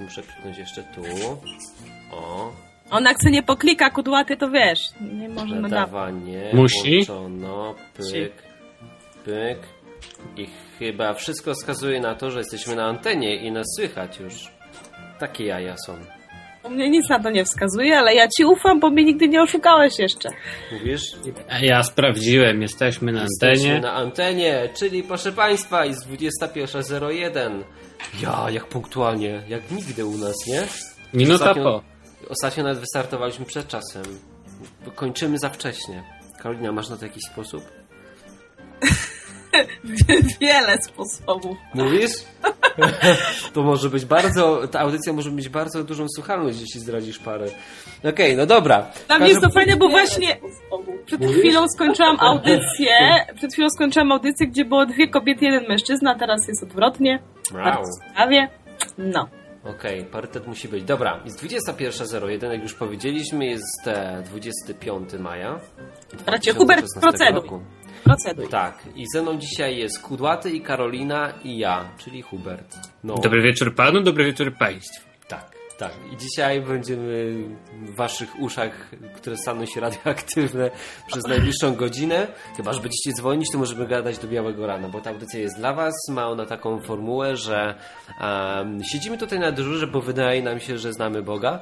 [0.00, 1.02] teraz muszę kliknąć jeszcze tu.
[2.12, 2.52] O,
[2.90, 5.70] Ona chce nie poklika kudłaty, to wiesz, nie może nadawać.
[6.14, 6.50] nadawanie.
[6.52, 7.04] Musi?
[7.06, 8.32] Włączono, pyk,
[9.24, 9.58] pyk.
[10.36, 10.46] I
[10.78, 14.48] chyba wszystko wskazuje na to, że jesteśmy na antenie i nas słychać już.
[15.18, 15.96] Takie jaja są.
[16.64, 19.42] U mnie nic na to nie wskazuje, ale ja ci ufam, bo mnie nigdy nie
[19.42, 20.28] oszukałeś jeszcze.
[20.72, 21.02] Mówisz?
[21.62, 23.80] Ja sprawdziłem, jesteśmy na Jesteśmy antenie.
[23.80, 27.62] na antenie, czyli proszę Państwa, jest 21.01.
[28.22, 30.66] Ja, jak punktualnie, jak nigdy u nas, nie?
[31.14, 31.82] Minuta Ostatnio- po.
[32.28, 34.02] Ostatnio nawet wystartowaliśmy przed czasem.
[34.94, 36.04] Kończymy za wcześnie.
[36.42, 37.64] Karolina, masz na to jakiś sposób?
[40.40, 41.56] Wiele sposobów.
[41.74, 42.12] Mówisz?
[43.54, 47.46] to może być bardzo, ta audycja może mieć bardzo dużą słuchalność, jeśli zdradzisz parę.
[48.04, 48.86] Okej, no dobra.
[49.06, 50.36] Dla mnie jest to fajne, bo właśnie
[51.06, 56.48] przed chwilą skończyłam audycję, przed chwilą skończyłam audycję, gdzie było dwie kobiety, jeden mężczyzna, teraz
[56.48, 57.22] jest odwrotnie.
[57.54, 57.64] Wow.
[57.64, 58.48] Bardzo ciekawie.
[58.98, 59.28] No.
[59.64, 60.84] Okej, parytet musi być.
[60.84, 65.60] Dobra, jest 21.01, jak już powiedzieliśmy, jest e, 25 maja.
[66.26, 67.34] Bracie, Hubert, 2016 proceduj.
[67.34, 67.60] roku.
[68.04, 68.48] Proceduj.
[68.48, 72.76] Tak, i ze mną dzisiaj jest Kudłaty i Karolina i ja, czyli Hubert.
[73.04, 75.06] No, Dobry wieczór panu, dobry wieczór państwu.
[75.28, 75.92] tak, tak.
[76.12, 77.34] I dzisiaj będziemy
[77.82, 80.70] w waszych uszach, które staną się radioaktywne
[81.06, 82.26] przez najbliższą godzinę.
[82.56, 85.72] Chyba, że będziecie dzwonić, to możemy gadać do białego rana, bo ta audycja jest dla
[85.74, 85.94] was.
[86.08, 87.74] Ma ona taką formułę, że
[88.20, 91.60] em, siedzimy tutaj na dyżurze, bo wydaje nam się, że znamy Boga.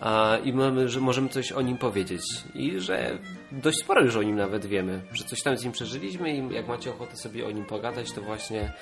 [0.00, 2.22] A, I mamy, że możemy coś o nim powiedzieć.
[2.54, 3.18] I że
[3.52, 5.00] dość sporo już o nim nawet wiemy.
[5.12, 8.20] Że coś tam z nim przeżyliśmy i jak macie ochotę sobie o nim pogadać, to
[8.20, 8.72] właśnie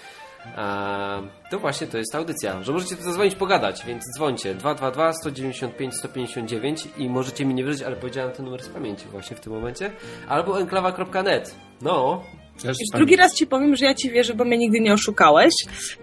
[0.57, 2.63] a, to właśnie to jest audycja.
[2.63, 7.97] Że możecie zadzwonić pogadać, więc dzwońcie 222 195 159 i możecie mi nie wierzyć, ale
[7.97, 9.93] powiedziałem ten numer z pamięci właśnie w tym momencie.
[10.29, 11.55] Albo enklawa.net.
[11.83, 12.23] No,
[12.65, 15.55] Już pan- drugi raz ci powiem, że ja ci wierzę, bo mnie nigdy nie oszukałeś.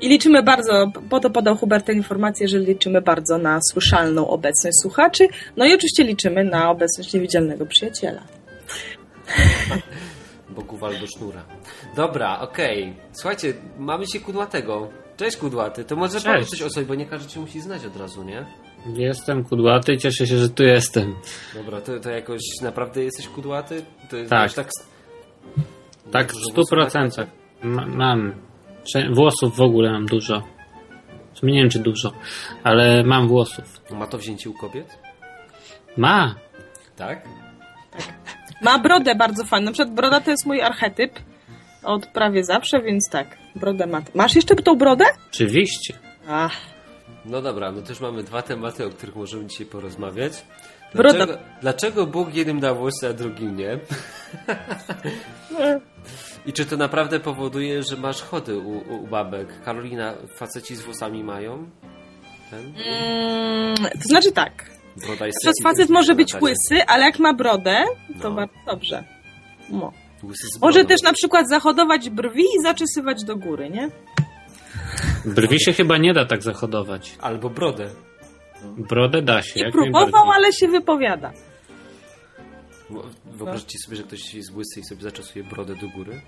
[0.02, 4.76] I liczymy bardzo, po to podał Hubert tę informację, że liczymy bardzo na słyszalną obecność
[4.82, 5.28] słuchaczy.
[5.58, 8.22] No i oczywiście liczymy na obecność niewidzialnego przyjaciela.
[10.50, 11.46] Bogu wal do sznura.
[11.96, 12.94] Dobra, okej.
[13.14, 14.90] Słuchajcie, mamy się kudłatego.
[15.18, 15.84] Cześć kudłaty.
[15.84, 18.46] To może powiedz coś o sobie, bo nie każdy cię musi znać od razu, nie?
[18.96, 21.16] Jestem kudłaty, cieszę się, że tu jestem.
[21.54, 23.82] Dobra, to, to jakoś naprawdę jesteś kudłaty?
[24.10, 24.44] To jest Tak.
[24.44, 24.70] wiesz, tak
[26.12, 27.28] Tak, w stu procentach.
[27.64, 28.34] Ma- Mam.
[29.14, 30.44] Włosów w ogóle mam dużo.
[31.34, 32.12] Sumie Nie wiem, czy dużo,
[32.64, 33.82] ale mam włosów.
[33.92, 34.98] Ma to wzięcie u kobiet?
[35.98, 36.36] Ma.
[36.96, 37.26] Tak?
[38.62, 39.66] Ma brodę bardzo fajną.
[39.66, 41.12] Na przykład broda to jest mój archetyp
[41.84, 44.02] od prawie zawsze, więc tak, brodę ma.
[44.16, 45.06] Masz jeszcze tą brodę?
[45.32, 45.94] Oczywiście.
[46.28, 46.52] Ach,
[47.26, 50.46] No dobra, no to już mamy dwa tematy, o których możemy dzisiaj porozmawiać.
[50.96, 53.80] Dlaczego, dlaczego Bóg jednym da włosy, a drugim nie?
[56.46, 59.62] I czy to naprawdę powoduje, że masz chody u, u, u babek?
[59.64, 61.70] Karolina, faceci z włosami mają?
[62.50, 62.74] Ten?
[62.88, 64.66] mm, to znaczy tak.
[65.08, 66.52] Broda jest Przez facet może być Natalia.
[66.54, 67.84] łysy, ale jak ma brodę,
[68.22, 68.36] to No.
[68.36, 69.04] bardzo dobrze.
[69.70, 69.92] No.
[70.62, 73.90] Może też na przykład zachodować brwi i zaczesywać do góry, nie?
[75.26, 77.16] Brwi się chyba nie da tak zachodować.
[77.22, 77.90] Albo brodę.
[78.64, 81.34] Brodę da się, Nie jak próbował, ale się wypowiada.
[83.26, 86.22] Wyobraźcie sobie, że ktoś jest łysy i sobie zaczesuje brodę do góry.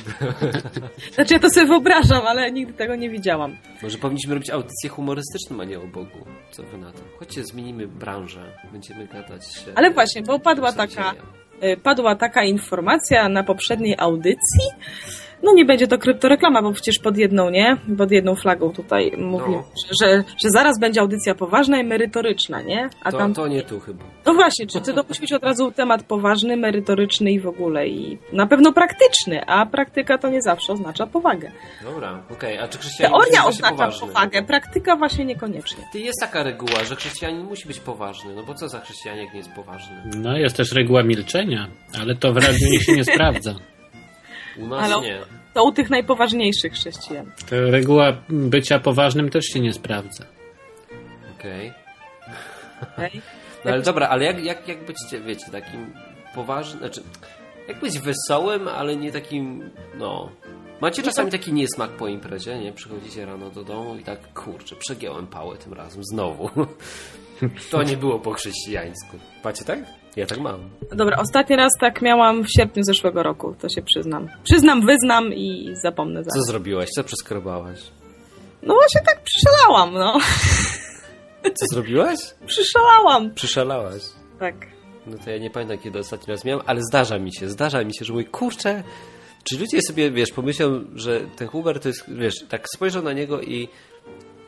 [1.14, 3.56] Znaczy ja to sobie wyobrażam, ale nigdy tego nie widziałam.
[3.82, 6.26] Może powinniśmy robić audycję humorystyczną, a nie o Bogu.
[6.50, 6.98] Co wy na to?
[7.18, 8.52] Chodźcie, zmienimy branżę.
[8.72, 9.42] Będziemy gadać.
[9.68, 11.14] e, Ale właśnie, bo padła taka,
[11.64, 14.64] y, padła taka informacja na poprzedniej audycji.
[15.42, 17.76] No nie będzie to kryptoreklama, bo przecież pod jedną, nie?
[17.98, 19.64] Pod jedną flagą tutaj mówimy, No.
[20.02, 22.88] że, że zaraz będzie audycja poważna i merytoryczna, nie?
[23.02, 23.34] A To, tam...
[23.34, 24.04] to nie tu chyba.
[24.26, 28.18] No właśnie, czy to musi być od razu temat poważny, merytoryczny i w ogóle i
[28.32, 31.52] na pewno praktyczny, a praktyka to nie zawsze oznacza powagę.
[31.84, 32.58] Dobra, okej.
[32.58, 34.06] A czy chrześcijanin Teoria musi być oznacza poważny?
[34.06, 35.84] powagę, praktyka właśnie niekoniecznie.
[35.92, 38.34] Ty jest taka reguła, że chrześcijanin musi być poważny.
[38.34, 39.96] No bo co za chrześcijanin, jak nie jest poważny?
[40.16, 41.68] No, jest też reguła milczenia,
[42.02, 43.54] ale to w radiu nie się nie sprawdza.
[44.60, 45.20] U nas Ale- nie.
[45.54, 47.32] To u tych najpoważniejszych chrześcijan.
[47.50, 50.24] To reguła bycia poważnym też się nie sprawdza.
[51.38, 51.72] Okej.
[52.96, 53.20] okej?
[53.64, 54.96] No ale dobra, ale jak, jak, jak być,
[55.26, 55.94] wiecie, takim
[56.34, 57.02] poważnym, znaczy,
[57.68, 60.30] jak być wesołym, ale nie takim, no...
[60.80, 62.72] Macie czasami taki niesmak po imprezie, nie?
[62.72, 66.50] Przychodzicie rano do domu i tak, kurczę, przegiąłem pałę tym razem, znowu.
[67.70, 69.18] To nie było po chrześcijańsku.
[69.44, 69.78] Macie tak?
[70.16, 70.70] Ja tak mam.
[70.92, 74.28] Dobra, ostatni raz tak miałam w sierpniu zeszłego roku, to się przyznam.
[74.44, 76.46] Przyznam, wyznam i zapomnę Co zaraz.
[76.46, 76.88] zrobiłaś?
[76.88, 77.80] Co przeskrobałaś?
[78.62, 80.18] No właśnie tak przyszalałam, no.
[81.58, 82.18] Co zrobiłaś?
[82.46, 83.34] Przyszalałam.
[83.34, 84.02] Przyszalałaś.
[84.38, 84.54] Tak.
[85.06, 87.94] No to ja nie pamiętam, kiedy ostatni raz miałem, ale zdarza mi się, zdarza mi
[87.94, 88.82] się, że mówię, kurczę,
[89.44, 93.40] Czy ludzie sobie, wiesz, pomyślą, że ten Hubert to jest, wiesz, tak spojrzą na niego
[93.40, 93.68] i,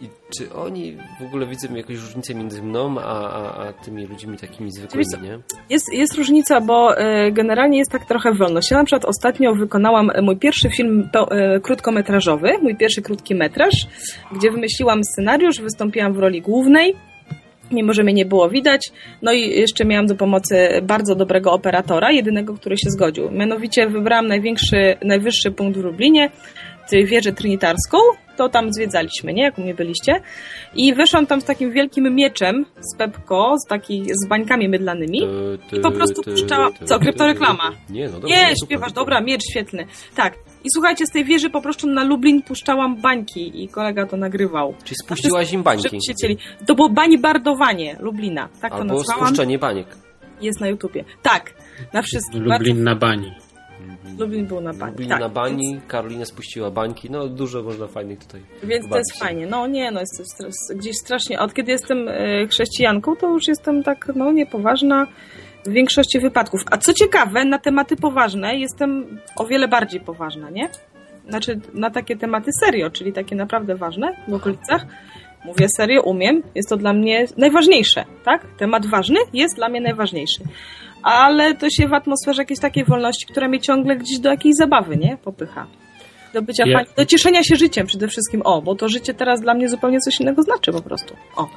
[0.03, 4.39] i czy oni w ogóle widzą jakąś różnicę między mną, a, a, a tymi ludźmi
[4.39, 5.39] takimi zwykłymi, nie?
[5.71, 8.71] Jest, jest różnica, bo e, generalnie jest tak trochę wolność.
[8.71, 13.35] Ja na przykład ostatnio wykonałam e, mój pierwszy film to, e, krótkometrażowy, mój pierwszy krótki
[13.35, 13.87] metraż,
[14.33, 16.95] gdzie wymyśliłam scenariusz, wystąpiłam w roli głównej,
[17.73, 18.93] mimo że mnie nie było widać.
[19.23, 23.31] No i jeszcze miałam do pomocy bardzo dobrego operatora, jedynego, który się zgodził.
[23.31, 26.31] Mianowicie wybrałam największy, najwyższy punkt w Lublinie,
[27.07, 27.99] wieżę trinitarską,
[28.37, 29.43] to tam zwiedzaliśmy, nie?
[29.43, 30.21] Jak u mnie byliście.
[30.75, 35.21] I weszłam tam z takim wielkim mieczem z Pepko, z, taki, z bańkami mydlanymi.
[35.71, 37.71] Tu, po prostu tu, puszczałam- co, kryptoreklama?
[37.91, 38.29] Nie, no dobra.
[38.37, 39.03] Nie, no śpiewasz, super.
[39.03, 39.87] dobra, miecz świetny.
[40.17, 40.35] Tak.
[40.65, 44.75] I słuchajcie, z tej wieży po prostu na Lublin puszczałam bańki i kolega to nagrywał.
[44.85, 45.83] Czyli spuściłaś im bańki.
[45.83, 46.39] Żeby się cieli.
[46.67, 48.49] To było banibardowanie Lublina.
[48.61, 49.27] Tak to Albo nazwałam.
[49.27, 49.87] spuszczenie baniek.
[50.41, 51.05] Jest na YouTubie.
[51.23, 51.55] Tak.
[51.93, 52.43] Na wszystkim.
[52.45, 53.33] Lublin na bani.
[54.19, 54.91] Lublin był na bani.
[54.93, 55.21] Lublin tak.
[55.21, 59.47] na bani, Karolina spuściła bańki, no dużo można fajnych tutaj Więc to jest fajnie.
[59.47, 61.41] No nie, no jest to stres- gdzieś strasznie.
[61.41, 65.07] Od kiedy jestem e, chrześcijanką, to już jestem tak, no niepoważna
[65.67, 66.61] w większości wypadków.
[66.71, 70.69] A co ciekawe, na tematy poważne jestem o wiele bardziej poważna, nie?
[71.29, 74.87] Znaczy na takie tematy serio, czyli takie naprawdę ważne w okolicach.
[75.45, 76.43] Mówię serio, umiem.
[76.55, 78.47] Jest to dla mnie najważniejsze, tak?
[78.59, 80.43] Temat ważny jest dla mnie najważniejszy.
[81.03, 84.97] Ale to się w atmosferze jakiejś takiej wolności, która mnie ciągle gdzieś do jakiejś zabawy,
[84.97, 85.17] nie?
[85.25, 85.67] Popycha.
[86.35, 88.43] Do bycia Ja- fajnie, do cieszenia się życiem przede wszystkim.
[88.45, 91.17] O, bo to życie teraz dla mnie zupełnie coś innego znaczy po prostu.
[91.37, 91.49] O.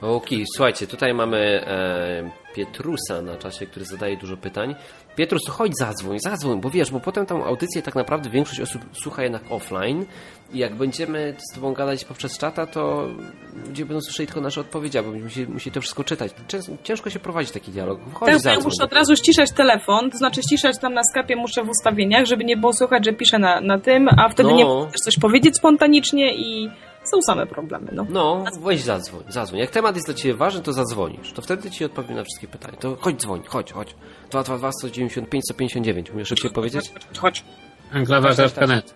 [0.00, 4.74] Okej, słuchajcie, tutaj mamy e, Pietrusa na czasie, który zadaje dużo pytań.
[5.16, 8.82] Pietrus, to chodź zadzwoń, zadzwoń, bo wiesz, bo potem tą audycję tak naprawdę większość osób
[9.02, 10.06] słucha jednak offline
[10.52, 13.06] i jak będziemy z tobą gadać poprzez czata, to
[13.66, 16.32] ludzie będą słyszeli tylko nasze odpowiedzi, bo musi, musi to wszystko czytać.
[16.48, 18.00] Cięż, ciężko się prowadzi taki dialog.
[18.12, 18.64] Chodź Tak, ja zadzwoń.
[18.64, 22.44] muszę od razu ściszać telefon, to znaczy ściszać tam na sklepie muszę w ustawieniach, żeby
[22.44, 24.56] nie było słychać, że piszę na, na tym, a wtedy No.
[24.56, 26.70] nie też coś powiedzieć spontanicznie i
[27.10, 28.06] są same problemy, no.
[28.10, 29.60] No, weź zadzwoń, zadzwoń.
[29.60, 31.32] Jak temat jest dla Ciebie ważny, to zadzwonisz.
[31.32, 32.76] To wtedy Ci odpowiem na wszystkie pytania.
[32.76, 33.94] To chodź dzwoń, chodź, chodź.
[34.30, 36.10] 222 195 159.
[36.10, 36.92] Umiesz szybciej powiedzieć?
[36.92, 37.44] Chodź, chodź.
[37.92, 38.94] Enklawa.net.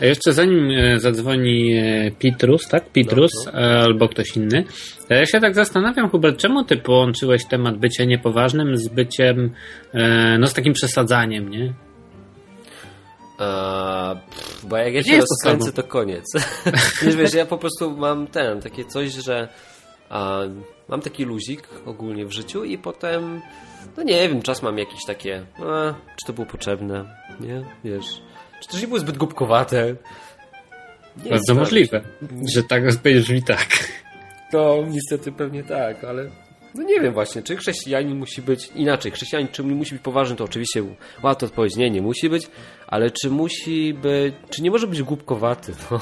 [0.00, 2.92] A jeszcze zanim e, zadzwoni e, Pitrus, tak?
[2.92, 4.64] Pitrus No, e, albo ktoś inny,
[5.08, 9.50] to ja się tak zastanawiam, Hubert, czemu ty połączyłeś temat bycia niepoważnym z byciem,
[10.38, 11.74] no z takim przesadzaniem, nie?
[13.38, 15.72] Eee, pff, bo jak ja się to rozkręcę, samo.
[15.72, 16.24] to koniec.
[17.02, 19.48] wiesz, wiesz, ja po prostu mam ten, takie coś, że
[20.10, 20.40] a,
[20.88, 23.42] mam taki luzik ogólnie w życiu i potem,
[23.96, 27.04] no nie wiem, czas mam jakieś takie, a, czy to było potrzebne,
[27.40, 27.64] nie?
[27.84, 28.22] Wiesz,
[28.60, 29.96] czy to nie było zbyt głupkowate.
[31.24, 32.00] Nie Bardzo możliwe,
[32.54, 33.68] że tak odpowiedziesz mi tak.
[34.50, 36.30] To niestety pewnie tak, ale
[36.74, 39.12] no nie wiem właśnie, czy chrześcijanin musi być inaczej.
[39.12, 40.82] Chrześcijanin czy musi być poważny, to oczywiście
[41.22, 42.48] łatwo odpowiedzieć, nie, nie musi być,
[42.86, 46.00] ale czy musi być, czy nie może być głupkowaty, no.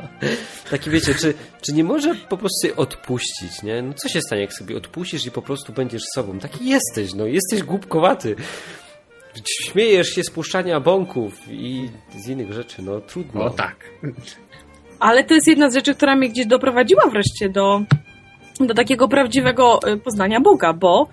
[0.70, 3.82] Taki wiecie, czy, czy nie może po prostu sobie odpuścić, nie?
[3.82, 6.38] No co się stanie, jak sobie odpuścisz i po prostu będziesz sobą?
[6.38, 8.36] Taki jesteś, no, jesteś głupkowaty.
[9.62, 13.44] Śmiejesz się z puszczania bąków i z innych rzeczy, no trudno.
[13.44, 13.76] O tak.
[15.00, 17.82] Ale to jest jedna z rzeczy, która mnie gdzieś doprowadziła wreszcie do,
[18.60, 21.08] do takiego prawdziwego y, poznania Boga, bo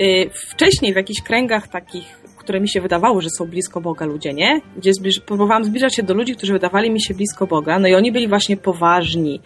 [0.00, 4.34] y, wcześniej w jakichś kręgach takich, które mi się wydawało, że są blisko Boga ludzie,
[4.34, 4.60] nie?
[4.76, 7.94] Gdzie zbliż, próbowałam zbliżać się do ludzi, którzy wydawali mi się blisko Boga, no i
[7.94, 9.40] oni byli właśnie poważni.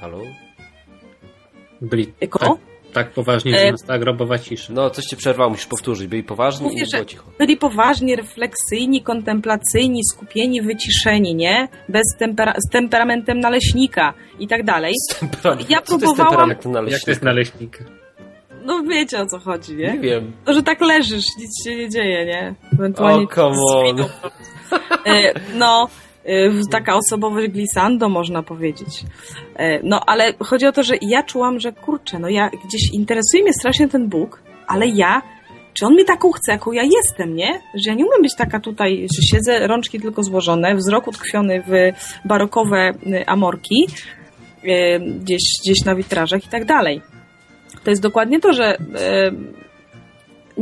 [0.00, 0.18] Halo?
[1.80, 2.38] Byli Jako?
[2.38, 4.72] tak, tak poważnie, E, że nastała grobowa cisza.
[4.72, 6.06] No, coś cię przerwało, musisz powtórzyć.
[6.08, 7.24] Byli poważni Mówię, i było cicho.
[7.38, 11.68] byli poważni, refleksyjni, kontemplacyjni, skupieni, wyciszeni, nie?
[11.88, 14.94] Bez tempera- z temperamentem naleśnika i tak dalej.
[15.20, 15.70] Temperament.
[15.70, 17.04] Ja Co to jest temperament Jak naleśnika?
[17.04, 17.78] to jest naleśnik?
[18.64, 19.92] No wiecie o co chodzi, nie?
[19.92, 20.32] Nie wiem.
[20.44, 22.54] To, że tak leżysz, nic się nie dzieje, nie?
[22.72, 23.96] Ewentualnie O, come on.
[25.06, 26.11] E, No, e,
[26.70, 29.04] taka osobowość glissando, można powiedzieć.
[29.56, 33.42] E, No, ale chodzi o to, że ja czułam, że kurczę, no ja gdzieś interesuje
[33.42, 35.22] mnie strasznie ten Bóg, ale ja,
[35.74, 37.60] czy on mi taką chce, jaką ja jestem, nie?
[37.74, 41.72] Że ja nie umiem być taka tutaj, że siedzę, rączki tylko złożone, wzrok utkwiony w
[42.24, 43.86] barokowe y, amorki,
[44.64, 47.02] e, gdzieś, gdzieś na witrażach i tak dalej.
[47.84, 48.76] To jest dokładnie to, że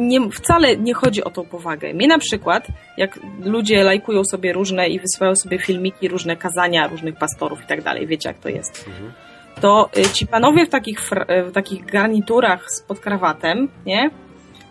[0.01, 1.95] nie, wcale nie chodzi o tą powagę.
[1.95, 2.67] Mnie na przykład,
[2.97, 7.83] jak ludzie lajkują sobie różne i wysyłają sobie filmiki, różne kazania różnych pastorów i tak
[7.83, 9.13] dalej, wiecie jak to jest, Mhm.
[9.61, 14.11] to y, ci panowie w takich, y, w takich garniturach z pod krawatem, nie?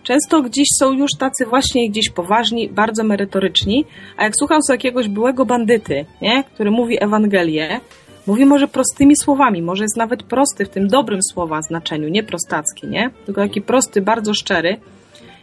[0.04, 3.86] Często gdzieś są już tacy właśnie gdzieś poważni, bardzo merytoryczni,
[4.18, 6.44] a jak słucham sobie jakiegoś byłego bandyty, nie?
[6.44, 7.80] który mówi Ewangelię,
[8.28, 12.88] mówi może prostymi słowami, może jest nawet prosty w tym dobrym słowa znaczeniu, nie prostacki,
[12.88, 13.10] nie?
[13.26, 14.78] Tylko taki prosty, bardzo szczery.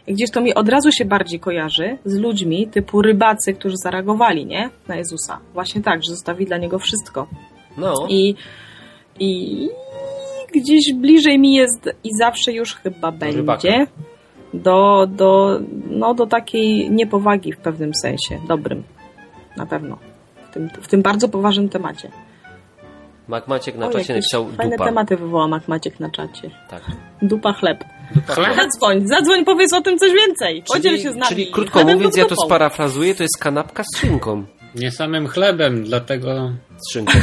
[0.07, 4.69] Gdzieś to mi od razu się bardziej kojarzy z ludźmi typu rybacy, którzy zareagowali, nie?
[4.87, 5.39] Na Jezusa.
[5.53, 7.27] Właśnie tak, że zostawi dla niego wszystko.
[7.77, 8.35] No, I,
[9.19, 9.69] i
[10.53, 13.67] gdzieś bliżej mi jest i zawsze już chyba będzie rybaka.
[14.53, 15.59] do, do,
[15.89, 18.83] no, do takiej niepowagi w pewnym sensie, dobrym.
[19.57, 19.97] Na pewno.
[20.49, 22.11] W tym, w tym bardzo poważnym temacie.
[23.27, 24.85] Mac Maciek na O, czacie napisał fajne dupa.
[24.85, 26.51] tematy wywoła Mak Maciek na czacie.
[26.69, 26.81] Tak.
[27.21, 27.83] Dupa chleb.
[28.55, 30.63] Zadzwoń, zadzwoń, powiedz o tym coś więcej.
[30.73, 31.27] Podziel się z nami.
[31.29, 34.45] czyli krótko Chlebem mówiąc, ja to sparafrazuję, to jest kanapka z szynką.
[34.75, 37.13] Nie samym chlebem, dlatego Z szynką.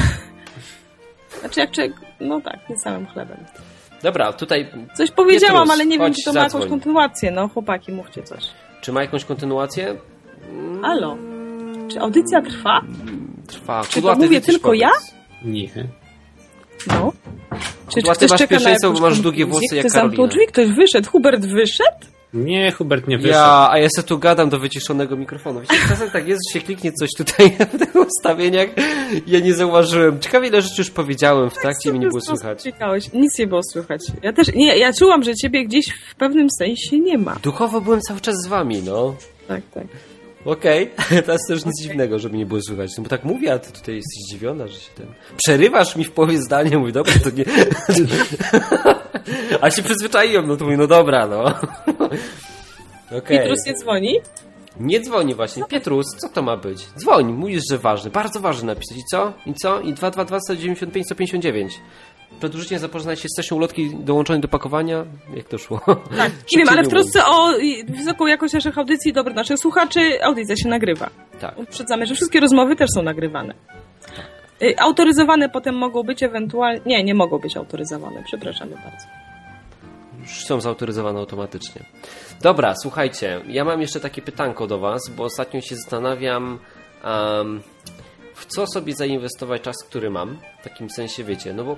[1.40, 3.38] Znaczy jak człowiek, no tak, nie samym chlebem.
[4.02, 6.70] Dobra, tutaj Coś powiedziałam, Pietrus, ale nie wiem, czy to ma jakąś zadzwoń.
[6.70, 7.30] kontynuację.
[7.30, 8.44] No chłopaki, mówcie coś.
[8.80, 9.96] czy ma jakąś kontynuację?
[10.82, 11.16] Halo?
[11.90, 12.80] Czy audycja trwa?
[13.46, 13.82] Trwa.
[13.88, 14.88] Czy to mówię tylko ja?
[14.88, 15.14] powiedz.
[15.44, 15.68] nie.
[16.86, 17.12] No.
[17.88, 20.26] Czy, Kudłaty, ktoś masz czeka na pierwszeństwo, jakąś bo masz długie włosy jak Ktoś zamknął
[20.26, 21.10] drzwi, ktoś wyszedł.
[21.10, 22.14] Hubert wyszedł?
[22.34, 23.34] Nie, Hubert nie wyszedł.
[23.34, 25.60] Ja, a ja sobie tu gadam do wyciszonego mikrofonu.
[25.60, 28.68] Wiecie, czasem tak jest, że się kliknie coś tutaj w tych ustawieniach
[29.26, 30.20] ja nie zauważyłem.
[30.20, 32.64] Ciekawie ile rzeczy już powiedziałem w trakcie i mnie nie było słychać.
[33.14, 34.00] Nic nie było słychać.
[34.22, 37.36] Ja też, nie, ja czułam, że ciebie gdzieś w pewnym sensie nie ma.
[37.42, 39.14] Duchowo byłem cały czas z wami, no.
[39.48, 39.84] Tak, tak.
[40.44, 40.90] Okej,
[41.26, 42.90] teraz też nic dziwnego, żeby mnie było słychać.
[42.96, 45.06] No bo tak mówię, a ty tutaj jesteś zdziwiona, że się ten...
[45.36, 47.44] Przerywasz mi w połowie zdania, mówi, dobra, to nie...
[49.60, 51.44] a się przyzwyczaiłem, no to mówię, no dobra, no.
[53.18, 53.38] Okej.
[53.38, 54.20] Pietrus nie dzwoni?
[54.80, 55.64] Nie dzwoni właśnie.
[55.64, 56.86] Pietrus, co to ma być?
[56.98, 58.10] Dzwoń, mówisz, że ważny.
[58.10, 58.98] Bardzo ważny napisać.
[58.98, 59.32] I co?
[59.46, 59.80] I co?
[59.80, 61.80] I 222 195 159.
[62.38, 65.04] Przedłużycie zapoznać się z sesją ulotki dołączonej do pakowania?
[65.34, 65.80] Jak to szło?
[66.16, 66.32] Tak.
[66.52, 67.52] Nie wiem, ale w trosce o
[67.88, 71.10] wysoką jakość naszych audycji dobro naszych słuchaczy, audycja się nagrywa.
[71.40, 71.58] Tak.
[71.58, 73.54] Uprzedzamy, że wszystkie rozmowy też są nagrywane.
[74.62, 76.80] Y, Autoryzowane potem mogą być ewentualnie...
[76.86, 79.06] Nie, nie mogą być autoryzowane, przepraszamy bardzo.
[80.20, 81.82] Już są zautoryzowane automatycznie.
[82.42, 86.58] Dobra, słuchajcie, ja mam jeszcze takie pytanko do Was, bo ostatnio się zastanawiam,
[87.04, 87.62] em,
[88.34, 90.38] w co sobie zainwestować czas, który mam.
[90.60, 91.76] W takim sensie, wiecie, no bo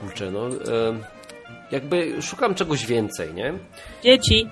[0.00, 0.48] kurczę, no
[1.70, 3.54] jakby szukam czegoś więcej, nie?
[4.02, 4.48] Dzieci.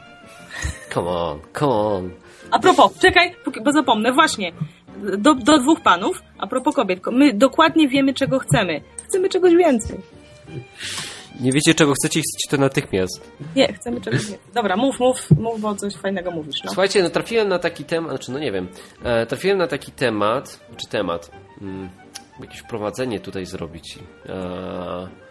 [0.95, 2.11] Come on, come on.
[2.51, 4.53] A propos, czekaj, bo zapomnę, właśnie.
[5.19, 7.01] Do, do dwóch panów, a propos kobiet.
[7.13, 8.81] My dokładnie wiemy, czego chcemy.
[9.09, 9.99] Chcemy czegoś więcej.
[11.41, 13.31] Nie wiecie, czego chcecie i chcecie to natychmiast.
[13.57, 14.39] Nie, chcemy czegoś więcej.
[14.55, 16.71] Dobra, mów, mów, mów, bo coś fajnego mówisz, no.
[16.71, 18.69] Słuchajcie, no trafiłem na taki temat, znaczy no nie wiem,
[19.05, 21.89] e, trafiłem na taki temat, czy temat, mm,
[22.41, 23.99] jakieś wprowadzenie tutaj zrobić.
[24.27, 25.28] E.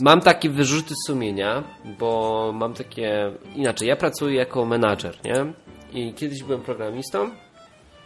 [0.00, 1.64] mam takie wyrzuty sumienia,
[1.98, 5.52] bo mam takie, inaczej, ja pracuję jako menadżer, nie?
[5.92, 7.30] I kiedyś byłem programistą,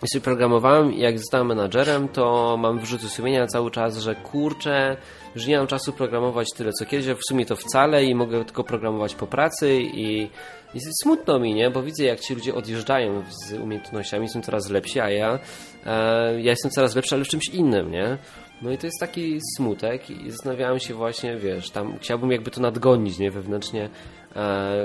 [0.03, 4.97] i sobie programowałem jak zostałem menadżerem, to mam wyrzuty sumienia cały czas, że kurczę,
[5.37, 8.65] że nie mam czasu programować tyle co kiedyś, w sumie to wcale i mogę tylko
[8.65, 10.31] programować po pracy i,
[10.75, 11.71] i smutno mi, nie?
[11.71, 15.39] Bo widzę jak ci ludzie odjeżdżają z umiejętnościami, są coraz lepsi, a ja,
[15.87, 18.19] e, ja jestem coraz lepszy, ale w czymś innym, nie?
[18.63, 22.61] No i to jest taki smutek i zastanawiałem się właśnie, wiesz, tam chciałbym jakby to
[22.61, 23.31] nadgonić, nie?
[23.31, 23.91] Wewnętrznie
[24.37, 24.83] e,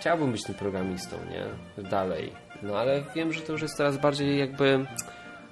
[0.00, 1.46] chciałbym być tym programistą, nie?
[1.90, 2.32] Dalej.
[2.62, 4.86] No ale wiem, że to już jest coraz bardziej jakby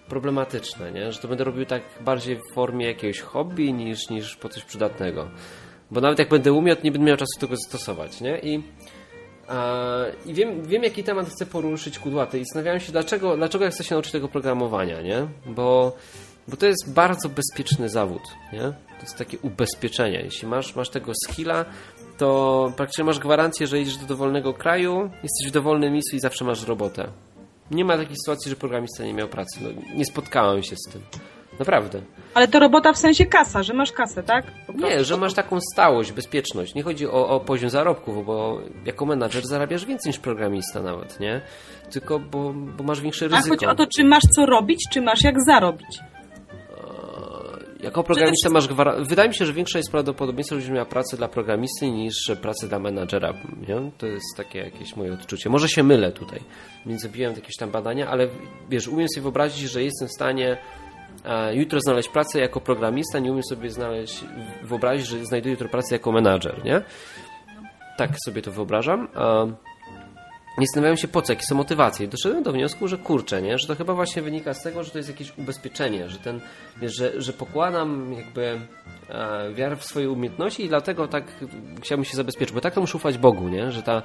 [0.09, 1.13] problematyczne, nie?
[1.13, 5.29] Że to będę robił tak bardziej w formie jakiegoś hobby niż, niż po coś przydatnego.
[5.91, 8.39] Bo nawet jak będę umiał, to nie będę miał czasu tego zastosować, nie?
[8.39, 8.63] I,
[9.49, 9.85] a,
[10.27, 13.85] i wiem, wiem, jaki temat chcę poruszyć kudłaty i zastanawiałem się, dlaczego, dlaczego ja chcę
[13.85, 15.27] się nauczyć tego programowania, nie?
[15.47, 15.97] Bo,
[16.49, 18.23] bo to jest bardzo bezpieczny zawód,
[18.53, 18.61] nie?
[18.97, 20.21] To jest takie ubezpieczenie.
[20.21, 21.65] Jeśli masz, masz tego skilla,
[22.19, 26.45] to praktycznie masz gwarancję, że idziesz do dowolnego kraju, jesteś w dowolnym miejscu i zawsze
[26.45, 27.09] masz robotę.
[27.71, 29.61] Nie ma takiej sytuacji, że programista nie miał pracy.
[29.63, 31.03] No, nie spotkałem się z tym.
[31.59, 32.01] Naprawdę.
[32.35, 34.45] Ale to robota w sensie kasa, że masz kasę, tak?
[34.75, 36.75] Nie, że masz taką stałość, bezpieczność.
[36.75, 41.41] Nie chodzi o, o poziom zarobków, bo jako menadżer zarabiasz więcej niż programista nawet, nie?
[41.91, 43.49] Tylko bo, bo masz większe A ryzyko.
[43.55, 45.99] chodzi o to, czy masz co robić, czy masz jak zarobić.
[47.81, 49.05] Jako programista masz gwarancję.
[49.05, 52.79] Wydaje mi się, że większe jest prawdopodobieństwo, żebyś miał pracę dla programisty niż pracę dla
[52.79, 53.35] menadżera.
[53.69, 53.91] Nie?
[53.99, 55.51] To jest takie jakieś moje odczucie.
[55.51, 56.41] Może się mylę tutaj.
[56.87, 58.29] Więc zrobiłem jakieś tam badania, ale
[58.71, 60.57] wiesz, umiem sobie wyobrazić, że jestem w stanie
[61.25, 64.25] e, jutro znaleźć pracę jako programista, nie umiem sobie znaleźć,
[64.63, 66.83] wyobrazić, że znajduję jutro pracę jako menadżer, nie?
[67.99, 69.09] Tak sobie to wyobrażam.
[70.59, 72.07] Nie zastanawiałem się po co, jakie są motywacje.
[72.07, 73.59] I doszedłem do wniosku, że kurczę, nie?
[73.59, 76.41] że to chyba właśnie wynika z tego, że to jest jakieś ubezpieczenie, że ten,
[76.83, 78.61] że, że pokładam jakby
[79.09, 81.25] e, wiarę w swoje umiejętności i dlatego tak
[81.83, 83.73] chciałbym się zabezpieczyć, bo tak to muszę ufać Bogu, nie?
[83.73, 84.03] Że, ta,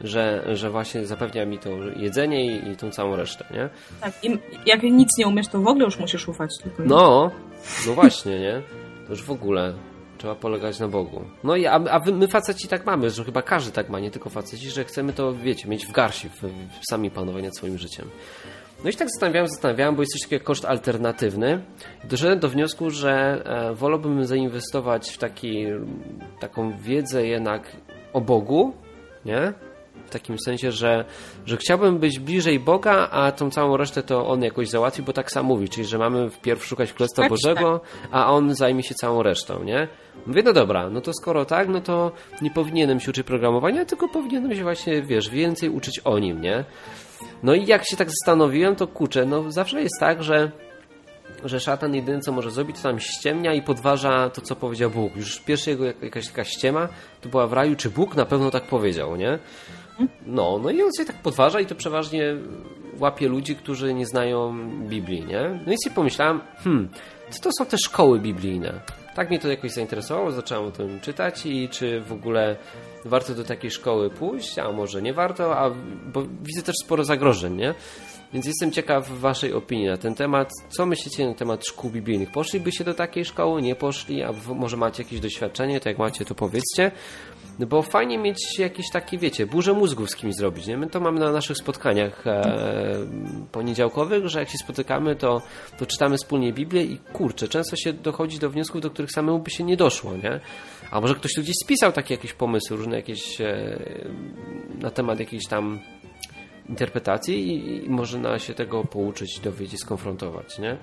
[0.00, 3.68] że, że właśnie zapewnia mi to jedzenie i, i tą całą resztę, nie?
[4.00, 6.82] Tak, i jak nic nie umiesz, to w ogóle już musisz ufać tylko.
[6.86, 7.30] No,
[7.86, 8.62] no właśnie, nie?
[9.06, 9.74] To już w ogóle.
[10.18, 11.24] Trzeba polegać na Bogu.
[11.44, 14.30] No i a, a my faceci tak mamy, że chyba każdy tak ma, nie tylko
[14.30, 16.42] faceci, że chcemy to, wiecie, mieć w garści, w,
[16.80, 18.08] w sami panować nad swoim życiem.
[18.84, 21.62] No i tak zastanawiałem, zastanawiałem, bo jest coś takiego jak koszt alternatywny.
[22.04, 25.66] Doszedłem do wniosku, że e, wolałbym zainwestować w taki,
[26.40, 27.76] taką wiedzę jednak
[28.12, 28.72] o Bogu,
[29.24, 29.52] nie?
[30.06, 31.04] W takim sensie, że,
[31.46, 35.30] że chciałbym być bliżej Boga, a tą całą resztę to On jakoś załatwi, bo tak
[35.32, 39.22] sam mówi, czyli że mamy wpierw szukać Królestwa Tak, Bożego, a On zajmie się całą
[39.22, 39.88] resztą, nie?
[40.26, 42.12] Mówię, no dobra, no to skoro tak, no to
[42.42, 46.64] nie powinienem się uczyć programowania, tylko powinienem się właśnie, wiesz, więcej uczyć o Nim, nie?
[47.42, 50.50] No i jak się tak zastanowiłem, to kurczę, no zawsze jest tak, że
[51.44, 55.16] że szatan jedyne co może zrobić, to tam ściemnia i podważa to, co powiedział Bóg.
[55.16, 56.88] Już pierwsza jego jak- jakaś taka ściema
[57.20, 59.38] to była w raju, czy Bóg na pewno tak powiedział, nie?
[60.26, 62.36] No, no i on się tak podważa i to przeważnie
[63.00, 65.60] łapie ludzi, którzy nie znają Biblii, nie?
[65.66, 66.88] No i sobie pomyślałem, hmm,
[67.30, 68.80] co to są te szkoły biblijne?
[69.14, 72.56] Tak mnie to jakoś zainteresowało, zacząłem o tym czytać i czy w ogóle
[73.04, 75.70] warto do takiej szkoły pójść, a może nie warto, a,
[76.12, 77.74] bo widzę też sporo zagrożeń, nie?
[78.32, 80.50] Więc jestem ciekaw waszej opinii na ten temat.
[80.68, 82.30] Co myślicie na temat szkół biblijnych?
[82.30, 86.34] Poszlibyście do takiej szkoły, nie poszli, a może macie jakieś doświadczenie, to jak macie, to
[86.34, 86.90] powiedzcie.
[87.58, 90.66] No Bo fajnie mieć jakieś takie, wiecie, burzę mózgów z kimś zrobić.
[90.66, 90.76] Nie?
[90.76, 93.06] My to mamy na naszych spotkaniach e,
[93.52, 95.42] poniedziałkowych, że jak się spotykamy, to,
[95.78, 99.50] to czytamy wspólnie Biblię i kurczę, często się dochodzi do wniosków, do których samemu by
[99.50, 100.40] się nie doszło, nie?
[100.90, 103.78] A może ktoś tu gdzieś spisał takie jakieś pomysły, różne jakieś e,
[104.80, 105.78] na temat jakiejś tam
[106.68, 110.76] interpretacji i, i można się tego pouczyć, dowiedzieć, skonfrontować, nie?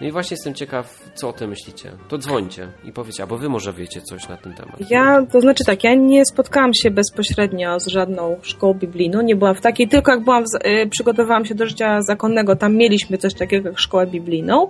[0.00, 1.92] No i właśnie jestem ciekaw, co o tym myślicie.
[2.08, 4.90] To dzwońcie i powiecie, albo wy może wiecie coś na ten temat.
[4.90, 9.54] Ja, to znaczy tak, ja nie spotkałam się bezpośrednio z żadną szkołą biblijną, nie byłam
[9.54, 13.68] w takiej, tylko jak byłam, y, przygotowałam się do życia zakonnego, tam mieliśmy coś takiego
[13.68, 14.68] jak szkołę biblijną,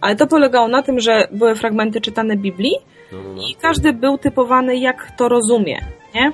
[0.00, 2.72] ale to polegało na tym, że były fragmenty czytane Biblii
[3.12, 3.42] No, no, no.
[3.42, 5.80] i każdy był typowany jak to rozumie,
[6.14, 6.32] nie?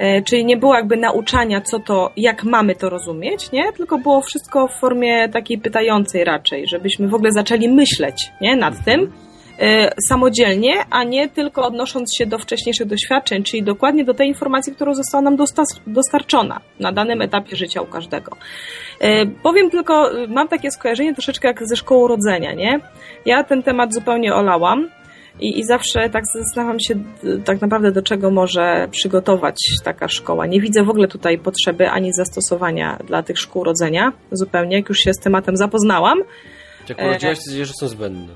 [0.00, 3.72] E, Czyli nie było jakby nauczania, co to, jak mamy to rozumieć, nie?
[3.72, 8.56] Tylko było wszystko w formie takiej pytającej raczej, żebyśmy w ogóle zaczęli myśleć, nie?
[8.56, 9.12] Nad tym
[9.58, 14.74] e, samodzielnie, a nie tylko odnosząc się do wcześniejszych doświadczeń, czyli dokładnie do tej informacji,
[14.74, 15.36] którą została nam
[15.86, 18.36] dostarczona na danym etapie życia u każdego.
[19.00, 22.80] E, Powiem tylko, mam takie skojarzenie troszeczkę jak ze szkołą rodzenia, nie?
[23.26, 24.88] Ja ten temat zupełnie olałam.
[25.40, 26.94] I, I zawsze tak zastanawiam się
[27.44, 30.46] tak naprawdę do czego może przygotować taka szkoła.
[30.46, 34.98] Nie widzę w ogóle tutaj potrzeby ani zastosowania dla tych szkół rodzenia zupełnie, jak już
[34.98, 36.18] się z tematem zapoznałam.
[36.88, 38.32] Jak urodziłaś, to wiedziesz, że są zbędne.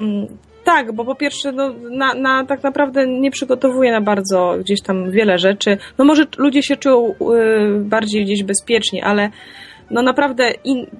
[0.00, 0.26] Mm,
[0.64, 5.10] Tak, bo po pierwsze, no, na, na, tak naprawdę nie przygotowuje na bardzo gdzieś tam
[5.10, 5.78] wiele rzeczy.
[5.98, 7.14] No może ludzie się czują y,
[7.80, 9.30] bardziej gdzieś bezpiecznie, ale
[9.90, 10.52] no naprawdę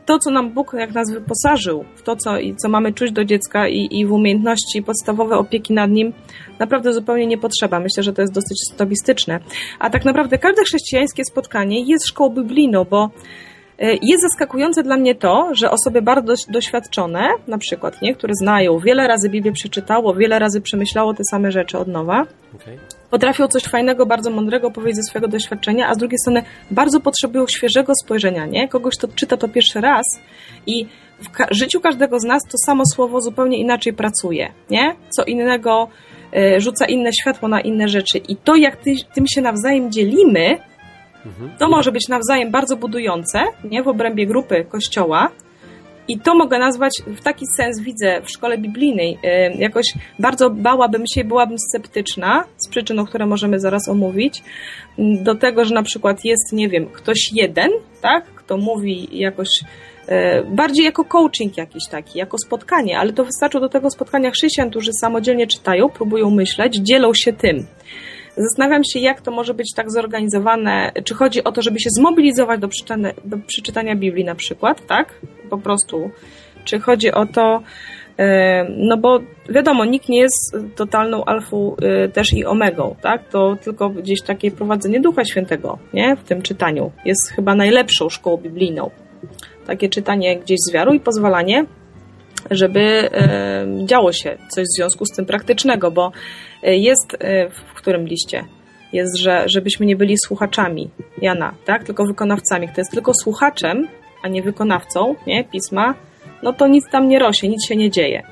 [0.06, 3.24] to, co nam Bóg jak nas wyposażył, w to, co, i co mamy czuć do
[3.24, 6.12] dziecka i, i w umiejętności podstawowe opieki nad nim,
[6.58, 7.80] naprawdę zupełnie nie potrzeba.
[7.80, 9.40] Myślę, że to jest dosyć stobistyczne.
[9.78, 13.10] A tak naprawdę każde chrześcijańskie spotkanie jest szkołą biblijną, bo
[13.78, 18.34] E, jest zaskakujące dla mnie to, że osoby bardzo doś- doświadczone, na przykład, nie, które
[18.34, 22.78] znają, wiele razy Biblię przeczytało, wiele razy przemyślało te same rzeczy od nowa, Okay?
[23.10, 27.46] Potrafią coś fajnego, bardzo mądrego powiedzieć ze swojego doświadczenia, a z drugiej strony bardzo potrzebują
[27.46, 28.68] świeżego spojrzenia, nie?
[28.68, 30.04] Kogoś, kto czyta to pierwszy raz
[30.66, 30.86] i
[31.22, 34.94] w ka- życiu każdego z nas to samo słowo zupełnie inaczej pracuje, nie?
[35.10, 35.88] Co innego
[36.36, 38.18] e, rzuca inne światło na inne rzeczy.
[38.18, 40.58] I to, jak ty, tym się nawzajem dzielimy,
[41.26, 41.50] Mhm.
[41.58, 43.82] to może być nawzajem bardzo budujące, nie?
[43.82, 45.30] W obrębie grupy kościoła.
[46.08, 49.86] I to mogę nazwać, w taki sens widzę w szkole biblijnej, y, jakoś
[50.18, 54.42] bardzo bałabym się, byłabym sceptyczna, z przyczyn, które możemy zaraz omówić,
[54.98, 57.70] do tego, że na przykład jest, nie wiem, ktoś jeden,
[58.02, 59.48] tak, kto mówi jakoś
[60.08, 60.12] y,
[60.50, 64.92] bardziej jako coaching jakiś taki, jako spotkanie, ale to wystarczy do tego spotkania chrześcijan, którzy
[65.00, 67.66] samodzielnie czytają, próbują myśleć, dzielą się tym.
[68.38, 70.92] Zastanawiam się, jak to może być tak zorganizowane.
[71.04, 75.14] Czy chodzi o to, żeby się zmobilizować do przeczytania, do przeczytania Biblii na przykład, tak?
[75.50, 76.10] Po prostu.
[76.64, 77.62] Czy chodzi o to,
[78.18, 83.28] e, no bo wiadomo, nikt nie jest totalną alfą e, też i omegą, tak?
[83.28, 86.16] To tylko gdzieś takie prowadzenie Ducha Świętego, nie?
[86.16, 86.92] W tym czytaniu.
[87.04, 88.90] Jest chyba najlepszą szkołą biblijną.
[89.66, 91.64] Takie czytanie gdzieś z wiarą i pozwalanie
[92.50, 96.12] żeby e, działo się coś w związku z tym praktycznego, bo
[96.62, 98.44] e, jest e, w którym liście
[98.92, 100.90] jest, że żebyśmy nie byli słuchaczami
[101.22, 101.84] Jana, tak?
[101.84, 102.68] Tylko wykonawcami.
[102.68, 103.88] Kto jest tylko słuchaczem,
[104.22, 105.44] a nie wykonawcą, nie?
[105.44, 105.94] Pisma,
[106.42, 108.22] no to nic tam nie rośnie, nic się nie dzieje.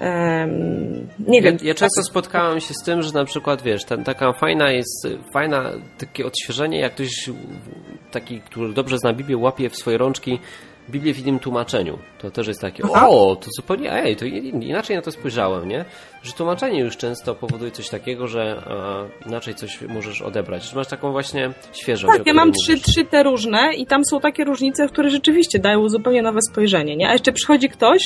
[0.00, 1.58] Em, nie Ja, wiem.
[1.62, 5.72] ja często spotkałem się z tym, że na przykład, wiesz, ten, taka fajna jest, fajna
[5.98, 7.30] takie odświeżenie, jak ktoś
[8.10, 10.38] taki, który dobrze zna Biblię, łapie w swoje rączki
[10.90, 11.98] Biblię w innym tłumaczeniu.
[12.18, 15.84] To też jest takie, o, to zupełnie, ej, to inaczej na to spojrzałem, nie?
[16.22, 20.64] Że tłumaczenie już często powoduje coś takiego, że a, inaczej coś możesz odebrać.
[20.64, 22.14] Że masz taką właśnie świeżość.
[22.14, 22.86] o Tak, ja mam trzy, mówisz.
[22.86, 27.08] trzy te różne i tam są takie różnice, które rzeczywiście dają zupełnie nowe spojrzenie, nie?
[27.08, 28.02] A jeszcze przychodzi ktoś,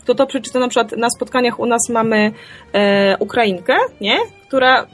[0.00, 2.32] kto to przeczyta na przykład na spotkaniach u nas mamy
[2.72, 4.16] e, Ukrainkę, nie?
[4.48, 4.86] Która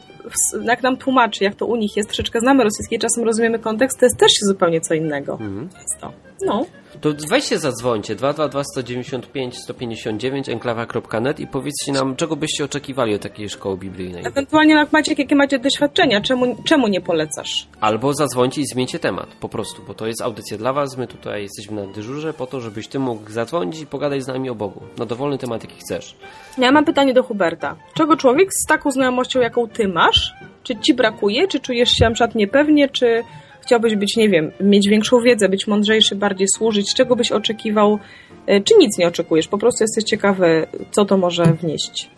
[0.64, 4.07] jak nam tłumaczy, jak to u nich jest, troszeczkę znamy rosyjski, czasem rozumiemy kontekst, to
[4.07, 5.33] jest też zupełnie co innego.
[5.33, 5.68] Mhm.
[5.68, 6.12] Często.
[6.40, 6.66] No.
[7.01, 13.49] To weźcie zadzwońcie 222 195 159 enklawa.net i powiedzcie nam, czego byście oczekiwali od takiej
[13.49, 14.27] szkoły biblijnej.
[14.27, 17.68] Ewentualnie jak macie, jakie macie doświadczenia, czemu, czemu nie polecasz?
[17.81, 20.96] Albo zadzwońcie i zmieńcie temat, po prostu, bo to jest audycja dla Was.
[20.96, 24.51] My tutaj jesteśmy na dyżurze po to, żebyś Ty mógł zadzwonić i pogadać z nami
[24.51, 24.83] o Bogu.
[24.99, 26.16] Na dowolny temat, jaki chcesz.
[26.59, 27.77] Ja mam pytanie do Huberta.
[27.94, 32.11] Czego człowiek z taką znajomością, jaką ty masz, czy ci brakuje, czy czujesz się na
[32.11, 33.25] przykład niepewnie, czy
[33.66, 37.98] chciałbyś być, nie wiem, mieć większą wiedzę, być mądrzejszy, bardziej służyć, czego byś oczekiwał,
[38.46, 42.11] e, czy nic nie oczekujesz, po prostu jesteś ciekawy, co to może wnieść.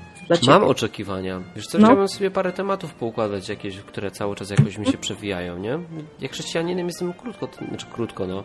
[0.47, 1.43] Mam oczekiwania.
[1.57, 1.87] Wiesz co, No.
[1.87, 5.79] chciałbym sobie parę tematów poukładać jakieś, które cały czas jakoś mi się przewijają, nie?
[6.21, 8.45] Jak chrześcijaninem jestem krótko, znaczy krótko, no.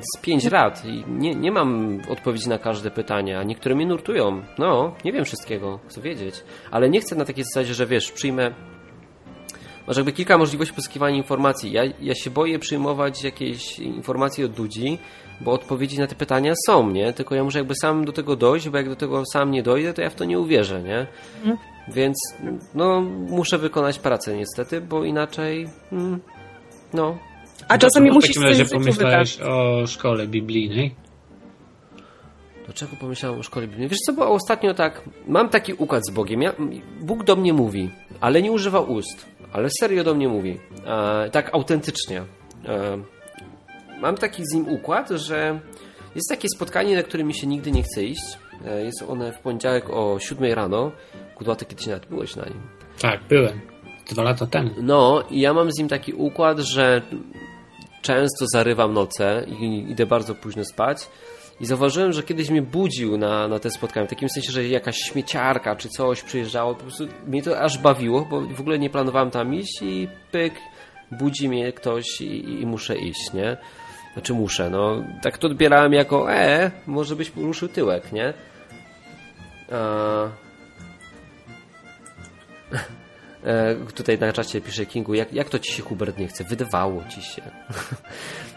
[0.00, 4.42] Z pięć lat i nie, nie mam odpowiedzi na każde pytanie, a niektóre mnie nurtują.
[4.58, 6.34] No, nie wiem wszystkiego, chcę wiedzieć.
[6.70, 8.50] Ale nie chcę na takiej zasadzie, że wiesz, przyjmę
[9.88, 11.72] Masz jakby kilka możliwości pozyskiwania informacji.
[11.72, 14.98] Ja, ja się boję przyjmować jakieś informacje od ludzi,
[15.40, 17.12] bo odpowiedzi na te pytania są, nie?
[17.12, 19.94] Tylko ja muszę jakby sam do tego dojść, bo jak do tego sam nie dojdę,
[19.94, 21.06] to ja w to nie uwierzę, nie?
[21.88, 22.16] Więc
[22.74, 26.20] no, muszę wykonać pracę niestety, bo inaczej mm,
[26.94, 27.18] no,
[27.68, 28.94] A czasami w musisz takim w razie życiu wydać.
[28.96, 30.94] pomyślałeś o szkole biblijnej?
[32.64, 33.88] Dlaczego pomyślałem o szkole biblijnej?
[33.88, 36.42] Wiesz co, bo ostatnio tak, mam taki układ z Bogiem.
[36.42, 36.52] Ja,
[37.00, 40.58] Bóg do mnie mówi, ale nie używa ust, ale serio do mnie mówi.
[40.86, 42.24] E, tak autentycznie.
[42.64, 42.98] E,
[44.00, 45.60] mam taki z nim układ, że
[46.14, 48.38] jest takie spotkanie, na które mi się nigdy nie chce iść.
[48.66, 50.92] E, jest one w poniedziałek o 7 rano.
[51.34, 52.60] Kudła, ty kiedyś nawet byłeś na nim.
[53.00, 53.60] Tak, byłem.
[54.10, 54.70] Dwa lata temu.
[54.82, 57.02] No i ja mam z nim taki układ, że
[58.02, 61.08] często zarywam noce i idę bardzo późno spać.
[61.60, 64.96] I zauważyłem, że kiedyś mnie budził na, na te spotkania, w takim sensie, że jakaś
[64.96, 66.74] śmieciarka czy coś przyjeżdżało.
[66.74, 70.54] Po prostu mnie to aż bawiło, bo w ogóle nie planowałem tam iść i pyk,
[71.10, 73.56] budzi mnie ktoś i, i muszę iść, nie?
[74.12, 75.04] Znaczy muszę, no.
[75.22, 78.34] Tak to odbierałem jako, e, może byś ruszył tyłek, nie?
[83.44, 86.44] E, tutaj na czacie pisze Kingu, jak, jak to ci się Hubert nie chce?
[86.44, 87.42] Wydawało ci się.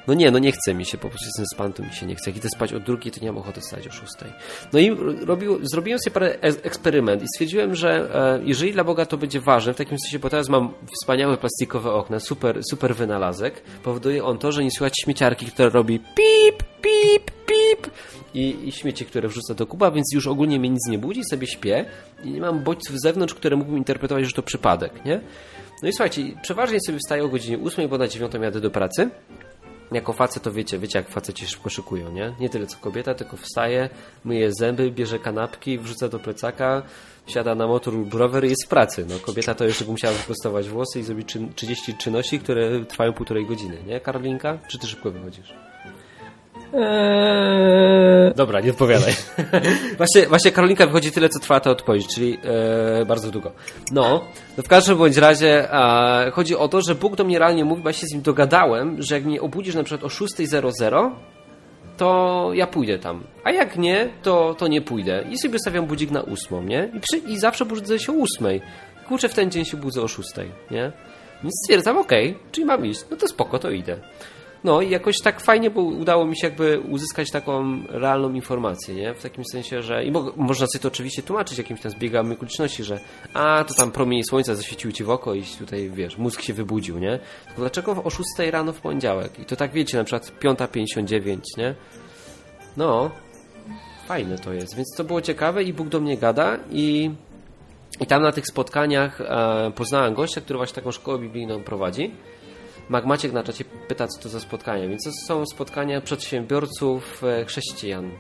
[0.08, 2.16] no nie, no nie chce mi się, po prostu jestem spany, to mi się nie
[2.16, 2.30] chce.
[2.30, 4.32] Jak idę spać o drugiej, to nie mam ochoty stać o szóstej.
[4.74, 4.90] No i
[5.26, 9.40] robił, zrobiłem sobie parę e- eksperyment i stwierdziłem, że e, jeżeli dla Boga to będzie
[9.40, 14.38] ważne, w takim sensie, bo teraz mam wspaniałe plastikowe okna, super, super wynalazek, powoduje on
[14.38, 17.92] to, że nie słychać śmieciarki, która robi pip, pip, pip
[18.34, 21.86] i, i które wrzuca do kuba, więc już ogólnie mnie nic nie budzi, sobie śpię
[22.24, 25.22] i nie mam bodźców z zewnątrz, które mógłbym interpretować, że to przypadek, nie?
[25.84, 29.10] No i słuchajcie, przeważnie sobie wstaję o godzinie 8, bo na 9 jadę do pracy.
[29.92, 32.34] Jako facet to wiecie, wiecie jak faceci szybko szykują, nie?
[32.40, 33.90] Nie tyle co kobieta, tylko wstaje,
[34.26, 36.84] myje zęby, bierze kanapki, wrzuca do plecaka,
[37.26, 39.06] wsiada na motor lub rower i jest w pracy.
[39.10, 43.14] No, kobieta to jeszcze by musiała wyprostować włosy i zrobić czyn- 30 czynności, które trwają
[43.14, 44.00] półtorej godziny, nie?
[44.00, 44.58] Karolinka?
[44.68, 45.54] Czy ty szybko wychodzisz?
[46.74, 49.14] Eee, Dobra, nie odpowiadaj.
[49.98, 52.38] właśnie, właśnie Karolinka wychodzi tyle, co trwa ta odpowiedź, czyli
[53.02, 53.52] e, bardzo długo.
[53.92, 54.22] No,
[54.58, 55.68] no w każdym bądź razie
[56.34, 59.02] chodzi o to, że Bóg do mnie realnie mówi, bo ja się z nim dogadałem,
[59.02, 61.12] że jak mnie obudzisz na przykład o 6.00,
[61.98, 63.24] to ja pójdę tam.
[63.44, 65.24] A jak nie, to, to nie pójdę.
[65.30, 66.90] I sobie stawiam budzik na 8, nie?
[66.94, 68.60] I, przy, I zawsze budzę się o 8.
[69.08, 70.30] Kurczę, w ten dzień się budzę o 6,
[70.72, 70.92] nie?
[71.44, 73.02] Więc stwierdzam, okej, czyli mam iść.
[73.12, 73.98] No to spoko, to idę.
[74.64, 79.14] No i jakoś tak fajnie, bo udało mi się jakby uzyskać taką realną informację, nie?
[79.14, 80.06] W takim sensie, że...
[80.06, 83.00] I mo można sobie to oczywiście tłumaczyć jakimś tam zbiegami okoliczności, że
[83.34, 87.00] a, to tam promienie słońca zaświeciły ci w oko i tutaj, wiesz, mózg się wybudził,
[87.00, 87.20] nie?
[87.46, 89.40] Tylko dlaczego o 6 rano w poniedziałek?
[89.40, 91.76] I to tak wiecie, na przykład 5.59, nie?
[92.78, 93.12] No,
[94.08, 94.76] fajne to jest.
[94.76, 97.12] Więc to było ciekawe i Bóg do mnie gada i...
[98.00, 102.12] I tam na tych spotkaniach e, poznałem gościa, który właśnie taką szkołę biblijną prowadzi.
[102.92, 104.88] Magmaciek na czacie pyta, co to za spotkania.
[104.88, 108.12] Więc to są spotkania przedsiębiorców e, chrześcijan.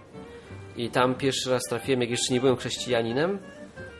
[0.77, 3.39] I tam pierwszy raz trafiłem, jak jeszcze nie byłem chrześcijaninem,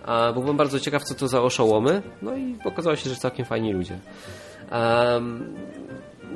[0.06, 2.02] a byłem bardzo ciekaw, co to za oszołomy.
[2.22, 4.00] No i okazało się, że całkiem fajni ludzie.
[4.72, 5.56] Um,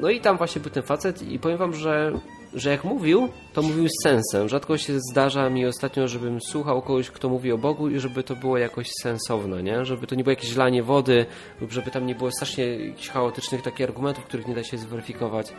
[0.01, 2.11] no i tam właśnie był ten facet i powiem wam, że
[2.55, 4.49] że jak mówił, to mówił z sensem.
[4.49, 8.35] Rzadko się zdarza mi ostatnio, żebym słuchał kogoś, kto mówi o Bogu i żeby to
[8.35, 9.85] było jakoś sensowne, nie?
[9.85, 11.25] Żeby to nie było jakieś lanie wody
[11.61, 15.53] lub żeby tam nie było strasznie jakichś chaotycznych takich argumentów, których nie da się zweryfikować.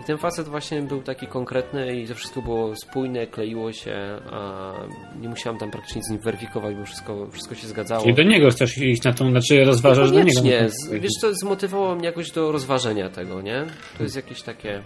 [0.00, 3.96] I ten facet właśnie był taki konkretny i to wszystko było spójne, kleiło się,
[4.32, 4.72] a
[5.20, 8.02] nie musiałem tam praktycznie nic z nim weryfikować, bo wszystko, wszystko się zgadzało.
[8.02, 10.40] Czyli do niego chcesz iść na tą, znaczy rozważasz do niego.
[10.40, 13.66] Nie, wiesz co, zmotywowało mnie jakoś do rozważenia tego, nie?
[13.98, 14.82] To jest jakieś takie...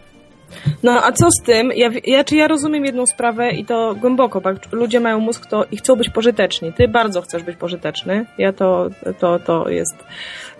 [0.82, 1.72] No a co z tym?
[1.76, 4.72] Ja, ja, czy ja rozumiem jedną sprawę i to głęboko, tak?
[4.72, 6.72] Ludzie mają mózg to, i chcą być pożyteczni.
[6.72, 8.26] Ty bardzo chcesz być pożyteczny.
[8.38, 9.96] Ja to, to, to jest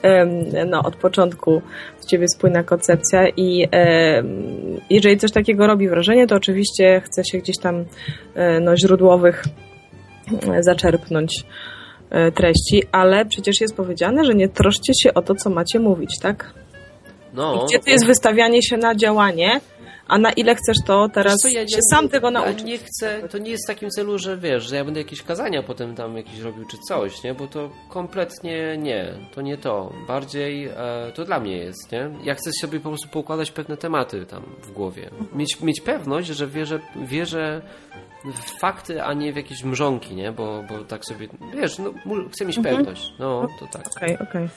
[0.04, 0.30] um,
[0.70, 1.62] no, od początku
[2.00, 7.38] w ciebie spójna koncepcja i um, jeżeli coś takiego robi wrażenie, to oczywiście chce się
[7.38, 7.84] gdzieś tam
[8.34, 9.44] e, no, źródłowych
[10.52, 11.44] e, zaczerpnąć
[12.10, 16.18] e, treści, ale przecież jest powiedziane, że nie troszcie się o to, co macie mówić,
[16.22, 16.54] tak?
[17.34, 19.60] No, I gdzie to jest wystawianie się na działanie,
[20.08, 22.64] a na ile chcesz to teraz co, ja, się ja, sam tego ja nauczyć?
[22.64, 25.62] nie chcę, to nie jest w takim celu, że wiesz, że ja będę jakieś kazania
[25.62, 27.34] potem tam jakieś robił czy coś, nie?
[27.34, 29.92] Bo to kompletnie nie, to nie to.
[30.08, 32.10] Bardziej e, to dla mnie jest, nie?
[32.24, 35.10] Ja chcę sobie po prostu poukładać pewne tematy tam w głowie.
[35.32, 37.62] Mieć, mieć pewność, że wierzę, wierzę
[38.24, 40.32] w fakty, a nie w jakieś mrzonki, nie?
[40.32, 41.92] Bo, bo tak sobie, wiesz, no,
[42.32, 43.12] chcę mieć pewność.
[43.18, 43.86] No, to tak.
[43.96, 44.48] Okej, okej.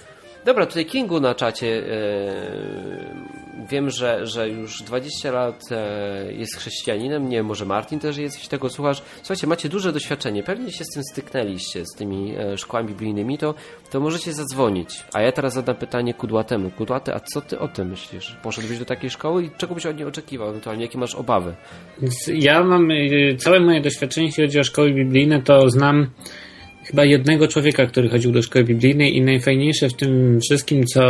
[0.45, 3.31] Dobra, tutaj Kingu na czacie e,
[3.69, 7.29] wiem, że, że już 20 lat e, jest chrześcijaninem.
[7.29, 9.01] Nie może Martin też jest, jeśli tego słuchasz.
[9.17, 10.43] Słuchajcie, macie duże doświadczenie.
[10.43, 13.53] Pewnie się z tym styknęliście, z tymi e, szkołami biblijnymi, to,
[13.89, 15.03] to możecie zadzwonić.
[15.13, 16.71] A ja teraz zadam pytanie Kudłatemu.
[16.71, 18.37] Kudłaty, a co ty o tym myślisz?
[18.43, 20.83] Poszedłbyś do takiej szkoły i czego byś od niej oczekiwał ewentualnie?
[20.83, 21.55] Jakie masz obawy?
[22.27, 22.89] Ja mam
[23.37, 26.07] całe moje doświadczenie, jeśli chodzi o szkoły biblijne, to znam
[26.91, 31.01] chyba jednego człowieka, który chodził do szkoły biblijnej i najfajniejsze w tym wszystkim, co,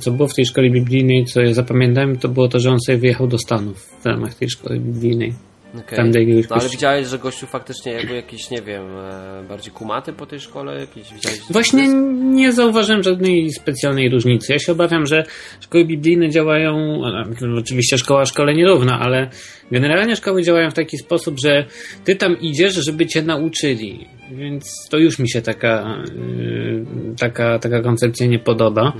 [0.00, 2.98] co było w tej szkole biblijnej, co ja zapamiętałem, to było to, że on sobie
[2.98, 5.32] wyjechał do Stanów w ramach tej szkoły biblijnej.
[5.78, 5.96] Okay.
[5.96, 10.12] Tam jakiegoś No ale widziałeś, że gościu faktycznie jakby jakiś, nie wiem, e, bardziej kumaty
[10.12, 10.80] po tej szkole?
[10.80, 14.52] Jakieś, widziałeś, Właśnie nie zauważyłem żadnej specjalnej różnicy.
[14.52, 15.24] Ja się obawiam, że
[15.60, 17.02] szkoły biblijne działają,
[17.42, 19.30] e, oczywiście szkoła szkole nierówna, ale
[19.70, 21.66] generalnie szkoły działają w taki sposób, że
[22.04, 24.08] ty tam idziesz, żeby cię nauczyli.
[24.36, 26.84] Więc to już mi się taka, y,
[27.18, 28.92] taka, taka koncepcja nie podoba.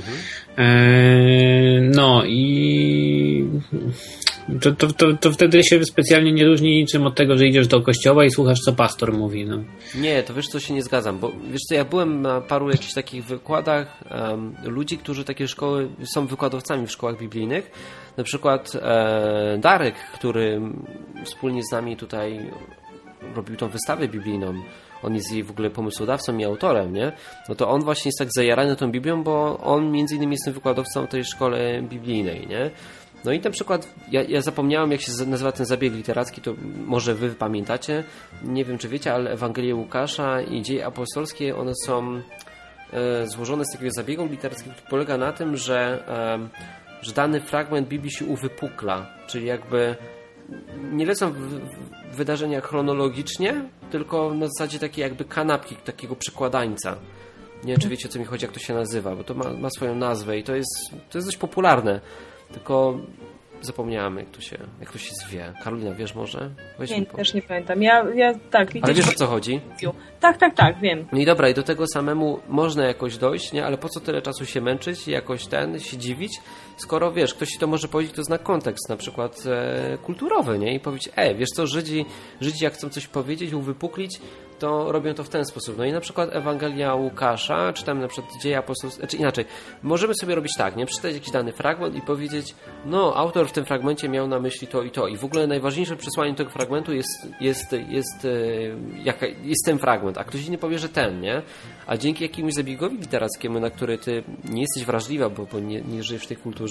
[0.58, 3.46] E, No i
[4.60, 7.82] to, to, to, to wtedy się specjalnie nie różni niczym od tego, że idziesz do
[7.82, 9.46] kościoła i słuchasz, co pastor mówi.
[9.46, 9.58] No.
[9.94, 12.94] Nie, to wiesz co, się nie zgadzam, bo wiesz co, ja byłem na paru jakichś
[12.94, 17.70] takich wykładach em, ludzi, którzy takie szkoły, są wykładowcami w szkołach biblijnych.
[18.16, 20.60] Na przykład e, Darek, który
[21.24, 22.50] wspólnie z nami tutaj
[23.34, 24.54] robił tą wystawę biblijną,
[25.02, 27.12] on jest jej w ogóle pomysłodawcą i autorem, nie?
[27.48, 30.54] No to on właśnie jest tak zajarany tą Biblią, bo on między innymi jest tym
[30.54, 32.70] wykładowcą tej szkole biblijnej, nie?
[33.24, 36.54] No i na przykład, ja, ja zapomniałem jak się nazywa ten zabieg literacki, to
[36.86, 38.04] może wy pamiętacie,
[38.44, 42.22] nie wiem czy wiecie, ale Ewangelie Łukasza i Dzieje Apostolskie, one są
[42.92, 46.48] e, złożone z takiego zabiegu literackiego, który polega na tym, że, e,
[47.02, 49.96] że dany fragment Biblii się uwypukla, czyli jakby
[50.92, 56.96] nie lecą w, w wydarzenia chronologicznie, tylko na zasadzie takiej jakby kanapki, takiego przykładańca.
[57.64, 59.50] Nie wiem, czy wiecie, o co mi chodzi, jak to się nazywa, bo to ma,
[59.52, 62.00] ma swoją nazwę i to jest, to jest dość popularne.
[62.52, 62.98] Tylko
[63.60, 65.52] zapomniałem, jak to się, jak to się zwie.
[65.64, 66.50] Karolina, wiesz może?
[66.78, 67.82] Weź Nie, po- też nie pamiętam.
[67.82, 69.60] Ja, ja tak, Ale widzisz, wiesz, o co chodzi?
[70.20, 71.06] Tak, tak, tak, wiem.
[71.12, 73.66] No i dobra, i do tego samemu można jakoś dojść, nie?
[73.66, 76.32] Ale po co tyle czasu się męczyć i jakoś ten, się dziwić,
[76.76, 80.74] skoro wiesz, ktoś ci to może powiedzieć, to zna kontekst na przykład e, kulturowy, nie?
[80.74, 82.04] I powiedzieć, e, wiesz co, Żydzi,
[82.40, 84.20] Żydzi jak chcą coś powiedzieć, uwypuklić,
[84.62, 85.78] to robią to w ten sposób.
[85.78, 89.44] No i na przykład Ewangelia Łukasza, czy tam na przykład Dzieje Apostolskie, czy inaczej,
[89.82, 90.86] możemy sobie robić tak, nie?
[90.86, 92.54] Przeczytać jakiś dany fragment i powiedzieć,
[92.86, 95.08] no, autor w tym fragmencie miał na myśli to i to.
[95.08, 98.28] I w ogóle najważniejsze przesłanie tego fragmentu jest, jest, jest, e,
[99.04, 101.42] jaka, jest ten fragment, a ktoś inny powie, że ten, nie?
[101.86, 106.02] A dzięki jakiemuś zabiegowi literackiemu, na który ty nie jesteś wrażliwa, bo, bo nie, nie
[106.02, 106.61] żyjesz w tej kulturze,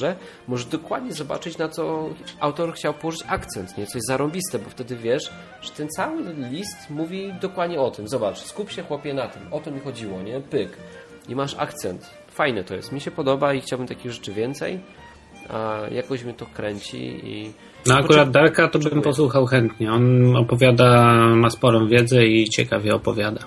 [0.47, 3.85] możesz dokładnie zobaczyć, na co autor chciał położyć akcent, nie?
[3.85, 8.07] Coś zarąbiste, bo wtedy wiesz, że ten cały list mówi dokładnie o tym.
[8.07, 9.41] Zobacz, skup się chłopie na tym.
[9.51, 10.39] O to mi chodziło, nie?
[10.39, 10.77] Pyk.
[11.29, 12.09] I masz akcent.
[12.27, 12.91] Fajne to jest.
[12.91, 14.79] Mi się podoba i chciałbym takich rzeczy więcej.
[15.49, 17.51] A jakoś mnie to kręci i...
[17.87, 19.91] No akurat Darka to bym posłuchał chętnie.
[19.91, 23.41] On opowiada, ma sporą wiedzę i ciekawie opowiada.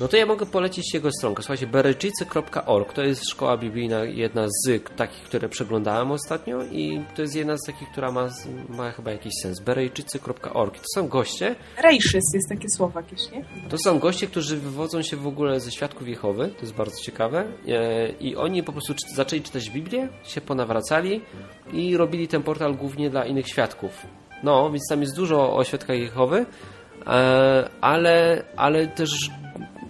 [0.00, 1.42] No to ja mogę polecić jego stronkę.
[1.42, 7.36] Słuchajcie, berejczycy.org to jest szkoła biblijna, jedna z takich, które przeglądałem ostatnio i to jest
[7.36, 8.28] jedna z takich, która ma,
[8.68, 9.60] ma chyba jakiś sens.
[9.60, 10.78] berejczycy.org.
[10.78, 13.44] To są goście, Rejszys jest takie słowo jakieś, nie?
[13.68, 17.44] to są goście, którzy wywodzą się w ogóle ze świadków Jehowy, to jest bardzo ciekawe
[17.68, 21.20] e, i oni po prostu zaczęli czytać Biblię, się ponawracali
[21.72, 24.06] i robili ten portal głównie dla innych świadków.
[24.42, 26.46] No, więc tam jest dużo o świadkach Jehowy,
[27.06, 29.30] e, ale, ale też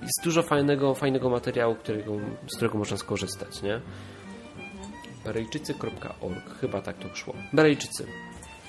[0.03, 2.13] jest dużo fajnego, fajnego materiału, którego,
[2.53, 3.81] z którego można skorzystać, nie?
[5.25, 7.35] Berejczycy.org, chyba tak to szło.
[7.53, 8.07] Berejczycy.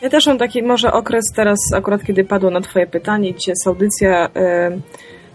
[0.01, 3.67] Ja też mam taki może okres teraz, akurat kiedy padło na Twoje pytanie, dzisiaj jest
[3.67, 4.71] audycja, e,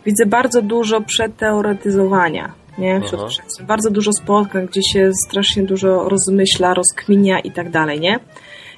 [0.06, 2.54] widzę bardzo dużo przeteoretyzowania.
[2.78, 3.00] Nie?
[3.00, 3.22] Wśród.
[3.66, 8.18] Bardzo dużo spotkań, gdzie się strasznie dużo rozmyśla, rozkminia i tak dalej, nie?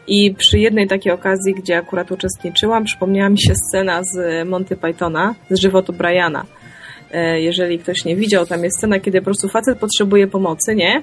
[0.07, 5.35] I przy jednej takiej okazji, gdzie akurat uczestniczyłam, przypomniała mi się scena z Monty Pythona,
[5.51, 6.45] z żywotu Briana.
[7.13, 11.03] E, Jeżeli ktoś nie widział, tam jest scena, kiedy po prostu facet potrzebuje pomocy, nie?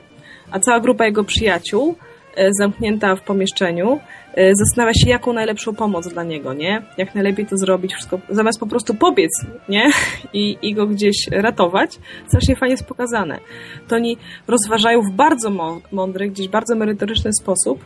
[0.52, 1.96] A cała grupa jego przyjaciół,
[2.36, 4.00] e, zamknięta w pomieszczeniu,
[4.34, 6.82] e, zastanawia się, jaką najlepszą pomoc dla niego, nie?
[6.98, 9.32] Jak najlepiej to zrobić, wszystko, zamiast po prostu pobiec,
[9.70, 9.90] nie?
[10.34, 12.00] I, i go gdzieś ratować.
[12.28, 13.40] Strasznie fajnie jest pokazane.
[13.88, 17.86] To oni rozważają w bardzo mą- mądry, gdzieś bardzo merytoryczny sposób,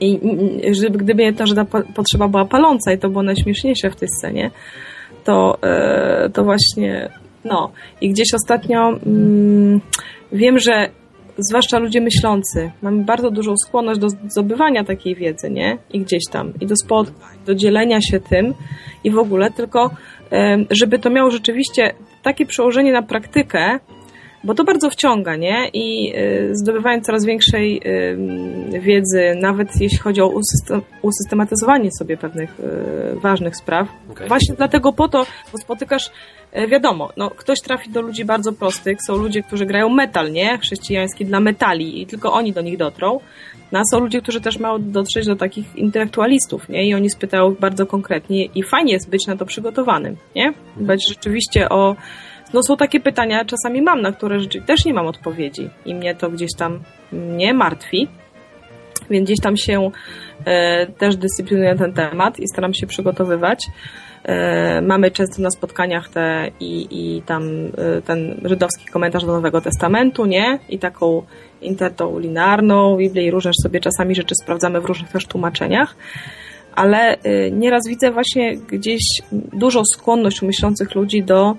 [0.00, 0.20] i
[0.72, 3.96] żeby, gdyby nie to, że ta po- potrzeba była paląca i to było najśmieszniejsze w
[3.96, 4.50] tej scenie,
[5.24, 7.08] to, e, to właśnie,
[7.44, 7.72] no.
[8.00, 9.80] I gdzieś ostatnio mm,
[10.32, 10.88] wiem, że
[11.38, 15.78] zwłaszcza ludzie myślący, mamy bardzo dużą skłonność do zdobywania takiej wiedzy, nie?
[15.92, 18.54] I gdzieś tam, i do spotkań, do dzielenia się tym
[19.04, 19.90] i w ogóle, tylko
[20.70, 23.78] żeby to miało rzeczywiście takie przełożenie na praktykę,
[24.44, 25.68] bo to bardzo wciąga, nie?
[25.72, 27.80] I y, zdobywając coraz większej
[28.74, 34.28] y, wiedzy, nawet jeśli chodzi o usystem, usystematyzowanie sobie pewnych y, ważnych spraw, Okej.
[34.28, 36.10] właśnie dlatego po to, bo spotykasz,
[36.68, 40.58] wiadomo, no, ktoś trafi do ludzi bardzo prostych, są ludzie, którzy grają metal, nie?
[40.58, 43.20] Chrześcijański dla metali i tylko oni do nich dotrą.
[43.72, 46.88] No, a są ludzie, którzy też mają dotrzeć do takich intelektualistów, nie?
[46.88, 50.52] I oni spytają bardzo konkretnie i fajnie jest być na to przygotowanym, nie?
[50.76, 51.96] Bać rzeczywiście o
[52.52, 56.30] no są takie pytania, czasami mam, na które też nie mam odpowiedzi i mnie to
[56.30, 56.80] gdzieś tam
[57.12, 58.08] nie martwi,
[59.10, 59.90] więc gdzieś tam się
[60.44, 63.66] e, też dyscyplinuję ten temat i staram się przygotowywać.
[64.24, 69.60] E, mamy często na spotkaniach te i, i tam e, ten żydowski komentarz do Nowego
[69.60, 70.58] Testamentu, nie?
[70.68, 71.22] I taką
[71.60, 75.96] intertoulinarną Biblię i różne sobie czasami rzeczy sprawdzamy w różnych też tłumaczeniach
[76.74, 81.56] ale y, nieraz widzę właśnie gdzieś dużą skłonność u myślących ludzi do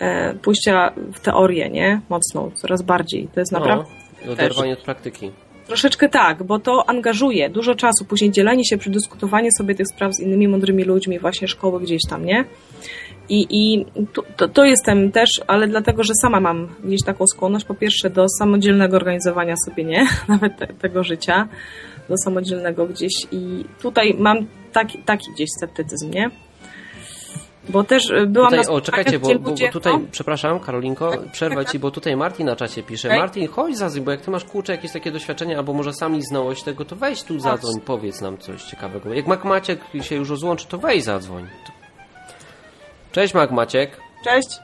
[0.00, 2.00] e, pójścia w teorię, nie?
[2.08, 3.28] Mocną, coraz bardziej.
[3.34, 3.84] To jest naprawdę
[4.26, 5.30] No, oderwanie od praktyki.
[5.66, 10.20] troszeczkę tak, bo to angażuje dużo czasu, później dzielenie się, przedyskutowanie sobie tych spraw z
[10.20, 12.44] innymi mądrymi ludźmi, właśnie szkoły gdzieś tam, nie?
[13.28, 13.86] I, i
[14.36, 18.26] to, to jestem też, ale dlatego, że sama mam gdzieś taką skłonność, po pierwsze do
[18.38, 20.06] samodzielnego organizowania sobie, nie?
[20.28, 21.48] Nawet te, tego życia,
[22.08, 26.30] do samodzielnego gdzieś i tutaj mam taki, taki gdzieś sceptycyzm, nie?
[27.68, 31.12] Bo też y, byłam Tutaj, na o, czekajcie, bo, bo, bo tutaj, no, przepraszam, Karolinko,
[31.32, 33.08] przerwę ci, bo tutaj Martin na czacie pisze.
[33.08, 33.20] Okej.
[33.20, 36.22] Martin, chodź zadzwoń, bo jak ty masz kurczę jakieś takie doświadczenia, albo może sam nie
[36.22, 39.14] znałeś tego, to weź tu zadzwoń, powiedz nam coś ciekawego.
[39.14, 41.46] Jak Mak Maciek się już rozłączy, to weź zadzwoń.
[43.12, 44.00] Cześć Mak Maciek.
[44.24, 44.58] Cześć.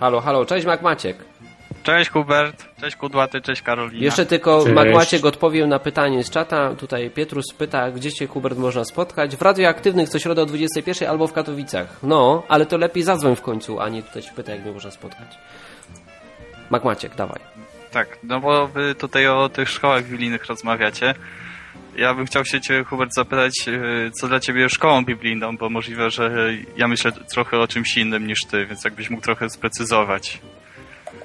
[0.00, 1.33] Halo, halo, cześć Mak Maciek.
[1.84, 4.04] Cześć Hubert, cześć Kudłaty, cześć Karolina.
[4.04, 4.74] Jeszcze tylko Cześć.
[4.74, 6.74] Mak Maciek odpowiem na pytanie z czata.
[6.74, 9.36] Tutaj Pietrus pyta, gdzie cię Hubert można spotkać?
[9.36, 11.98] W radioaktywnych co środę o 21 albo w Katowicach.
[12.02, 14.90] No, ale to lepiej zadzwoń w końcu, a nie tutaj się pyta, jak mnie można
[14.90, 15.38] spotkać.
[16.70, 17.40] Mak Maciek, dawaj.
[17.90, 21.14] Tak, no bo wy tutaj o tych szkołach biblijnych rozmawiacie.
[21.96, 25.70] Ja bym chciał się cię, Hubert, zapytać, e, co dla ciebie jest szkołą biblijną, bo
[25.70, 30.40] możliwe, że ja myślę trochę o czymś innym niż ty, więc jakbyś mógł trochę sprecyzować.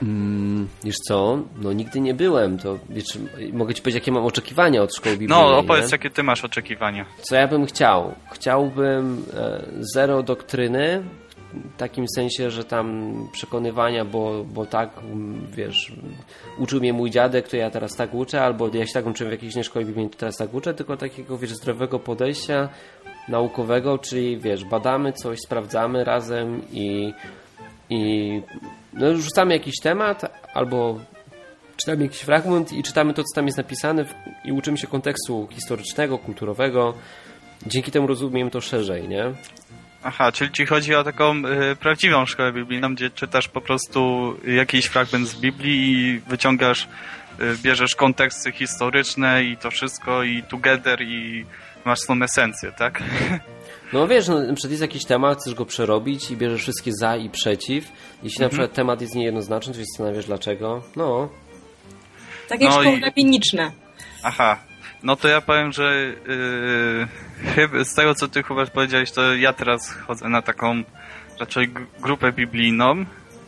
[0.04, 3.18] Mm, wiesz co, no nigdy nie byłem, to wiesz,
[3.54, 5.48] mogę ci powiedzieć, jakie mam oczekiwania od szkoły biblijnej.
[5.48, 5.92] No, opowiedz, nie?
[5.92, 7.06] jakie ty masz oczekiwania.
[7.22, 8.16] Co ja bym chciał?
[8.32, 11.04] Chciałbym e, zero doktryny,
[11.54, 15.94] w takim sensie, że tam przekonywania, bo, bo tak, mm, wiesz,
[16.58, 19.34] uczył mnie mój dziadek, to ja teraz tak uczę, albo ja się tak uczyłem w
[19.34, 22.70] jakiejś nie szkole biblijnej, to teraz tak uczę, tylko takiego, wiesz, zdrowego podejścia
[23.28, 27.14] naukowego, czyli, wiesz, badamy coś, sprawdzamy razem i,
[27.90, 28.42] i
[28.94, 31.00] no, rzucamy jakiś temat, albo
[31.78, 34.06] czytamy jakiś fragment i czytamy to, co tam jest napisane
[34.46, 36.94] i uczymy się kontekstu historycznego, kulturowego.
[37.68, 39.24] Dzięki temu rozumiemy to szerzej, nie?
[40.04, 44.86] Aha, czyli ci chodzi o taką e, prawdziwą szkołę biblijną, gdzie czytasz po prostu jakiś
[44.86, 46.88] fragment z Biblii i wyciągasz,
[47.40, 51.46] e, bierzesz konteksty historyczne i to wszystko i together i
[51.86, 53.04] masz tą esencję, tak?
[53.94, 57.16] No wiesz, no, na przykład jest jakiś temat, chcesz go przerobić i bierzesz wszystkie za
[57.16, 57.92] i przeciw.
[58.24, 60.84] Jeśli na przykład temat jest niejednoznaczny, to się zastanawiasz dlaczego.
[60.96, 61.30] No,
[62.50, 63.02] Takie No szkoły i-.
[64.24, 64.60] Aha,
[65.04, 66.14] no to ja powiem, że
[67.46, 70.84] yy, chyba z tego co ty Hubert powiedziałeś, to ja teraz chodzę na taką
[71.40, 71.70] raczej
[72.00, 73.06] grupę biblijną,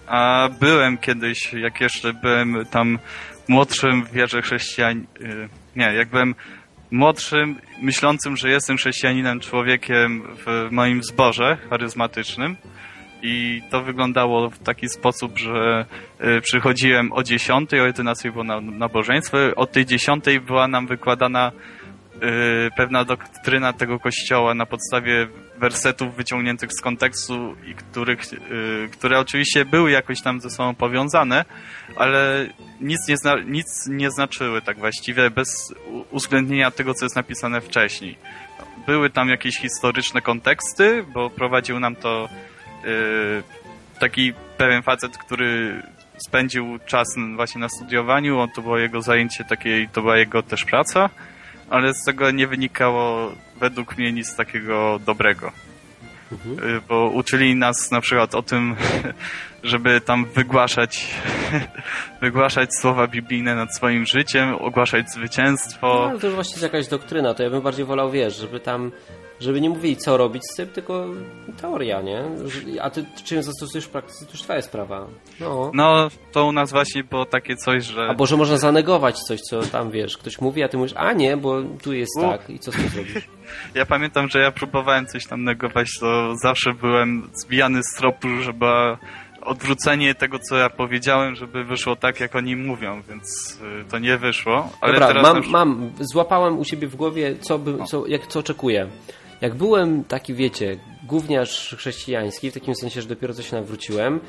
[0.08, 3.00] a byłem kiedyś, jak jeszcze byłem tam
[3.48, 6.36] młodszym w wierze chrześcijan, yy, nie, jak byłem
[6.92, 12.58] młodszym, myślącym, że jestem chrześcijaninem, człowiekiem w moim zborze charyzmatycznym.
[13.24, 15.86] I to wyglądało w taki sposób, że
[16.38, 21.52] y, przychodziłem o 10, o 11 było na, nabożeństwo, o tej 10 była nam wykładana
[21.52, 22.20] y,
[22.78, 25.28] pewna doktryna tego kościoła na podstawie
[25.62, 31.46] wersetów wyciągniętych z kontekstu i których, y, które oczywiście były jakoś tam ze sobą powiązane,
[31.96, 32.48] ale
[32.82, 35.74] nic nie, zna, nic nie znaczyły tak właściwie bez
[36.12, 38.18] uwzględnienia tego, co jest napisane wcześniej.
[38.88, 42.30] Były tam jakieś historyczne konteksty, bo prowadził nam to
[42.86, 43.44] y,
[44.00, 45.82] taki pewien facet, który
[46.18, 50.44] spędził czas właśnie na studiowaniu, on to było jego zajęcie takie i to była jego
[50.44, 51.10] też praca,
[51.72, 55.52] ale z tego nie wynikało według mnie nic takiego dobrego.
[56.32, 58.76] Y, Bo uczyli nas na przykład o tym,
[59.64, 61.08] żeby tam wygłaszać,
[62.22, 66.10] wygłaszać słowa biblijne nad swoim życiem, ogłaszać No, zwycięstwo.
[66.10, 68.92] ale to już właściwie jest jakaś doktryna, to ja bym bardziej wolał, wiesz, żeby tam,
[69.42, 71.06] żeby nie mówili co robić z tym, tylko
[71.62, 72.24] teoria, nie?
[72.82, 75.08] A ty czy ją zastosujesz w praktyce, to już twoja sprawa.
[75.40, 75.72] No.
[75.74, 78.02] No, to u nas właśnie było takie coś, że...
[78.02, 81.38] Albo że można zanegować coś, co tam, wiesz, ktoś mówi, a ty mówisz, a nie,
[81.38, 82.22] bo tu jest U.
[82.22, 83.14] tak i co z tym zrobisz?
[83.76, 88.66] Ja pamiętam, że ja próbowałem coś tam negować, to zawsze byłem zbijany z tropu, żeby
[89.42, 94.18] odwrócenie tego, co ja powiedziałem, żeby wyszło tak, jak oni mówią, więc y, to nie
[94.18, 94.70] wyszło.
[94.82, 98.28] Ale Dobra, teraz mam, przy- mam, złapałem u siebie w głowie, co, by, co, jak,
[98.28, 98.88] co oczekuję.
[99.42, 104.20] Jak byłem taki, wiecie, gówniarz chrześcijański, w takim sensie, że dopiero co się nawróciłem,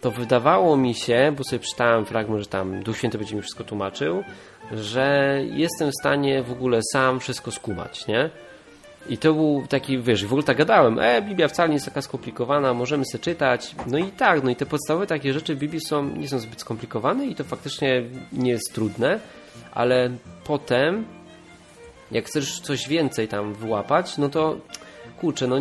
[0.00, 3.64] to wydawało mi się, bo sobie czytałem fragment, że tam Duch Święty będzie mi wszystko
[3.64, 4.24] tłumaczył,
[4.72, 8.30] że jestem w stanie w ogóle sam wszystko skumać, nie?
[9.08, 12.02] I to był taki, wiesz, w ogóle tak gadałem, e, Biblia wcale nie jest taka
[12.02, 13.74] skomplikowana, możemy sobie czytać.
[13.86, 16.60] No i tak, no i te podstawowe takie rzeczy w Biblii są, nie są zbyt
[16.60, 18.02] skomplikowane i to faktycznie
[18.32, 19.20] nie jest trudne,
[19.72, 20.10] ale
[20.44, 21.04] potem,
[22.12, 24.56] jak chcesz coś więcej tam wyłapać, no to
[25.20, 25.56] kurczę, no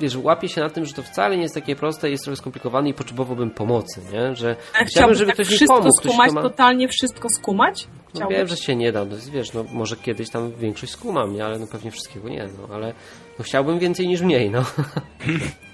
[0.00, 2.88] wiesz, łapię się na tym, że to wcale nie jest takie proste, jest trochę skomplikowane
[2.88, 4.36] i potrzebowałbym pomocy, nie?
[4.36, 5.96] Że chciałbym, chciałbyś żeby tak ktoś mi wszystko pomógł.
[5.98, 6.42] Ktoś, skumać, ma...
[6.42, 7.88] totalnie wszystko skumać?
[8.14, 11.44] No wiem, że się nie da, no, wiesz, no może kiedyś tam większość skumam, nie?
[11.44, 12.94] Ale no pewnie wszystkiego nie, no ale
[13.38, 14.64] no, chciałbym więcej niż mniej, no.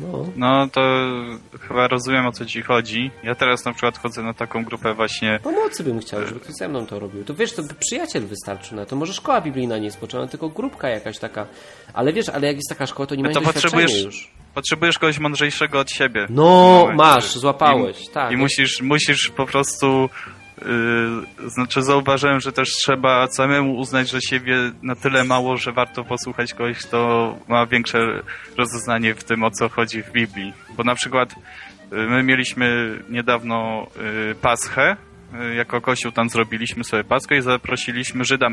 [0.00, 0.26] no.
[0.36, 0.80] No to
[1.68, 3.10] chyba rozumiem o co ci chodzi.
[3.22, 6.68] Ja teraz na przykład chodzę na taką grupę właśnie Pomocy bym chciał, żeby ktoś ze
[6.68, 7.24] mną to robił.
[7.24, 8.96] To wiesz, to przyjaciel wystarczy na to.
[8.96, 11.46] Może szkoła biblijna nie jest potrzebna, tylko grupka jakaś taka.
[11.94, 14.30] Ale wiesz, ale jak jest taka szkoła, to nie No ma to potrzebujesz- już.
[14.54, 16.26] potrzebujesz kogoś mądrzejszego od siebie.
[16.30, 18.32] No, masz, złapałeś, I, tak.
[18.32, 20.10] I musisz, musisz po prostu
[20.62, 26.04] yy, znaczy zauważyłem, że też trzeba samemu uznać, że siebie na tyle mało, że warto
[26.04, 27.98] posłuchać kogoś, kto ma większe
[28.58, 30.52] rozeznanie w tym, o co chodzi w Biblii.
[30.76, 31.34] Bo na przykład
[31.92, 34.96] yy, my mieliśmy niedawno yy, Paschę,
[35.56, 38.48] jako kościół tam zrobiliśmy sobie Paschę i zaprosiliśmy Żyda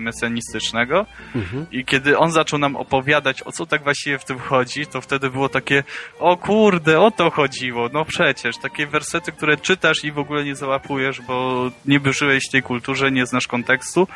[0.00, 1.66] mesjanistycznego Mhm.
[1.72, 5.30] i kiedy on zaczął nam opowiadać, o co tak właściwie w tym chodzi, to wtedy
[5.30, 5.84] było takie,
[6.18, 7.88] o kurde, o to chodziło.
[7.92, 12.52] No przecież, takie wersety, które czytasz i w ogóle nie załapujesz, bo nie żyłeś w
[12.52, 14.08] tej kulturze, nie znasz kontekstu.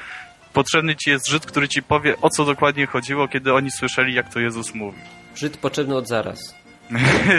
[0.53, 4.33] Potrzebny ci jest Żyd, który ci powie, o co dokładnie chodziło, kiedy oni słyszeli, jak
[4.33, 4.99] to Jezus mówi.
[5.35, 6.55] Żyd potrzebny od zaraz.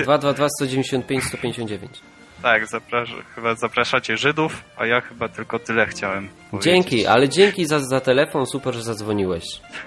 [0.03, 2.01] 222 195 159.
[2.41, 6.73] Tak, zaprasz chyba zapraszacie Żydów, a ja chyba tylko tyle chciałem powiedzieć.
[6.73, 9.43] Dzięki, ale dzięki za, za telefon, super, że zadzwoniłeś.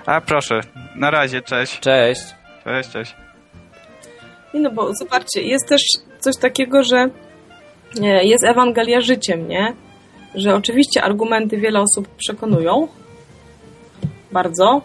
[0.06, 0.60] A proszę,
[0.96, 1.80] na razie, cześć.
[1.80, 2.20] Cześć.
[2.64, 3.14] Cześć, cześć.
[4.54, 5.82] Nie no, bo zobaczcie, jest też
[6.18, 7.08] coś takiego, że
[8.02, 9.74] e, jest Ewangelia życiem, nie?
[10.34, 12.88] Że oczywiście argumenty wiele osób przekonują
[14.32, 14.82] bardzo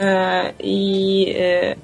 [0.00, 1.76] e, i e,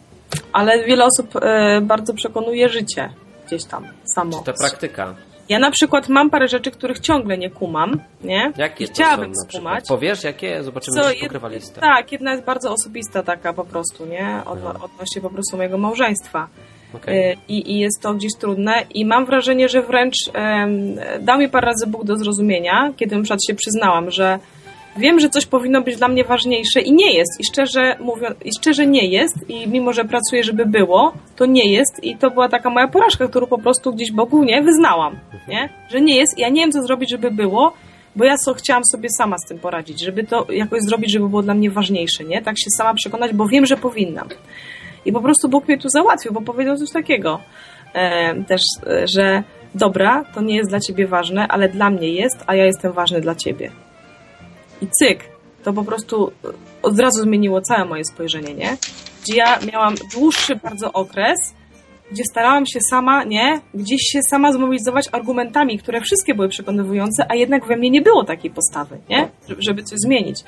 [0.53, 1.35] ale wiele osób
[1.83, 3.11] bardzo przekonuje życie
[3.51, 4.43] gdzieś tam samo.
[4.43, 5.15] Ta praktyka.
[5.49, 8.53] Ja na przykład mam parę rzeczy, których ciągle nie kumam, nie?
[8.57, 9.85] Jakie I to chciałabym są skumać.
[9.89, 10.63] Powiesz, jakie?
[10.63, 11.81] Zobaczymy, Co, czy jed- pokrywa listę.
[11.81, 14.43] Tak, jedna jest bardzo osobista taka po prostu, nie?
[14.47, 14.85] Odno- No.
[14.85, 16.49] Odnośnie po prostu mojego małżeństwa.
[16.95, 17.31] Okej.
[17.33, 20.73] Y, I, I jest to gdzieś trudne i mam wrażenie, że wręcz em,
[21.21, 24.39] dał mi parę razy Bóg do zrozumienia, kiedy na przykład się przyznałam, że
[24.97, 27.41] wiem, że coś powinno być dla mnie ważniejsze i nie jest.
[27.41, 31.73] I szczerze mówiąc, i szczerze nie jest i mimo, że pracuję, żeby było, to nie
[31.73, 35.19] jest i to była taka moja porażka, którą po prostu gdzieś Bogu nie wyznałam,
[35.49, 35.69] nie?
[35.91, 36.39] Że nie jest.
[36.39, 37.73] Ja nie wiem, co zrobić, żeby było,
[38.17, 41.43] bo ja so, chciałam sobie sama z tym poradzić, żeby to jakoś zrobić, żeby było
[41.43, 42.43] dla mnie ważniejsze, nie?
[42.43, 44.29] Tak się sama przekonać, bo wiem, że powinnam.
[45.05, 47.41] I po prostu Bóg mnie tu załatwił, bo powiedział coś takiego
[47.95, 49.43] e, też, e, że
[49.75, 53.21] dobra, to nie jest dla ciebie ważne, ale dla mnie jest, a ja jestem ważny
[53.21, 53.71] dla ciebie.
[54.83, 55.25] I cyk,
[55.65, 56.49] to po prostu e,
[56.83, 58.77] od razu zmieniło całe moje spojrzenie, nie?
[59.23, 61.55] Gdzie ja miałam dłuższy bardzo okres
[62.11, 67.35] gdzie starałam się sama, nie, gdzieś się sama zmobilizować argumentami, które wszystkie były przekonywujące, a
[67.35, 69.29] jednak we mnie nie było takiej postawy, nie,
[69.59, 70.41] żeby, coś zmienić.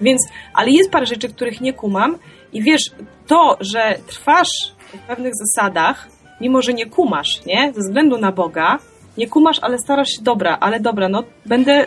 [0.00, 2.18] Więc, ale jest parę rzeczy, których nie kumam
[2.52, 2.90] i wiesz,
[3.26, 6.08] to, że trwasz w pewnych zasadach,
[6.40, 8.78] mimo że nie kumasz, nie, ze względu na Boga,
[9.18, 11.86] nie kumasz, ale starasz się, dobra, ale dobra, no będę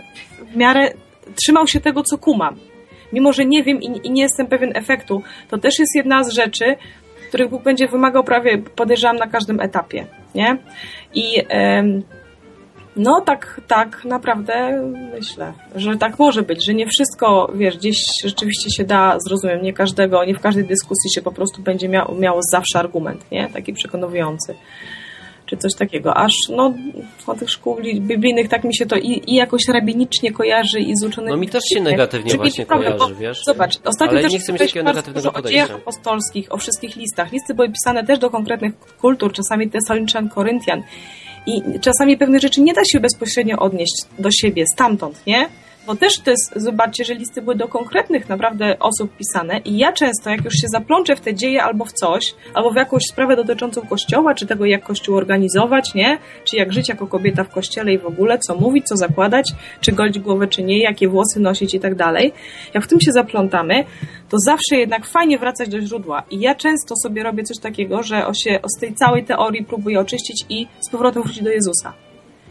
[0.51, 0.93] w miarę
[1.35, 2.55] trzymał się tego, co kumam.
[3.13, 6.29] Mimo, że nie wiem i, i nie jestem pewien efektu, to też jest jedna z
[6.29, 6.75] rzeczy,
[7.27, 10.57] których Bóg będzie wymagał prawie, podejrzewam, na każdym etapie, nie?
[11.13, 11.43] I
[12.95, 18.69] no tak, tak naprawdę myślę, że tak może być, że nie wszystko, wiesz, gdzieś rzeczywiście
[18.77, 22.39] się da, zrozumiem, nie każdego, nie w każdej dyskusji się po prostu będzie miał, miało
[22.51, 23.49] zawsze argument, nie?
[23.53, 24.55] Taki przekonujący
[25.45, 26.17] czy coś takiego.
[26.17, 26.73] Aż no,
[27.27, 31.03] o tych szkół biblijnych tak mi się to i, i jakoś rabinicznie kojarzy i z
[31.03, 31.31] uczonymi.
[31.31, 33.41] No mi też się negatywnie Że właśnie prawda, kojarzy, wiesz?
[33.45, 35.89] Zobacz, ostatnio Ale też nie chcę mieć takiego negatywnego dużo o dziejach podejścia.
[35.89, 37.31] apostolskich, o wszystkich listach.
[37.31, 40.83] Listy były pisane też do konkretnych kultur, czasami Tesaloniczan, Koryntian.
[41.47, 45.49] I czasami pewne rzeczy nie da się bezpośrednio odnieść do siebie, stamtąd, nie?
[45.87, 49.93] Bo też to jest, zobaczcie, że listy były do konkretnych naprawdę osób pisane i ja
[49.93, 53.35] często, jak już się zaplączę w te dzieje albo w coś, albo w jakąś sprawę
[53.35, 56.17] dotyczącą kościoła, czy tego, jak kościół organizować, nie?
[56.43, 59.91] Czy jak żyć jako kobieta w kościele i w ogóle, co mówić, co zakładać, czy
[59.91, 62.33] golić głowę, czy nie, jakie włosy nosić i tak dalej.
[62.73, 63.85] Jak w tym się zaplątamy,
[64.29, 66.23] to zawsze jednak fajnie wracać do źródła.
[66.31, 70.45] I ja często sobie robię coś takiego, że się z tej całej teorii próbuję oczyścić
[70.49, 71.93] i z powrotem wrócić do Jezusa.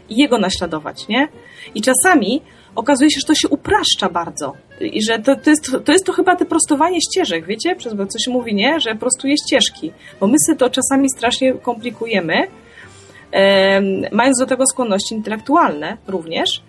[0.09, 1.27] I Jego naśladować, nie?
[1.75, 2.41] I czasami
[2.75, 4.53] okazuje się, że to się upraszcza bardzo.
[4.81, 7.75] I że to, to, jest, to jest to chyba te prostowanie ścieżek, wiecie?
[7.75, 8.79] Przez co się mówi, nie?
[8.79, 9.91] Że prostuje ścieżki.
[10.19, 12.47] Bo my sobie to czasami strasznie komplikujemy,
[13.31, 16.61] em, mając do tego skłonności intelektualne również,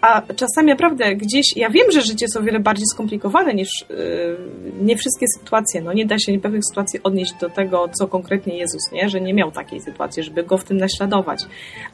[0.00, 4.38] a czasami naprawdę gdzieś, ja wiem, że życie jest o wiele bardziej skomplikowane niż yy,
[4.80, 8.92] nie wszystkie sytuacje, no nie da się pewnych sytuacji odnieść do tego, co konkretnie Jezus,
[8.92, 9.08] nie?
[9.08, 11.42] Że nie miał takiej sytuacji, żeby go w tym naśladować.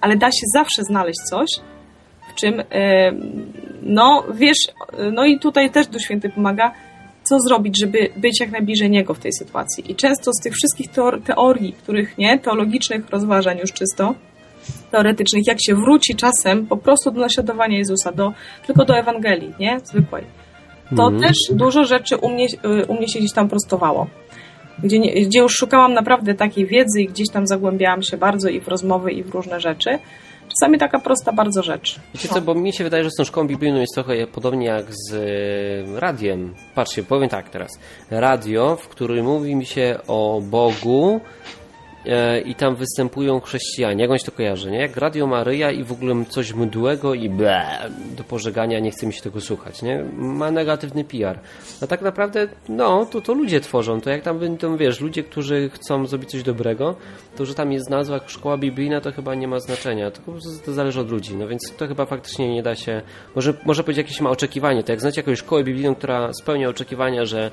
[0.01, 1.49] Ale da się zawsze znaleźć coś,
[2.33, 2.65] w czym, yy,
[3.83, 4.59] no wiesz,
[5.13, 6.73] no i tutaj też Duch Święty pomaga,
[7.23, 9.93] co zrobić, żeby być jak najbliżej Niego w tej sytuacji.
[9.93, 14.15] I często z tych wszystkich teor- teorii, których, nie, teologicznych rozważań już czysto,
[14.91, 18.33] teoretycznych, jak się wróci czasem po prostu do naśladowania Jezusa, do,
[18.67, 19.81] tylko do Ewangelii, nie?
[19.85, 20.25] Zwykłej.
[20.97, 21.23] To Mhm.
[21.23, 24.07] też dużo rzeczy u mnie, y, u mnie się gdzieś tam prostowało.
[24.83, 28.69] Gdzie, gdzie już szukałam naprawdę takiej wiedzy i gdzieś tam zagłębiałam się bardzo i w
[28.69, 29.99] rozmowy, i w różne rzeczy.
[30.61, 32.01] Czasami taka prosta bardzo rzecz.
[32.15, 34.85] Wiecie co, bo mi się wydaje, że z tą szkołą biblijną jest trochę podobnie jak
[34.91, 36.55] z e, radiem.
[36.75, 37.71] Patrzcie, powiem tak teraz.
[38.11, 41.21] Radio, w którym mówi mi się o Bogu
[42.45, 44.03] i tam występują chrześcijanie.
[44.03, 44.79] Jak on się to kojarzy, nie?
[44.79, 47.67] Jak Radio Maryja i w ogóle coś mdłego i ble,
[48.17, 50.05] do pożegania, nie chce mi się tego słuchać, nie?
[50.17, 51.39] Ma negatywny PR.
[51.83, 54.01] A tak naprawdę, no, to, to ludzie tworzą.
[54.01, 56.97] To jak tam będą, wiesz, ludzie, którzy chcą zrobić coś dobrego,
[57.37, 60.11] to, że tam jest nazwa szkoła biblijna, to chyba nie ma znaczenia.
[60.11, 60.21] To
[60.65, 61.37] to zależy od ludzi.
[61.37, 63.03] No więc to chyba faktycznie nie da się.
[63.35, 64.83] Może, może powiedzieć jakieś ma oczekiwanie.
[64.83, 67.51] To jak znacie jakąś szkołę biblijną, która spełnia oczekiwania, że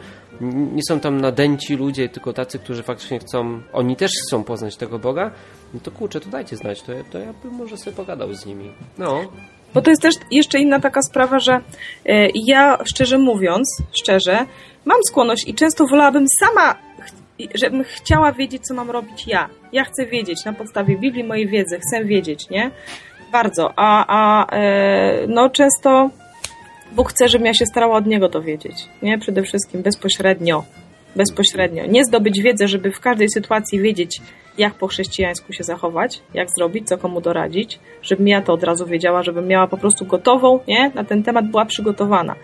[0.73, 4.99] nie są tam nadęci ludzie, tylko tacy, którzy faktycznie chcą, oni też chcą poznać tego
[4.99, 5.31] Boga,
[5.73, 6.81] no to kurczę, to dajcie znać.
[6.81, 8.71] To, ja- to ja bym może sobie pogadał z nimi.
[8.97, 9.21] No.
[9.73, 11.53] Bo to jest też jeszcze inna taka sprawa, że
[12.05, 14.45] e, ja szczerze mówiąc, szczerze,
[14.85, 16.75] mam skłonność i często wolałabym sama,
[17.55, 19.49] żebym chciała wiedzieć, co mam robić ja.
[19.73, 22.71] Ja chcę wiedzieć na podstawie Biblii, mojej wiedzy, chcę wiedzieć, nie?
[23.31, 23.73] Bardzo.
[23.75, 26.09] A, a e, no często
[26.91, 29.17] Bóg chce, żebym ja się starała od Niego dowiedzieć, nie?
[29.19, 30.63] Przede wszystkim bezpośrednio.
[31.15, 31.85] Bezpośrednio.
[31.85, 34.21] Nie zdobyć wiedzę, żeby w każdej sytuacji wiedzieć,
[34.57, 38.85] jak po chrześcijańsku się zachować, jak zrobić, co komu doradzić, żebym ja to od razu
[38.85, 40.91] wiedziała, żebym miała po prostu gotową, nie?
[40.95, 42.35] Na ten temat była przygotowana.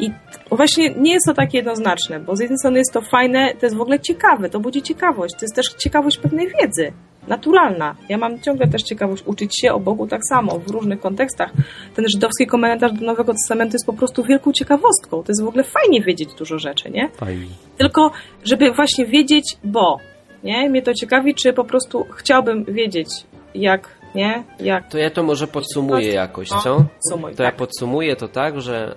[0.00, 0.10] I
[0.50, 3.76] właśnie nie jest to takie jednoznaczne, bo z jednej strony jest to fajne, to jest
[3.76, 6.92] w ogóle ciekawe, to budzi ciekawość, to jest też ciekawość pewnej wiedzy,
[7.28, 7.94] naturalna.
[8.08, 11.52] Ja mam ciągle też ciekawość uczyć się o Bogu tak samo, w różnych kontekstach.
[11.94, 15.22] Ten żydowski komentarz do Nowego Testamentu jest po prostu wielką ciekawostką.
[15.22, 17.08] To jest w ogóle fajnie wiedzieć dużo rzeczy, nie?
[17.08, 17.46] Fajnie.
[17.78, 18.10] Tylko,
[18.44, 19.98] żeby właśnie wiedzieć, bo,
[20.44, 20.70] nie?
[20.70, 23.08] Mnie to ciekawi, czy po prostu chciałbym wiedzieć,
[23.54, 24.44] jak, nie?
[24.60, 26.84] Jak To ja to może podsumuję jakoś, No, co?
[27.08, 27.56] sumuj, To ja tak.
[27.58, 28.94] podsumuję to tak, że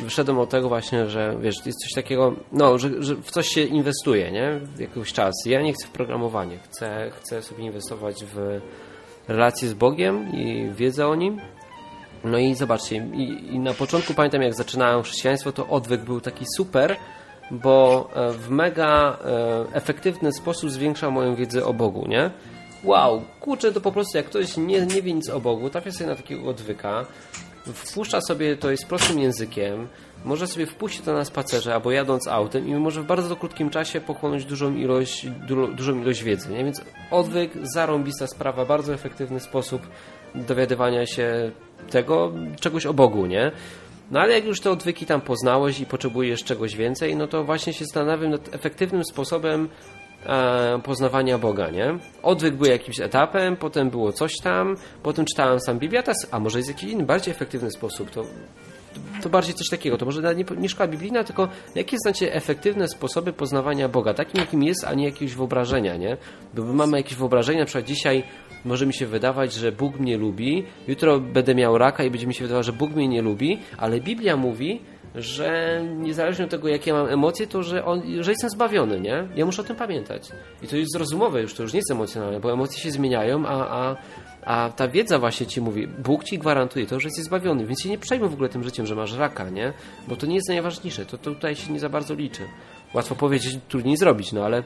[0.00, 3.48] e, wyszedłem od tego właśnie, że wiesz, jest coś takiego, no, że, że w coś
[3.48, 4.60] się inwestuje, nie?
[4.76, 5.34] W jakiś czas.
[5.46, 8.60] Ja nie chcę w programowanie, chcę, chcę sobie inwestować w
[9.28, 11.40] relacje z Bogiem i wiedzę o Nim.
[12.24, 16.44] No i zobaczcie, i, i na początku pamiętam jak zaczynałem chrześcijaństwo, to odwyk był taki
[16.56, 16.96] super,
[17.50, 22.30] bo e, w mega e, efektywny sposób zwiększał moją wiedzę o Bogu, nie?
[22.84, 26.10] Wow, kurczę, to po prostu jak ktoś nie, nie wie nic o Bogu, trafia sobie
[26.10, 27.06] na takiego odwyka,
[27.72, 29.88] wpuszcza sobie to jest prostym językiem,
[30.24, 34.00] może sobie wpuścić to na spacerze albo jadąc autem i może w bardzo krótkim czasie
[34.00, 36.50] pochłonąć dużą ilość, du, dużą ilość wiedzy.
[36.50, 36.64] Nie?
[36.64, 36.80] Więc
[37.10, 39.82] odwyk, zarąbista sprawa, bardzo efektywny sposób
[40.34, 41.50] dowiadywania się
[41.90, 43.52] tego, czegoś o Bogu, nie?
[44.10, 47.72] No ale jak już te odwyki tam poznałeś i potrzebujesz czegoś więcej, no to właśnie
[47.72, 49.68] się zastanawiam nad efektywnym sposobem
[50.26, 51.98] e, poznawania Boga, nie?
[52.22, 56.68] Odwyk był jakimś etapem, potem było coś tam, potem czytałem sam Biblię, a, może jest
[56.68, 58.22] jakiś inny, bardziej efektywny sposób, to
[59.22, 59.98] to bardziej coś takiego.
[59.98, 64.62] To może nie, nie szkoła biblijna, tylko jakie znacie efektywne sposoby poznawania Boga, takim jakim
[64.62, 66.16] jest, a nie jakiegoś wyobrażenia, nie?
[66.54, 68.22] Bo my mamy jakieś wyobrażenie, na przykład dzisiaj
[68.64, 72.34] może mi się wydawać, że Bóg mnie lubi, jutro będę miał raka i będzie mi
[72.34, 74.80] się wydawać, że Bóg mnie nie lubi, ale Biblia mówi,
[75.14, 79.28] że niezależnie od tego, jakie mam emocje, to że, on, że jestem zbawiony, nie?
[79.36, 80.28] Ja muszę o tym pamiętać.
[80.62, 83.68] I to jest zrozumowe już, to już nie jest emocjonalne, bo emocje się zmieniają, a,
[83.68, 83.96] a,
[84.44, 87.88] a ta wiedza właśnie ci mówi, Bóg ci gwarantuje to, że jesteś zbawiony, więc się
[87.88, 89.72] nie przejmuj w ogóle tym życiem, że masz raka, nie?
[90.08, 92.42] Bo to nie jest najważniejsze, to, to tutaj się nie za bardzo liczy.
[92.94, 94.62] Łatwo powiedzieć, trudniej zrobić, no ale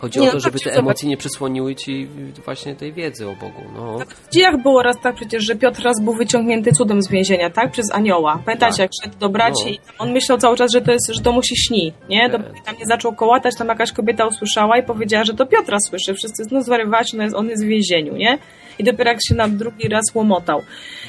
[0.00, 2.08] Chodzi Nie, o to, no żeby tak, te emocje nie przysłoniły ci
[2.44, 3.62] właśnie tej wiedzy o Bogu.
[3.76, 3.98] No.
[3.98, 7.70] W dziejach było raz tak przecież, że Piotr raz był wyciągnięty cudem z więzienia, tak?
[7.72, 8.42] Przez anioła.
[8.44, 8.78] Pamiętacie, Tak.
[8.78, 9.70] jak szedł do braci No.
[9.70, 12.30] i on myślał cały czas, że to jest, że to mu się śni, nie?
[12.30, 12.42] Tak.
[12.42, 16.14] Dopóki tam nie zaczął kołatać, tam jakaś kobieta usłyszała i powiedziała, że to Piotra słyszy.
[16.14, 18.38] Wszyscy, no zwariowaci, no jest, on jest w więzieniu, nie?
[18.78, 20.62] I dopiero jak się nam drugi raz łomotał.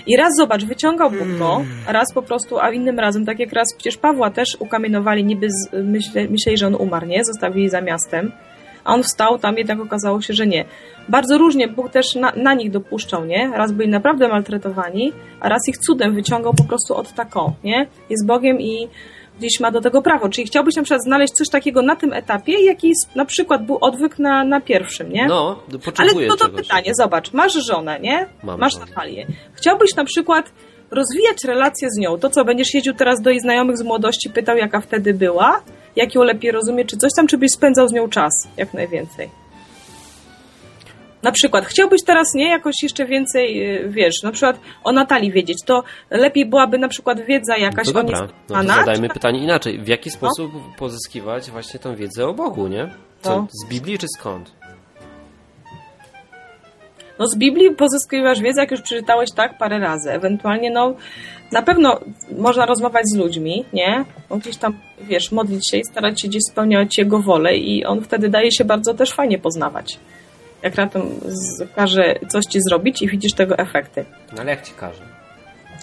[0.07, 3.53] I raz, zobacz, wyciągał Bóg go, a raz po prostu, a innym razem, tak jak
[3.53, 7.23] raz przecież Pawła też ukamienowali, niby z, myśle, myśleli, że on umarł, nie?
[7.23, 8.31] Zostawili za miastem.
[8.85, 10.65] A on wstał, tam jednak okazało się, że nie.
[11.09, 13.51] Bardzo różnie Bóg też na, na nich dopuszczał, nie?
[13.55, 17.87] Raz byli naprawdę maltretowani, a raz ich cudem wyciągał po prostu od tako, nie?
[18.09, 18.87] Jest Bogiem i
[19.39, 20.29] gdzieś ma do tego prawo.
[20.29, 23.77] Czyli chciałbyś na przykład znaleźć coś takiego na tym etapie, jaki jest, na przykład był
[23.81, 25.25] odwyk na, na pierwszym, nie?
[25.27, 25.63] No,
[25.97, 26.61] Ale no to czegoś.
[26.61, 28.25] pytanie, zobacz, masz żonę, nie?
[28.43, 28.85] Mam masz żonę.
[28.85, 29.27] Natalię.
[29.53, 30.51] Chciałbyś na przykład
[30.91, 32.17] rozwijać relacje z nią.
[32.17, 35.61] To co, będziesz jeździł teraz do jej znajomych z młodości, pytał jaka wtedy była,
[35.95, 39.29] jak ją lepiej rozumie, czy coś tam, czy byś spędzał z nią czas jak najwięcej.
[41.23, 45.57] Na przykład, chciałbyś teraz, nie, jakoś jeszcze więcej, y, wiesz, na przykład o Natalii wiedzieć,
[45.65, 49.39] to lepiej byłaby na przykład wiedza jakaś No o to dobra, no to zadajmy pytanie
[49.43, 49.79] inaczej.
[49.79, 52.89] W jaki sposób pozyskiwać właśnie tą wiedzę o Bogu, nie?
[53.21, 53.47] Co, No.
[53.51, 54.51] z Biblii czy skąd?
[57.19, 60.11] No z Biblii pozyskiwasz wiedzę, jak już przeczytałeś tak parę razy.
[60.11, 60.93] Ewentualnie, no,
[61.51, 61.99] na pewno
[62.37, 64.05] można rozmawiać z ludźmi, nie?
[64.39, 68.29] Gdzieś tam, wiesz, modlić się i starać się gdzieś spełniać jego wolę i on wtedy
[68.29, 69.99] daje się bardzo też fajnie poznawać.
[70.63, 71.01] Jak na tym
[71.75, 74.05] każe coś ci zrobić i widzisz tego efekty.
[74.35, 75.03] No ale jak ci każe?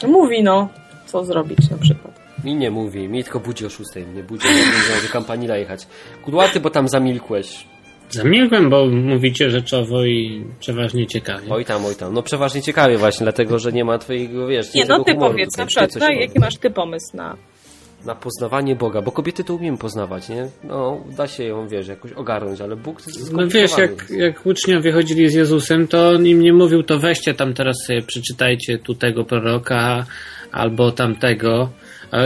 [0.09, 0.69] Mówi, no,
[1.07, 2.21] co zrobić na przykład.
[2.45, 5.87] Mi nie mówi, mi tylko budzi o 6, mnie budzi, będę do kampanila jechać.
[6.25, 7.67] Kudłaty, bo tam zamilkłeś.
[8.13, 11.51] Zamilkłem, bo mówicie rzeczowo i przeważnie ciekawie.
[11.51, 12.15] Oj tam, oj tam.
[12.15, 15.57] No przeważnie ciekawie właśnie, dlatego, że nie ma twojego, wiesz, Nie, no ty humoru powiedz
[15.57, 17.37] na przykład, no, jaki masz ty pomysł na...
[18.07, 20.49] Na poznawanie Boga, bo kobiety to umiemy poznawać, nie?
[20.65, 24.47] No, da się ją, wiesz, jakoś ogarnąć, ale Bóg to jest No wiesz, jak, jak
[24.47, 28.79] uczniowie chodzili z Jezusem, to on im nie mówił, to weźcie tam teraz sobie przeczytajcie
[28.79, 30.07] tu tego proroka
[30.53, 31.69] albo tamtego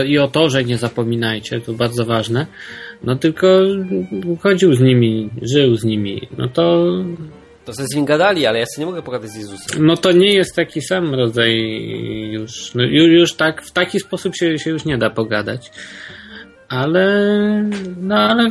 [0.07, 2.45] i o to, że nie zapominajcie, to bardzo ważne.
[3.03, 3.47] No tylko
[4.41, 6.21] chodził z nimi, żył z nimi.
[6.37, 6.85] No to,
[7.65, 9.85] To ze z nim gadali, ale ja sobie nie mogę pogadać z Jezusem.
[9.85, 11.53] no to nie jest taki sam rodzaj
[12.31, 12.75] już.
[12.75, 15.71] No, ju- już tak, w taki sposób się, się już nie da pogadać.
[16.69, 17.05] Ale,
[18.01, 18.49] no ale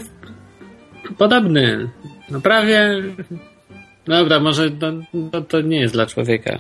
[1.19, 1.89] podobny.
[2.31, 3.03] No prawie.
[4.07, 4.71] Dobra, może
[5.49, 6.59] to nie jest dla człowieka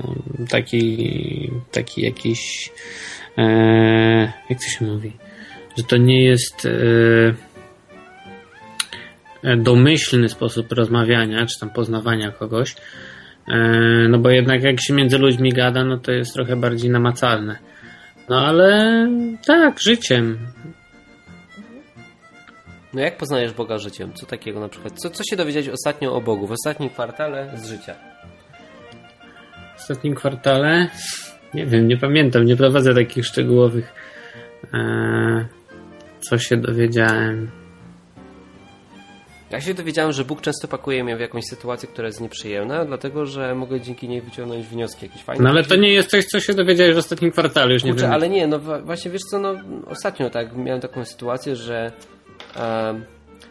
[0.50, 2.70] taki, taki jakiś.
[3.38, 3.42] E,
[4.50, 5.12] jak to się mówi?
[5.78, 6.70] Że to nie jest e,
[9.42, 12.76] e, domyślny sposób rozmawiania, czy tam poznawania kogoś.
[14.08, 17.58] No bo jednak jak się między ludźmi gada, no to jest trochę bardziej namacalne.
[18.28, 19.08] No ale
[19.46, 20.38] tak, życiem.
[22.94, 24.12] No jak poznajesz Boga życiem?
[24.14, 25.00] Co takiego na przykład?
[25.00, 27.94] Co, co się dowiedziałeś ostatnio o Bogu, w ostatnim kwartale z życia?
[29.76, 30.88] W ostatnim kwartale
[31.54, 33.92] nie wiem, nie pamiętam, nie prowadzę takich szczegółowych.
[34.74, 35.46] E,
[36.20, 37.50] co się dowiedziałem?
[39.50, 43.26] Ja się dowiedziałem, że Bóg często pakuje mnie w jakąś sytuację, która jest nieprzyjemna, dlatego
[43.26, 45.44] że mogę dzięki niej wyciągnąć wnioski jakieś fajne.
[45.44, 48.04] No ale to nie jest coś, co się dowiedziałeś w ostatnim kwartale, już nie Kurczę,
[48.06, 48.14] wiem.
[48.14, 49.54] ale nie, no właśnie wiesz co, no
[49.86, 51.92] ostatnio tak miałem taką sytuację, że
[52.56, 53.04] em,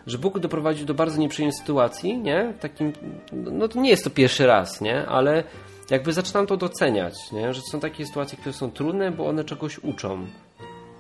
[0.08, 2.54] że Bóg doprowadził do bardzo nieprzyjemnej sytuacji, nie?
[2.60, 2.94] Takim,
[3.32, 5.06] no to nie jest to pierwszy raz, nie?
[5.06, 5.44] Ale
[5.90, 7.54] jakby zaczynam to doceniać, nie?
[7.54, 10.28] Że są takie sytuacje, które są trudne, bo one czegoś uczą.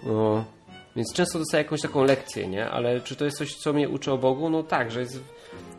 [0.03, 0.45] No.
[0.95, 2.69] Więc często dostaję jakąś taką lekcję, nie?
[2.69, 4.49] Ale czy to jest coś, co mnie uczy o Bogu?
[4.49, 5.19] No tak, że jest,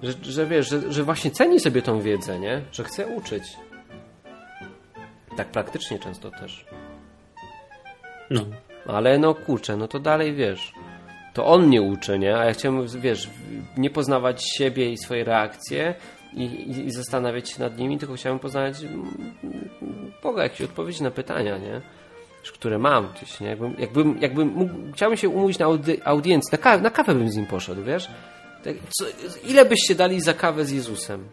[0.03, 2.63] że, że wiesz, że, że właśnie ceni sobie tą wiedzę, nie?
[2.73, 3.43] Że chce uczyć.
[5.37, 6.67] Tak praktycznie często też.
[8.31, 8.45] No.
[8.87, 10.73] Ale no kurczę, no to dalej wiesz.
[11.35, 12.37] To on mnie uczy, nie?
[12.37, 13.31] A ja chciałem, wiesz,
[13.77, 15.95] nie poznawać siebie i swoje reakcje
[16.35, 19.11] i, i, i zastanawiać się nad nimi, tylko chciałem poznać mm,
[20.23, 21.81] Boga, jakieś odpowiedzi na pytania, nie?
[22.55, 23.49] Które mam gdzieś, nie?
[23.49, 27.31] Jakbym, jakbym, jakbym mógł, chciałbym się umówić na audi- audiencji, na, ka- na kawę bym
[27.31, 28.09] z nim poszedł, wiesz?
[28.65, 29.05] Tak, co,
[29.49, 31.29] ile byście dali za kawę z Jezusem?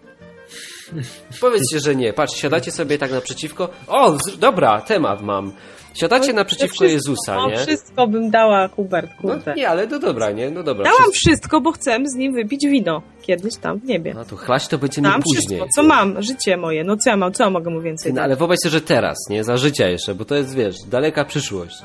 [1.42, 2.14] Powiedzcie, że nie.
[2.14, 3.70] Patrz, siadacie sobie tak naprzeciwko.
[3.88, 5.52] O, dobra, temat mam.
[5.94, 7.58] Siadacie naprzeciwko Wszystko, Jezusa, no, nie?
[7.58, 10.52] wszystko bym dała, Hubert, No nie, ale no dobra, nie?
[10.52, 10.84] No dobra.
[10.84, 13.02] Dałam wszystko- wszystko, bo chcę z nim wypić wino.
[13.22, 14.14] Kiedyś tam w niebie.
[14.14, 15.60] No to chlać to będziemy Dałam później.
[15.60, 16.84] wszystko, co mam, życie moje.
[16.84, 18.24] No co ja mam, co ja mogę mu więcej No, dać?
[18.26, 19.44] ale wyobraź sobie, że teraz, nie?
[19.44, 21.76] Za życia jeszcze, bo to jest, wiesz, daleka przyszłość.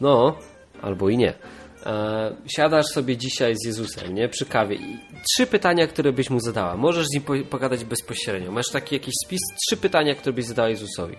[0.00, 0.36] No,
[0.82, 1.32] albo i nie.
[1.86, 4.28] E, siadasz sobie dzisiaj z Jezusem, nie?
[4.28, 4.98] Przy kawie i
[5.30, 6.76] trzy pytania, które byś mu zadała.
[6.76, 8.52] Możesz z nim po- pogadać bezpośrednio.
[8.52, 11.16] Masz taki jakiś spis, trzy pytania, które byś zadała Jezusowi.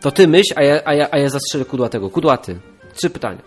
[0.00, 2.10] To ty myśl, a ja, a ja, a ja zastrzelę kudłatego.
[2.10, 2.60] Kudłaty.
[2.94, 3.42] Trzy pytania.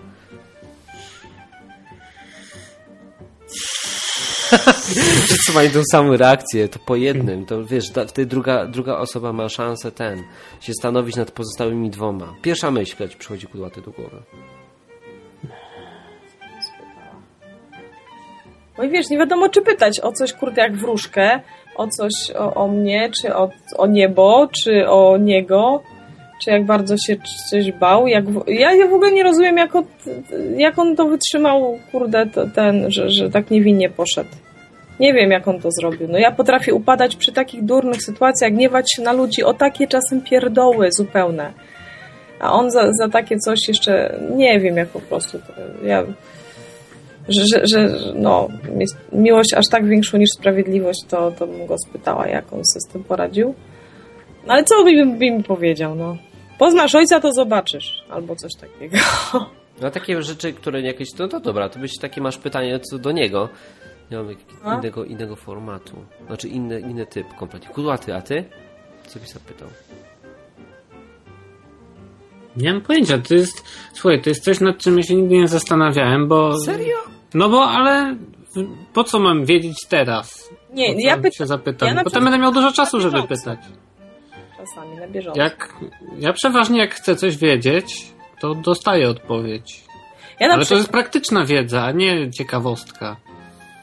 [5.25, 9.33] Wszyscy mają tą samą reakcję, to po jednym, to wiesz, da- wtedy druga, druga osoba
[9.33, 10.23] ma szansę ten,
[10.61, 12.33] się stanowić nad pozostałymi dwoma.
[12.41, 14.21] Pierwsza myśl, ci przychodzi kudłaty do głowy.
[18.77, 21.39] No i wiesz, nie wiadomo czy pytać o coś, kurde, jak wróżkę,
[21.75, 25.83] o coś o, o mnie, czy o, o niebo, czy o niego,
[26.39, 27.15] czy jak bardzo się
[27.49, 28.07] coś bał.
[28.07, 29.83] Jak ja, ja w ogóle nie rozumiem, jak on,
[30.57, 34.29] jak on to wytrzymał, kurde, to, ten, że, że tak niewinnie poszedł.
[34.99, 36.07] Nie wiem, jak on to zrobił.
[36.07, 40.21] No ja potrafię upadać przy takich durnych sytuacjach, gniewać się na ludzi o takie czasem
[40.21, 41.53] pierdoły zupełne.
[42.39, 45.53] A on za, za takie coś jeszcze, nie wiem, jak po prostu, to,
[45.85, 46.03] ja
[47.29, 48.47] że, że, że no,
[49.11, 52.93] miłość aż tak większą niż sprawiedliwość, to, to bym go spytała, jak on sobie z
[52.93, 53.53] tym poradził.
[54.47, 56.17] No ale co by mi powiedział, no?
[56.59, 58.03] Poznasz ojca, to zobaczysz.
[58.09, 58.97] Albo coś takiego.
[59.81, 63.11] No takie rzeczy, które jakieś, no to dobra, to byś takie masz pytanie co do
[63.11, 63.49] niego.
[64.11, 64.27] Nie mam
[64.77, 65.95] innego, innego formatu.
[66.27, 67.69] Znaczy inny, inny typ kompletnie.
[67.69, 68.45] Kudłaty, a ty?
[69.07, 69.67] Co byś zapytał?
[72.57, 75.47] Nie mam pojęcia, to jest, słuchaj, to jest coś, nad czym ja się nigdy nie
[75.47, 76.59] zastanawiałem, bo...
[76.59, 76.97] Serio?
[77.33, 78.15] No bo, ale
[78.93, 80.49] po co mam wiedzieć teraz?
[80.73, 83.59] Nie, ja się pytam ja na Potem przykład- będę miał dużo czasu, żeby pytać.
[84.69, 85.41] Czasami na bieżąco.
[85.41, 85.73] Jak,
[86.19, 89.83] ja przeważnie jak chcę coś wiedzieć, to dostaję odpowiedź.
[90.39, 93.15] ja Ale to przykład, jest praktyczna wiedza, a nie ciekawostka.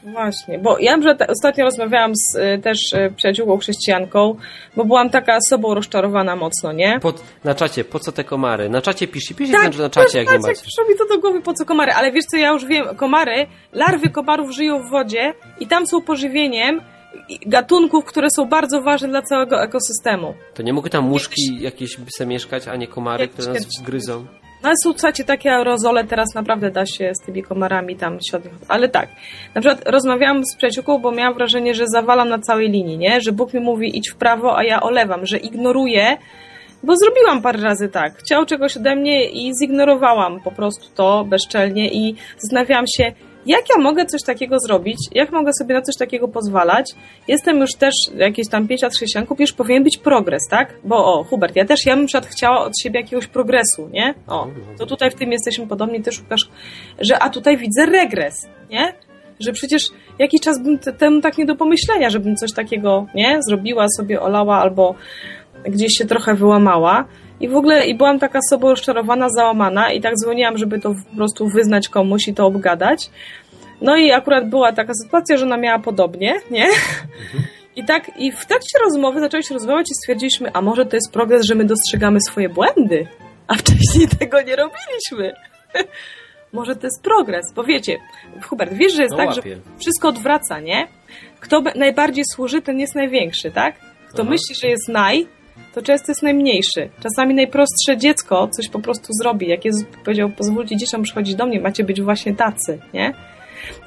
[0.03, 4.35] Właśnie, bo ja przykład ostatnio rozmawiałam z y, też y, przyjaciółką chrześcijanką,
[4.75, 6.99] bo byłam taka sobą rozczarowana mocno, nie?
[6.99, 8.69] Pod, na czacie, po co te komary?
[8.69, 10.53] Na czacie pisz i pisz Tak, znaczy na czacie, jak nie macie.
[10.53, 13.47] przyszło mi to do głowy, po co komary, ale wiesz co, ja już wiem, komary,
[13.73, 16.81] larwy komarów żyją w wodzie i tam są pożywieniem
[17.45, 20.33] gatunków, które są bardzo ważne dla całego ekosystemu.
[20.53, 24.25] To nie mogły tam muszki jakieś se mieszkać, a nie komary, Jakieś które nas gryzą?
[24.63, 28.51] No ale słuchajcie, takie aerozole, teraz naprawdę da się z tymi komarami tam świetnie.
[28.67, 29.09] Ale tak,
[29.55, 33.21] na przykład rozmawiałam z przyjaciółką, bo miałam wrażenie, że zawalam na całej linii, nie?
[33.21, 36.17] Że Bóg mi mówi idź w prawo, a ja olewam, że ignoruję,
[36.83, 38.17] bo zrobiłam parę razy tak.
[38.17, 43.11] Chciał czegoś ode mnie i zignorowałam po prostu to bezczelnie i zastanawiałam się,
[43.47, 46.91] jak ja mogę coś takiego zrobić, jak mogę sobie na coś takiego pozwalać.
[47.27, 50.73] Jestem już też jakieś tam 5 lat chrześcijanką, już powinien być progres, tak?
[50.83, 54.13] Bo o, Hubert, ja też, ja bym przykład chciała od siebie jakiegoś progresu, nie?
[54.27, 56.49] O, to tutaj w tym jesteśmy podobni, też szukasz,
[56.99, 58.93] że a tutaj widzę regres, nie?
[59.39, 59.81] Że przecież
[60.19, 63.39] jakiś czas bym te- temu tak nie do pomyślenia, żebym coś takiego, nie?
[63.47, 64.95] Zrobiła sobie, olała albo
[65.65, 67.05] gdzieś się trochę wyłamała.
[67.39, 71.15] I w ogóle i byłam taka sobą rozczarowana, załamana i tak dzwoniłam, żeby to po
[71.15, 73.09] prostu wyznać komuś i to obgadać.
[73.81, 76.67] No i akurat była taka sytuacja, że ona miała podobnie, nie?
[77.75, 81.45] I tak, i w trakcie rozmowy zaczęliśmy rozmawiać i stwierdziliśmy, a może to jest progres,
[81.45, 83.07] że my dostrzegamy swoje błędy,
[83.47, 85.33] a wcześniej tego nie robiliśmy.
[86.53, 87.97] może to jest progres, bo wiecie,
[88.43, 89.57] Hubert, wiesz, że jest No tak, że łapię.
[89.79, 90.87] wszystko odwraca, nie?
[91.39, 93.75] Kto najbardziej służy, ten jest największy, tak?
[94.09, 94.29] Kto Aha.
[94.31, 95.27] myśli, że jest naj,
[95.77, 96.89] to często jest najmniejszy.
[97.03, 99.47] Czasami najprostsze dziecko coś po prostu zrobi.
[99.47, 103.13] Jak Jezus powiedział, pozwólcie dzieciom przychodzić do mnie, macie być właśnie tacy, nie?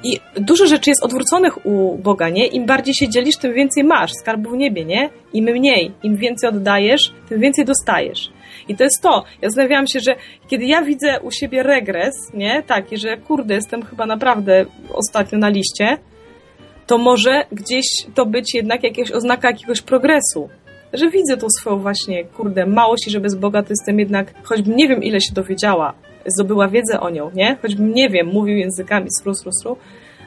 [0.03, 2.47] I dużo rzeczy jest odwróconych u Boga, nie?
[2.47, 4.11] Im bardziej się dzielisz, tym więcej masz.
[4.21, 5.09] Skarbu w niebie, nie?
[5.33, 8.31] Im mniej, im więcej oddajesz, tym więcej dostajesz.
[8.67, 9.23] I to jest to.
[9.41, 10.15] Ja zastanawiałam się, że
[10.47, 12.63] kiedy ja widzę u siebie regres, nie?
[12.63, 15.97] Taki, że kurde, jestem chyba naprawdę ostatnio na liście,
[16.87, 17.85] to może gdzieś
[18.15, 20.49] to być jednak jakaś oznaka jakiegoś progresu.
[20.93, 24.75] Że widzę tą swoją właśnie, kurde, małość i że bez Boga to jestem jednak, choćbym
[24.75, 25.93] nie wiem ile się dowiedziała,
[26.25, 27.57] zdobyła wiedzę o nią, nie?
[27.61, 29.77] Choćbym nie wiem, mówił językami, sru, sru, sru,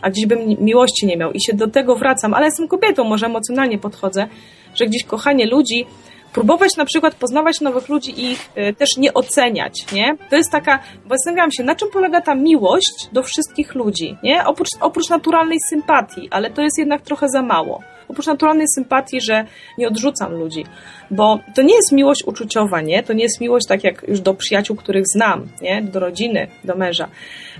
[0.02, 3.26] a gdzieś bym miłości nie miał i się do tego wracam, ale jestem kobietą, może
[3.26, 4.26] emocjonalnie podchodzę,
[4.74, 5.86] że gdzieś kochanie ludzi
[6.32, 10.16] próbować na przykład poznawać nowych ludzi i ich y, też nie oceniać, nie?
[10.30, 14.44] To jest taka, bo zastanawiam się, na czym polega ta miłość do wszystkich ludzi, nie?
[14.44, 17.82] Oprócz, oprócz naturalnej sympatii, ale to jest jednak trochę za mało.
[18.08, 19.44] Oprócz naturalnej sympatii, że
[19.78, 20.64] nie odrzucam ludzi,
[21.10, 23.02] bo to nie jest miłość uczuciowa, nie?
[23.02, 25.82] To nie jest miłość tak jak już do przyjaciół, których znam, nie?
[25.82, 27.08] Do rodziny, do męża.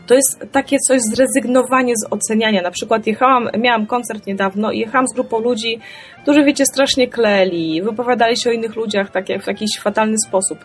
[0.06, 2.62] To jest takie coś zrezygnowanie z oceniania.
[2.62, 5.78] Na przykład jechałam, miałam koncert niedawno i jechałam z grupą ludzi,
[6.22, 10.58] którzy, wiecie, strasznie kleli, wypowiadali się o innych ludziach tak jak w jakiś fatalny sposób.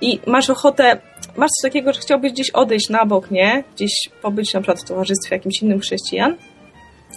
[0.00, 0.98] I masz ochotę,
[1.36, 3.64] masz coś takiego, że chciałbyś gdzieś odejść na bok, nie?
[3.74, 6.36] Gdzieś pobyć na przykład w towarzystwie jakimś innym chrześcijan,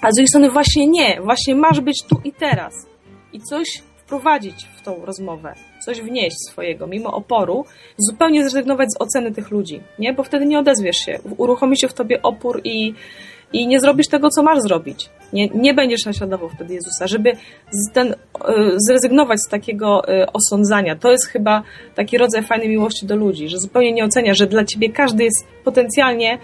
[0.01, 2.73] a z drugiej strony właśnie nie, właśnie masz być tu i teraz.
[3.33, 5.53] I coś wprowadzić w tą rozmowę,
[5.85, 7.65] coś wnieść swojego, mimo oporu,
[7.97, 10.13] zupełnie zrezygnować z oceny tych ludzi, nie?
[10.13, 12.93] Bo wtedy nie odezwiesz się, uruchomi się w tobie opór i,
[13.53, 15.09] i nie zrobisz tego, co masz zrobić.
[15.33, 17.33] Nie, nie będziesz naśladował wtedy Jezusa, żeby
[17.71, 18.15] z ten, y,
[18.77, 20.95] zrezygnować z takiego y, osądzania.
[20.95, 21.63] To jest chyba
[21.95, 25.47] taki rodzaj fajnej miłości do ludzi, że zupełnie nie ocenia, że dla ciebie każdy jest
[25.63, 26.37] potencjalnie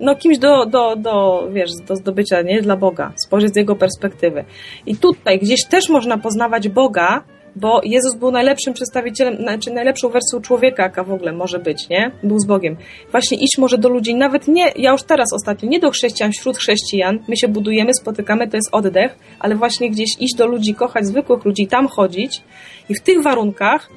[0.00, 2.62] no, kimś do, do, do, wiesz, do zdobycia, nie?
[2.62, 3.12] Dla Boga.
[3.26, 4.44] Spojrzeć z Jego perspektywy.
[4.86, 7.24] I tutaj gdzieś też można poznawać Boga,
[7.56, 12.10] bo Jezus był najlepszym przedstawicielem, znaczy najlepszą wersją człowieka, jaka w ogóle może być, nie?
[12.22, 12.76] Był z Bogiem.
[13.10, 16.58] Właśnie iść może do ludzi, nawet nie, ja już teraz ostatnio, nie do chrześcijan, wśród
[16.58, 21.06] chrześcijan, my się budujemy, spotykamy, to jest oddech, ale właśnie gdzieś iść do ludzi, kochać
[21.06, 22.42] zwykłych ludzi, tam chodzić
[22.88, 23.88] i w tych warunkach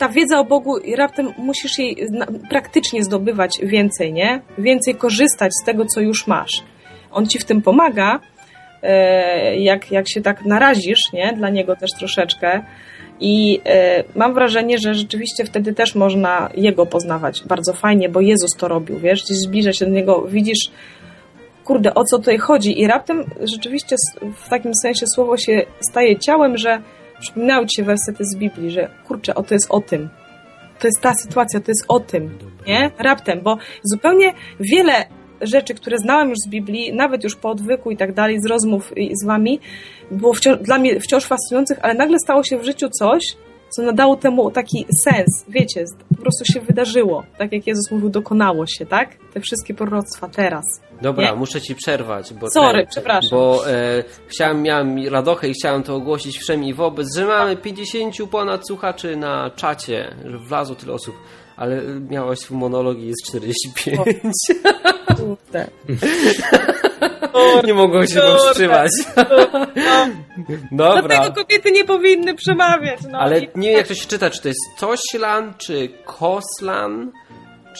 [0.00, 1.96] ta wiedza o Bogu i raptem musisz jej
[2.50, 4.40] praktycznie zdobywać więcej, nie?
[4.58, 6.62] Więcej korzystać z tego, co już masz.
[7.12, 8.20] On ci w tym pomaga,
[8.82, 11.32] e, jak, jak się tak narazisz, nie?
[11.32, 12.62] Dla niego też troszeczkę.
[13.20, 18.50] I e, mam wrażenie, że rzeczywiście wtedy też można jego poznawać bardzo fajnie, bo Jezus
[18.58, 19.24] to robił, wiesz?
[19.24, 20.70] Gdzieś zbliża się do niego, widzisz,
[21.64, 22.80] kurde, o co tutaj chodzi.
[22.80, 23.24] I raptem
[23.54, 23.96] rzeczywiście
[24.36, 26.82] w takim sensie słowo się staje ciałem, że
[27.20, 30.08] ci się wersety z Biblii, że kurczę, o to jest o tym.
[30.78, 32.90] To jest ta sytuacja, to jest o tym, nie?
[32.98, 35.06] Raptem, bo zupełnie wiele
[35.40, 38.92] rzeczy, które znałam już z Biblii, nawet już po odwyku i tak dalej, z rozmów
[39.22, 39.60] z wami,
[40.10, 43.22] było wciąż, dla mnie wciąż fascynujących, ale nagle stało się w życiu coś,
[43.70, 45.44] co nadało temu taki sens.
[45.48, 45.84] Wiecie,
[46.16, 47.24] po prostu się wydarzyło.
[47.38, 49.16] Tak jak Jezus mówił, dokonało się, tak?
[49.32, 50.64] Te wszystkie proroctwa teraz.
[51.02, 51.36] Dobra, nie?
[51.36, 53.30] muszę ci przerwać, bo Sorry, ten, przepraszam.
[53.30, 58.14] Bo e, chciałem, miałem radochę i chciałem to ogłosić wszem i wobec, że mamy 50
[58.30, 61.14] ponad słuchaczy na czacie, że wlazło tyle osób,
[61.60, 63.98] ale miałaś swój monolog i jest 45.
[65.16, 65.66] Kurde.
[67.66, 68.90] nie mogłem się powstrzymać.
[70.72, 71.02] Dobra.
[71.02, 73.00] Dlatego kobiety nie powinny przemawiać.
[73.10, 73.18] No.
[73.18, 77.12] Ale nie wiem jak to się czyta, czy to jest Toślan, czy Koslan,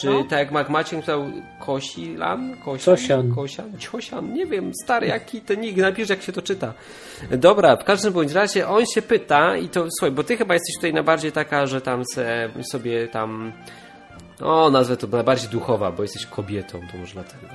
[0.01, 0.23] czy No.
[0.23, 1.25] tak jak Mac Maciek czytał
[1.59, 2.57] Kosilan?
[2.65, 2.95] Kosian?
[2.95, 3.35] Cosian.
[3.35, 3.77] Kosian?
[3.77, 4.33] Ciosian?
[4.33, 6.73] Nie wiem, stary, jaki to nick, napisz jak się to czyta.
[7.31, 10.75] Dobra, w każdym bądź razie on się pyta i to, słuchaj, bo ty chyba jesteś
[10.75, 13.51] tutaj najbardziej taka, że tam se, sobie tam,
[14.41, 17.47] o nazwę to najbardziej duchowa, bo jesteś kobietą, to może dlatego.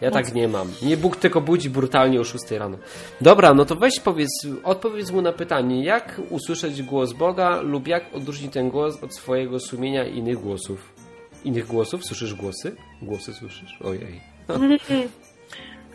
[0.00, 0.68] Ja tak nie mam.
[0.82, 2.78] Nie Bóg tylko budzi brutalnie o 6 rano.
[3.20, 4.30] Dobra, no to weź powiedz,
[4.64, 9.60] odpowiedz mu na pytanie, jak usłyszeć głos Boga lub jak odróżnić ten głos od swojego
[9.60, 10.97] sumienia i innych głosów.
[11.44, 12.04] Innych głosów?
[12.04, 12.76] Słyszysz głosy?
[13.02, 13.78] Głosy słyszysz?
[13.84, 14.20] Ojej.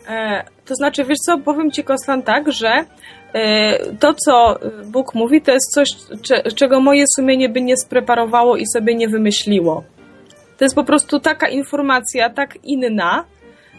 [0.08, 2.84] E, to znaczy, wiesz co, powiem Ci, Kostan, tak, że
[3.32, 5.88] e, to, co Bóg mówi, to jest coś,
[6.22, 9.84] cze, czego moje sumienie by nie spreparowało i sobie nie wymyśliło.
[10.58, 13.24] To jest po prostu taka informacja, tak inna,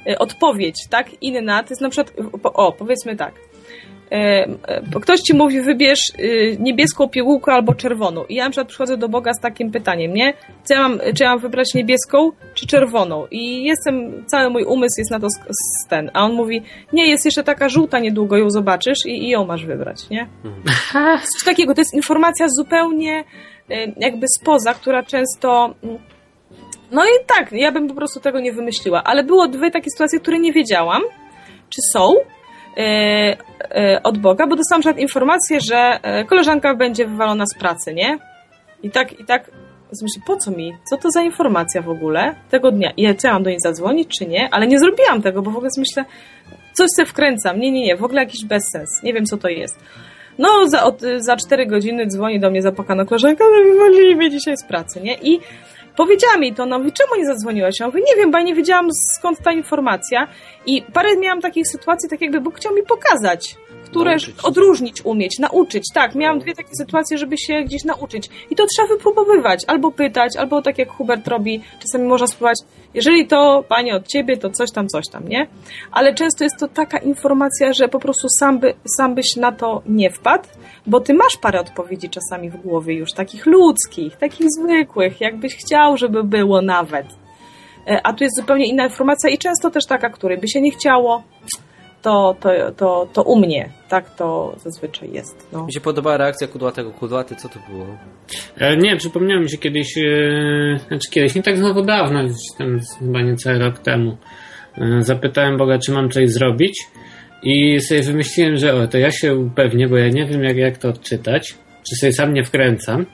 [0.08, 1.64] e, odpowiedź, tak inna.
[1.64, 2.14] To jest na przykład,
[2.44, 3.34] o, powiedzmy tak.
[4.12, 8.26] E, e, Ktoś ci mówi, wybierz y, niebieską pigułkę albo czerwoną.
[8.26, 10.34] I ja na przykład przychodzę do Boga z takim pytaniem, nie?
[10.64, 13.28] Co ja mam, czy ja mam wybrać niebieską czy czerwoną?
[13.32, 15.28] I jestem, cały mój umysł jest na to
[15.90, 16.12] ten.
[16.14, 16.62] A on mówi,
[16.94, 20.28] nie, jest jeszcze taka żółta, niedługo ją zobaczysz i, i ją masz wybrać, nie?
[21.34, 23.24] Coś takiego, to jest informacja zupełnie
[23.98, 25.76] jakby spoza, która często...
[26.92, 29.04] No i tak, ja bym po prostu tego nie wymyśliła.
[29.04, 31.02] Ale było dwie takie sytuacje, które nie wiedziałam,
[31.70, 32.35] czy są e, e,
[34.04, 38.18] od Boga, bo dostałam przykład informację, że e, koleżanka będzie wywalona z pracy, nie?
[38.84, 39.52] I tak, i tak
[39.92, 40.74] myślę, po co mi?
[40.90, 42.92] Co to za informacja w ogóle tego dnia?
[42.98, 44.50] I ja, mam do niej zadzwonić, czy nie?
[44.52, 46.06] Ale nie zrobiłam tego, bo w ogóle myślę,
[46.74, 47.60] coś se wkręcam.
[47.60, 49.04] Nie, nie, nie, w ogóle jakiś bezsens.
[49.04, 49.80] Nie wiem, co to jest.
[50.38, 54.58] No, za, od, za 4 godziny dzwoni do mnie zapłakana koleżanka, ale wywalili mnie dzisiaj
[54.58, 55.16] z pracy, nie?
[55.22, 55.40] I
[55.98, 57.80] powiedziała mi to, no mówi, czemu nie zadzwoniłaś?
[57.80, 58.88] Ja mówię, nie wiem, bo ja nie wiedziałam
[59.18, 60.28] skąd ta informacja
[60.66, 63.56] i parę miałam takich sytuacji, tak jakby Bóg chciał mi pokazać.
[63.86, 65.84] które Nauczyć odróżnić umieć, nauczyć.
[65.94, 68.30] Tak, miałam dwie takie sytuacje, żeby się gdzieś nauczyć.
[68.50, 72.58] I to trzeba wypróbowywać, albo pytać, albo tak jak Hubert robi, czasami można spróbować,
[72.94, 75.48] jeżeli to panie od ciebie, to coś tam, coś tam, nie?
[75.92, 79.82] Ale często jest to taka informacja, że po prostu sam, by, sam byś na to
[79.86, 80.48] nie wpadł,
[80.88, 85.98] bo ty masz parę odpowiedzi czasami w głowie już, takich ludzkich, takich zwykłych, jakbyś chciał,
[85.98, 87.06] żeby było nawet.
[87.88, 90.72] E, A tu jest zupełnie inna informacja i często też taka, której by się nie
[90.72, 91.24] chciało,
[92.02, 95.48] to, to, to, to u mnie tak to zazwyczaj jest.
[95.54, 95.66] No.
[95.66, 96.92] Mi się podobała reakcja kudłatego.
[96.92, 97.86] Kudłaty, co to było?
[98.58, 102.80] E, Nie, przypomniało mi się kiedyś, e, znaczy kiedyś, nie tak znowu dawno, gdzieś tam
[103.00, 104.18] chyba niecały rok temu.
[104.78, 106.88] E, Zapytałem Boga, czy mam coś zrobić
[107.46, 110.78] i sobie wymyśliłem, że o, to ja się upewnię, bo ja nie wiem jak, jak
[110.78, 111.56] to odczytać,
[111.90, 113.06] czy sobie sam nie wkręcam,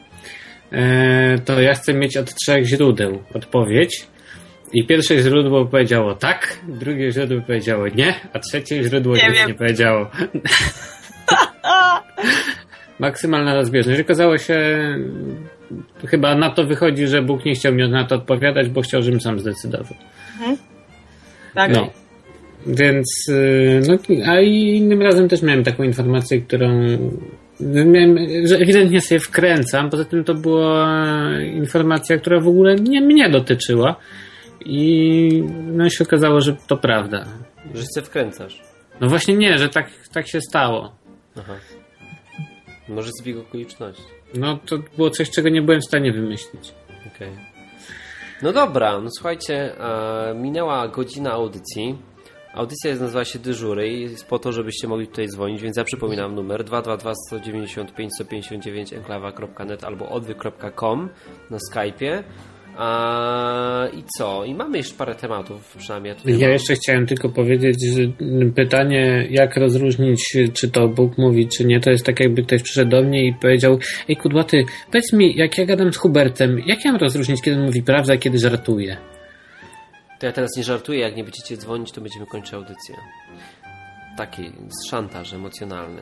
[0.72, 4.08] e, to ja chcę mieć od trzech źródeł odpowiedź.
[4.74, 10.10] I pierwsze źródło powiedziało tak, drugie źródło powiedziało nie, a trzecie źródło Nie nie powiedziało.
[13.00, 14.02] Maksymalna rozbieżność.
[14.02, 14.56] Okazało się,
[16.08, 19.22] chyba na to wychodzi, że Bóg nie chciał mi na to odpowiadać, bo chciał, żebym
[19.22, 19.98] sam zdecydował.
[21.54, 22.01] Tak, No.
[22.66, 23.98] Więc, y, no,
[24.28, 26.88] a i innym razem też miałem taką informację, którą
[27.86, 29.90] miałem, że ewidentnie sobie wkręcam.
[29.90, 30.88] Poza tym to była
[31.54, 33.96] informacja, która w ogóle nie mnie dotyczyła.
[34.66, 37.26] I no się okazało, że to prawda.
[37.74, 38.62] Że się wkręcasz.
[39.02, 40.96] No właśnie nie, że tak, tak się stało.
[41.38, 41.54] Aha.
[42.90, 44.04] Może zbieg okoliczności.
[44.34, 46.74] No to było coś, czego nie byłem w stanie wymyślić.
[47.16, 47.32] Okej.
[48.42, 51.98] No dobra, no słuchajcie, e, minęła godzina audycji.
[52.54, 55.84] Audycja jest, nazywa się Dyżury i jest po to, żebyście mogli tutaj dzwonić, więc ja
[55.84, 61.10] przypominam numer 222 195 159 enklawa.net albo odwy.com
[61.50, 62.24] na Skype'ie.
[62.78, 64.46] A, I co?
[64.46, 68.02] I mamy jeszcze parę tematów, przynajmniej ja Ja jeszcze chciałem tylko powiedzieć, że
[68.56, 72.92] pytanie, jak rozróżnić, czy to Bóg mówi, czy nie, to jest tak, jakby ktoś przyszedł
[72.92, 73.80] do mnie i powiedział:
[74.10, 77.84] Ej, kudłaty, powiedz mi, jak ja gadam z Hubertem, jak ja mam rozróżnić, kiedy mówi
[77.84, 78.98] prawdę, a kiedy żartuje?
[80.22, 82.96] To ja teraz nie żartuję, jak nie będziecie dzwonić, to będziemy kończyć audycję.
[84.18, 84.52] Taki
[84.90, 86.02] szantaż emocjonalny.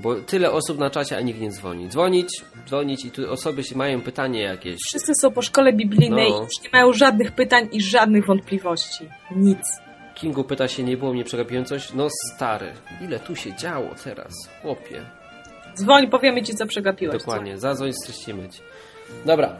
[0.00, 1.88] Bo tyle osób na czacie, a nikt nie dzwoni.
[1.88, 2.28] Dzwonić,
[2.68, 4.76] dzwonić i tu osoby się mają pytanie jakieś.
[4.88, 6.38] Wszyscy są po szkole biblijnej No.
[6.38, 9.08] i już nie mają żadnych pytań i żadnych wątpliwości.
[9.36, 9.58] Nic.
[10.14, 11.92] Kingu pyta się, nie było mnie, przegapiłem coś?
[11.92, 14.32] No stary, ile tu się działo teraz,
[14.62, 15.02] chłopie.
[15.76, 17.18] Dzwoń, powiemy ci, co przegapiłeś.
[17.18, 18.60] Dokładnie, zadzwoń, streścimy ci.
[19.24, 19.56] Dobra,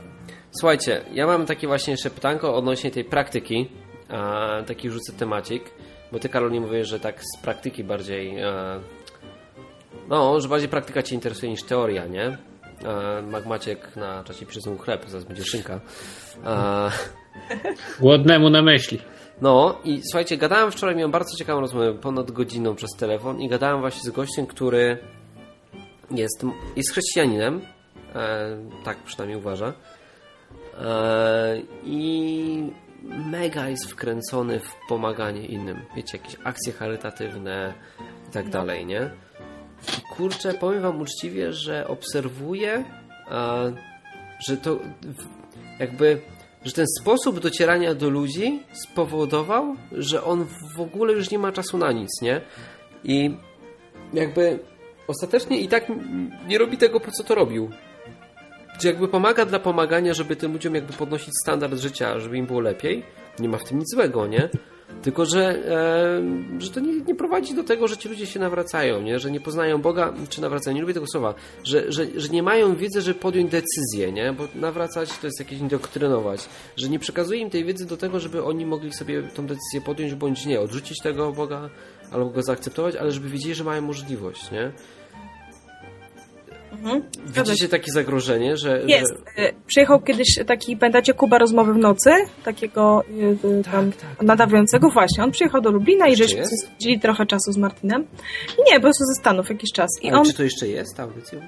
[0.51, 3.69] słuchajcie, ja mam takie właśnie jeszcze pytanko odnośnie tej praktyki.
[4.09, 5.71] A, taki rzucę temacik,
[6.13, 8.45] bo ty Karol nie mówisz, że tak z praktyki bardziej...
[8.45, 8.81] A,
[10.09, 12.39] no, że bardziej praktyka cię interesuje niż teoria, nie?
[12.87, 15.81] A, Mag Maciek na pisze znowu chleb, zaraz będzie szynka.
[16.45, 16.91] A,
[18.01, 18.99] Głodnemu na myśli.
[19.43, 23.81] no i słuchajcie, gadałem wczoraj, miałem bardzo ciekawą rozmowę, ponad godziną przez telefon i gadałem
[23.81, 24.99] właśnie z gościem, który
[26.11, 26.47] jest,
[26.77, 27.61] jest chrześcijaninem,
[28.15, 29.73] e, tak przynajmniej uważa,
[30.81, 32.73] e, i
[33.03, 35.81] mega jest wkręcony w pomaganie innym.
[35.97, 37.75] Wiecie, jakieś akcje charytatywne
[38.29, 39.11] i tak dalej, nie?
[39.99, 42.85] I kurczę, powiem wam uczciwie, że obserwuję,
[43.31, 43.73] e,
[44.47, 44.79] że to
[45.79, 46.21] jakby
[46.65, 51.79] że ten sposób docierania do ludzi spowodował, że on w ogóle już nie ma czasu
[51.79, 52.41] na nic, nie?
[53.05, 53.37] I
[54.13, 54.59] jakby
[55.09, 55.85] ostatecznie i tak
[56.49, 57.71] nie robi tego, po co to robił.
[58.83, 63.03] Jakby pomaga dla pomagania, żeby tym ludziom jakby podnosić standard życia, żeby im było lepiej.
[63.39, 64.49] Nie ma w tym nic złego, nie?
[65.03, 69.03] Tylko, że, e, że to nie, nie prowadzi do tego, że ci ludzie się nawracają,
[69.03, 69.19] nie?
[69.19, 72.77] że nie poznają Boga, czy nawracają, nie lubię tego słowa, że, że, że nie mają
[72.77, 74.33] wiedzy, żeby podjąć decyzję, nie?
[74.33, 78.45] bo nawracać to jest jakieś indoktrynować, że nie przekazuje im tej wiedzy do tego, żeby
[78.45, 81.71] oni mogli sobie tą decyzję podjąć bądź nie, odrzucić tego Boga
[82.13, 84.73] albo go zaakceptować, ale żeby wiedzieli, że mają możliwość, nie?
[86.75, 87.03] Mhm.
[87.27, 88.83] Widzicie takie zagrożenie, że...
[88.87, 89.15] Jest.
[89.39, 89.53] Że...
[89.67, 92.11] Przyjechał kiedyś taki, pamiętacie, Kuba rozmowy w nocy?
[92.45, 93.03] Takiego
[93.45, 94.23] e, e, tam tak.
[94.23, 95.25] nadawającego właśnie.
[95.25, 98.07] On przyjechał do Lublina i żeśmy spędzili trochę czasu z Martinem.
[98.71, 99.91] Nie, po prostu ze Stanów jakiś czas.
[100.03, 100.25] I Ale on...
[100.25, 101.39] czy to jeszcze jest ta audycja?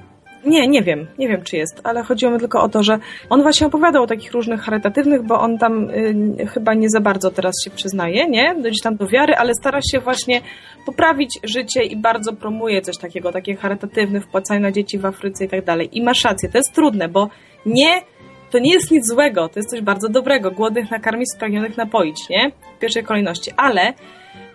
[0.46, 2.98] Nie, nie wiem, nie wiem czy jest, ale chodziło mi tylko o to, że
[3.30, 7.30] on właśnie opowiadał o takich różnych charytatywnych, bo on tam y, chyba nie za bardzo
[7.30, 8.54] teraz się przyznaje, nie?
[8.60, 10.40] Gdzieś tam do wiary, ale stara się właśnie
[10.86, 15.48] poprawić życie i bardzo promuje coś takiego, takie charytatywne, wpłacanie na dzieci w Afryce i
[15.48, 15.88] tak dalej.
[15.92, 17.28] I masz rację, to jest trudne, bo
[17.66, 18.02] nie,
[18.50, 22.52] to nie jest nic złego, to jest coś bardzo dobrego, głodnych nakarmić, spragnionych napoić, nie?
[22.76, 23.92] W pierwszej kolejności, ale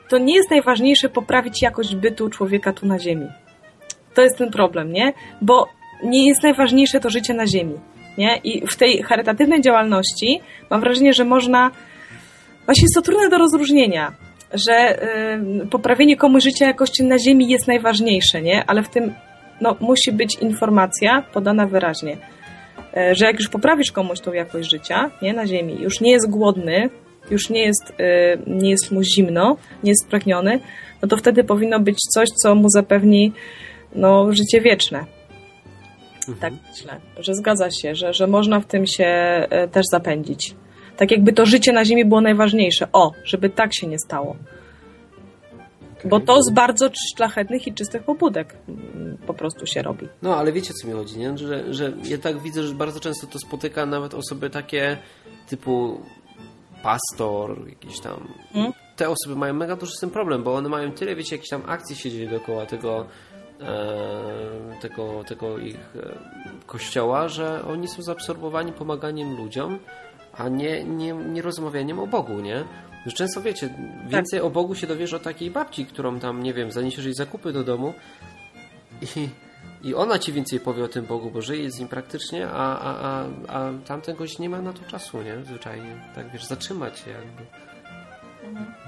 [0.10, 3.28] to nie jest najważniejsze poprawić jakość bytu człowieka tu na ziemi.
[4.14, 5.14] To jest ten problem, nie?
[5.42, 5.68] Bo
[6.04, 7.76] nie jest najważniejsze to życie na ziemi,
[8.18, 8.38] nie?
[8.44, 11.72] I w tej charytatywnej działalności mam wrażenie, że można...
[12.66, 14.12] Właśnie jest to trudne do rozróżnienia.
[14.54, 15.04] że
[15.64, 18.64] y, poprawienie komuś życia jakości na ziemi jest najważniejsze, nie?
[18.68, 19.14] Ale w tym
[19.62, 25.12] no, musi być informacja podana wyraźnie, y, że jak już poprawisz komuś tą jakość życia,
[25.22, 26.90] nie, na ziemi, już nie jest głodny,
[27.32, 27.94] już nie jest, y,
[28.48, 30.60] nie jest mu zimno, nie jest spragniony,
[31.02, 33.34] no to wtedy powinno być coś, co mu zapewni
[33.96, 35.06] no, życie wieczne.
[36.40, 40.56] Tak myślę, że zgadza się, że, że można w tym się e, też zapędzić.
[40.98, 42.88] Tak jakby to życie na ziemi było najważniejsze.
[42.94, 44.36] O, żeby tak się nie stało.
[46.06, 50.08] Bo to z bardzo szlachetnych i czystych pobudek mm, po prostu się robi.
[50.22, 51.38] No, ale wiecie, co mi chodzi, nie?
[51.38, 54.98] Że, że ja tak widzę, że bardzo często to spotyka nawet osoby takie
[55.50, 56.02] typu
[56.84, 58.28] pastor, jakiś tam.
[58.56, 58.74] Mm.
[58.96, 61.64] Te osoby mają mega duży z tym problem, bo one mają tyle, wiecie, jakichś tam
[61.68, 63.06] akcji się dzieje dookoła tego,
[64.82, 66.18] tego, tego ich e,
[66.66, 69.80] kościoła, że oni są zaabsorbowani pomaganiem ludziom,
[70.34, 72.64] a nie, nie, nie rozmawianiem o Bogu, nie?
[73.06, 73.70] Już często wiecie,
[74.08, 77.54] więcej o Bogu się dowiesz od takiej babci, którą tam, nie wiem, zaniesiesz jej zakupy
[77.54, 77.94] do domu
[79.02, 79.30] i,
[79.84, 82.96] i ona ci więcej powie o tym Bogu, bo żyje z nim praktycznie, a, a,
[82.96, 85.46] a, a tamten gość nie ma na to czasu, nie?
[85.46, 86.12] Zwyczajnie.
[86.16, 87.46] Tak, wiesz, zatrzymać się jakby.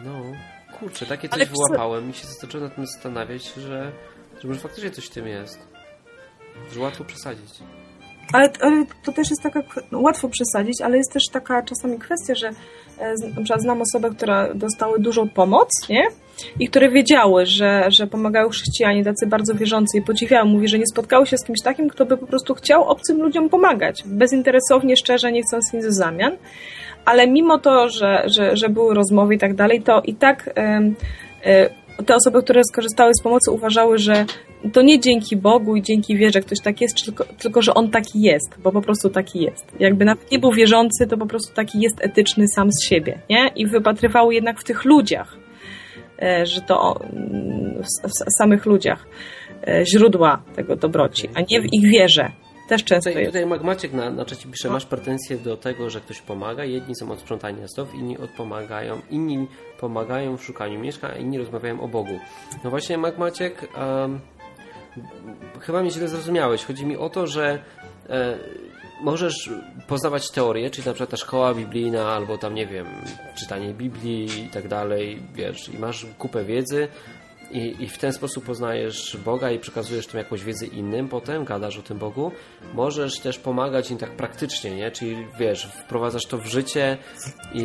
[0.06, 0.22] No,
[0.80, 3.92] kurczę, takie coś Ale wyłapałem i się zacząłem nad tym zastanawiać, że,
[4.44, 5.60] że może faktycznie coś w tym jest.
[6.74, 7.50] Że łatwo przesadzić.
[8.34, 12.36] Ale, ale to też jest taka, no, łatwo przesadzić, ale jest też taka czasami kwestia,
[12.36, 12.48] że
[13.00, 16.04] e, na przykład znam osoby, które dostały dużą pomoc, nie?
[16.60, 20.46] I które wiedziały, że, że pomagają chrześcijanie, tacy bardzo wierzący i podziwiają.
[20.46, 23.50] Mówi, że nie spotkały się z kimś takim, kto by po prostu chciał obcym ludziom
[23.50, 24.04] pomagać.
[24.06, 26.38] Bezinteresownie, szczerze, nie chcąc nic w zamian.
[27.06, 30.96] Ale mimo to, że, że, że były rozmowy i tak dalej, to i tak em,
[31.46, 31.70] e,
[32.06, 34.26] te osoby, które skorzystały z pomocy, uważały, że
[34.74, 38.22] to nie dzięki Bogu i dzięki wierze ktoś tak jest, tylko, tylko że on taki
[38.22, 39.66] jest, bo po prostu taki jest.
[39.80, 43.48] Jakby nawet nie był wierzący, to po prostu taki jest etyczny sam z siebie, nie?
[43.56, 45.38] I wypatrywały jednak w tych ludziach,
[46.22, 49.08] e, że to mm, w, samych ludziach
[49.68, 52.32] e, źródła tego dobroci, a nie w ich wierze.
[52.70, 56.22] Też często Tutaj, tutaj Maciek na, na czacie pisze, masz pretensje do tego, że ktoś
[56.22, 59.48] pomaga, jedni są od sprzątania stów, inni od pomagają, inni
[59.84, 62.20] pomagają w szukaniu mieszkań, a inni rozmawiają o Bogu.
[62.64, 64.20] No właśnie Mag Maciek, em,
[65.60, 66.66] chyba mnie źle zrozumiałeś.
[66.66, 67.64] Chodzi mi o to, że
[68.10, 68.38] e,
[69.02, 69.50] możesz
[69.88, 72.88] poznawać teorię, czyli na przykład ta szkoła biblijna, albo tam, nie wiem,
[73.36, 76.88] czytanie Biblii i tak dalej, wiesz, i masz kupę wiedzy,
[77.54, 81.78] i, I w ten sposób poznajesz Boga i przekazujesz tym jakąś wiedzę innym, potem gadasz
[81.78, 82.32] o tym Bogu.
[82.74, 84.92] Możesz też pomagać im tak praktycznie, nie?
[84.92, 86.98] Czyli wiesz, wprowadzasz to w życie
[87.54, 87.64] i,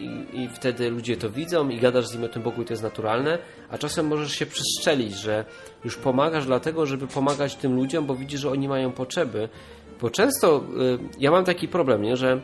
[0.00, 2.72] i, i wtedy ludzie to widzą i gadasz z nimi o tym Bogu i to
[2.72, 3.38] jest naturalne,
[3.70, 5.44] a czasem możesz się przestrzelić, że
[5.84, 9.48] już pomagasz dlatego, żeby pomagać tym ludziom, bo widzisz, że oni mają potrzeby.
[10.00, 12.16] Bo często y, ja mam taki problem, nie?
[12.16, 12.40] Że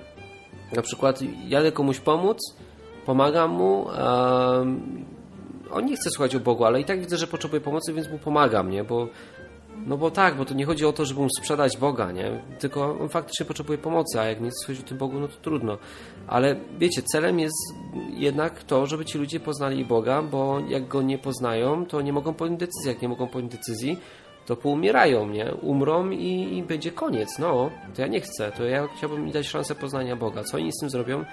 [0.73, 2.39] na przykład jadę komuś pomóc,
[3.07, 4.65] pomagam mu, a
[5.73, 8.19] on nie chce słuchać o Bogu, ale i tak widzę, że potrzebuje pomocy, więc mu
[8.19, 8.85] pomagam, nie?
[8.85, 9.09] Bo,
[9.87, 12.43] no bo tak, bo to nie chodzi o to, żeby mu sprzedać Boga, nie?
[12.59, 15.79] Tylko on faktycznie potrzebuje pomocy, a jak nie słuchać o tym Bogu, no to trudno.
[16.27, 17.75] Ale wiecie, celem jest
[18.11, 22.35] jednak to, żeby ci ludzie poznali Boga, bo jak go nie poznają, to nie mogą
[22.35, 22.89] podjąć decyzji.
[22.89, 23.99] Jak nie mogą podjąć decyzji,
[24.47, 25.55] to poumierają, nie?
[25.55, 27.39] Umrą i, i będzie koniec.
[27.39, 28.53] No, to ja nie chcę.
[28.53, 30.45] To ja chciałbym im dać szansę poznania Boga.
[30.45, 31.25] Co oni z tym zrobią?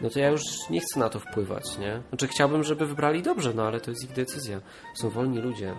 [0.00, 2.02] No to ja już nie chcę na to wpływać, nie?
[2.08, 4.60] Znaczy chciałbym, żeby wybrali dobrze, no ale to jest ich decyzja.
[4.94, 5.74] Są wolni ludzie.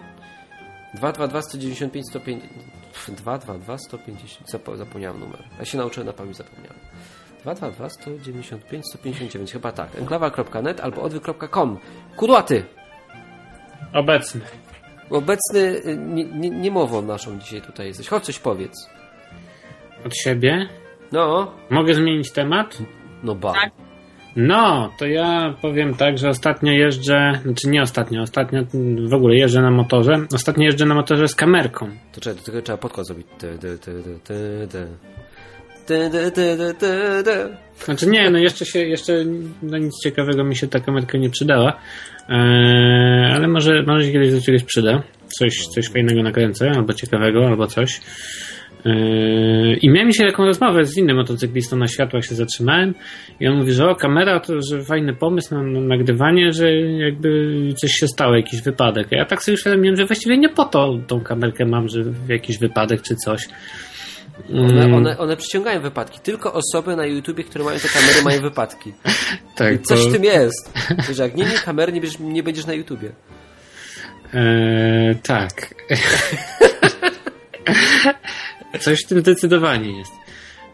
[0.94, 2.44] 222 195 105
[3.08, 5.44] 222 150 Zap- zapomniałem numer.
[5.60, 6.80] Ja się nauczyłem na pamięć zapomniałem.
[7.42, 9.96] 222 195 159 chyba tak.
[9.96, 11.80] enklawa.net albo odwy.com.
[12.16, 12.64] Kudłaty!
[13.94, 14.42] Obecny.
[15.10, 18.08] Obecny y, nie, nie, niemową naszą dzisiaj tutaj jesteś.
[18.08, 18.90] Chodź coś powiedz.
[20.06, 20.70] Od siebie.
[21.12, 22.78] No, Mogę zmienić temat?
[23.24, 23.54] no ba.
[23.54, 23.72] Tak.
[24.36, 28.64] No, to ja powiem tak, że ostatnio jeżdżę, znaczy nie ostatnio, ostatnio
[29.10, 30.26] w ogóle jeżdżę na motorze.
[30.34, 31.90] Ostatnio jeżdżę na motorze z kamerką.
[32.14, 33.28] To czekaj, tego trzeba podkład zrobić.
[33.38, 34.88] Ty, ty, ty, ty, ty, ty.
[35.86, 37.58] Ty, ty, ty, ty, ty, ty.
[37.86, 39.14] Znaczy nie, no jeszcze się, jeszcze
[39.64, 41.80] no nic ciekawego mi się ta kamerka nie przydała,
[42.30, 45.04] eee, ale może, może się kiedyś do czegoś przyda.
[45.28, 48.02] Coś, coś fajnego nakręcę, albo ciekawego, albo coś.
[48.86, 52.94] Eee, I miałem dzisiaj taką rozmowę z innym motocyklistą na światłach, się zatrzymałem
[53.40, 57.58] i on mówi, że o, kamera to że fajny pomysł na, na nagrywanie, że jakby
[57.78, 59.08] coś się stało, jakiś wypadek.
[59.14, 62.58] A ja tak sobie uświadomiłem, że właściwie nie po to tą kamerkę mam, że jakiś
[62.58, 63.48] wypadek czy coś.
[64.54, 66.20] One, Mm, one, one przyciągają wypadki.
[66.20, 68.94] Tylko osoby na YouTubie, które mają te kamery, mają wypadki.
[69.58, 70.74] tak, I coś to- w tym jest.
[71.12, 73.12] Że jak nie miej kamery, nie będziesz, nie będziesz na YouTubie.
[74.34, 75.76] Eee, tak.
[78.80, 80.14] Coś w tym zdecydowanie jest.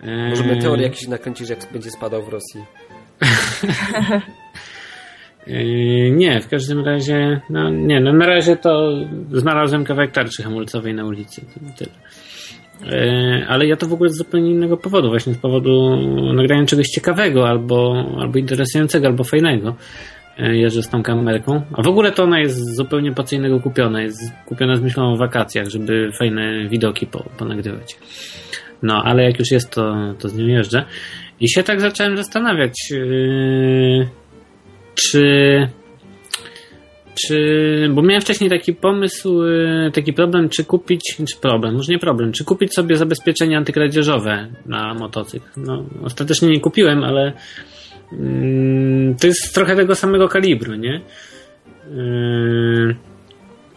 [0.03, 2.63] Eee, Może meteor jakiś nakręcisz, jak będzie spadał w Rosji.
[5.47, 8.91] Yy, nie, w każdym razie, no nie, no na razie to
[9.31, 11.41] znalazłem kawałek tarczy hamulcowej na ulicy.
[11.77, 11.91] Tyle.
[12.85, 15.97] Yy, ale ja to w ogóle z zupełnie innego powodu, właśnie z powodu
[16.33, 19.75] nagrania czegoś ciekawego, albo, albo interesującego, albo fajnego.
[20.39, 21.61] Yy, Jeżdżę z tą kamerką.
[21.73, 24.01] A w ogóle to ona jest zupełnie po co innego kupiona.
[24.01, 27.97] Jest kupiona z myślą o wakacjach, żeby fajne widoki po, ponagrywać.
[28.83, 30.85] No, ale jak już jest, to, to z nią jeżdżę.
[31.39, 34.07] I się tak zacząłem zastanawiać, yy,
[34.95, 35.67] czy,
[37.15, 37.37] czy,
[37.93, 42.31] bo miałem wcześniej taki pomysł, yy, taki problem, czy kupić, czy problem, może nie problem,
[42.31, 45.45] czy kupić sobie zabezpieczenie antykradzieżowe na motocykl.
[45.57, 47.33] No, ostatecznie nie kupiłem, ale
[49.19, 51.01] to jest trochę tego samego kalibru, nie?
[51.91, 52.95] Yy,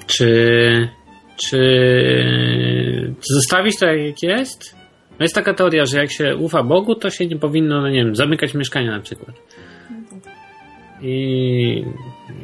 [0.07, 0.89] czy,
[1.37, 1.61] czy
[3.23, 4.77] zostawić to jak jest?
[5.11, 8.05] No jest taka teoria, że jak się ufa Bogu, to się nie powinno, no nie
[8.05, 9.37] wiem, zamykać mieszkania na przykład.
[11.03, 11.85] I,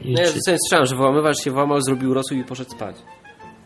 [0.05, 2.97] i No ja czy, sobie słyszałem, że włamywacz się włamał, zrobił rosół i poszedł spać.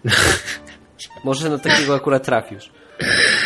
[1.25, 2.71] Może na takiego akurat trafisz.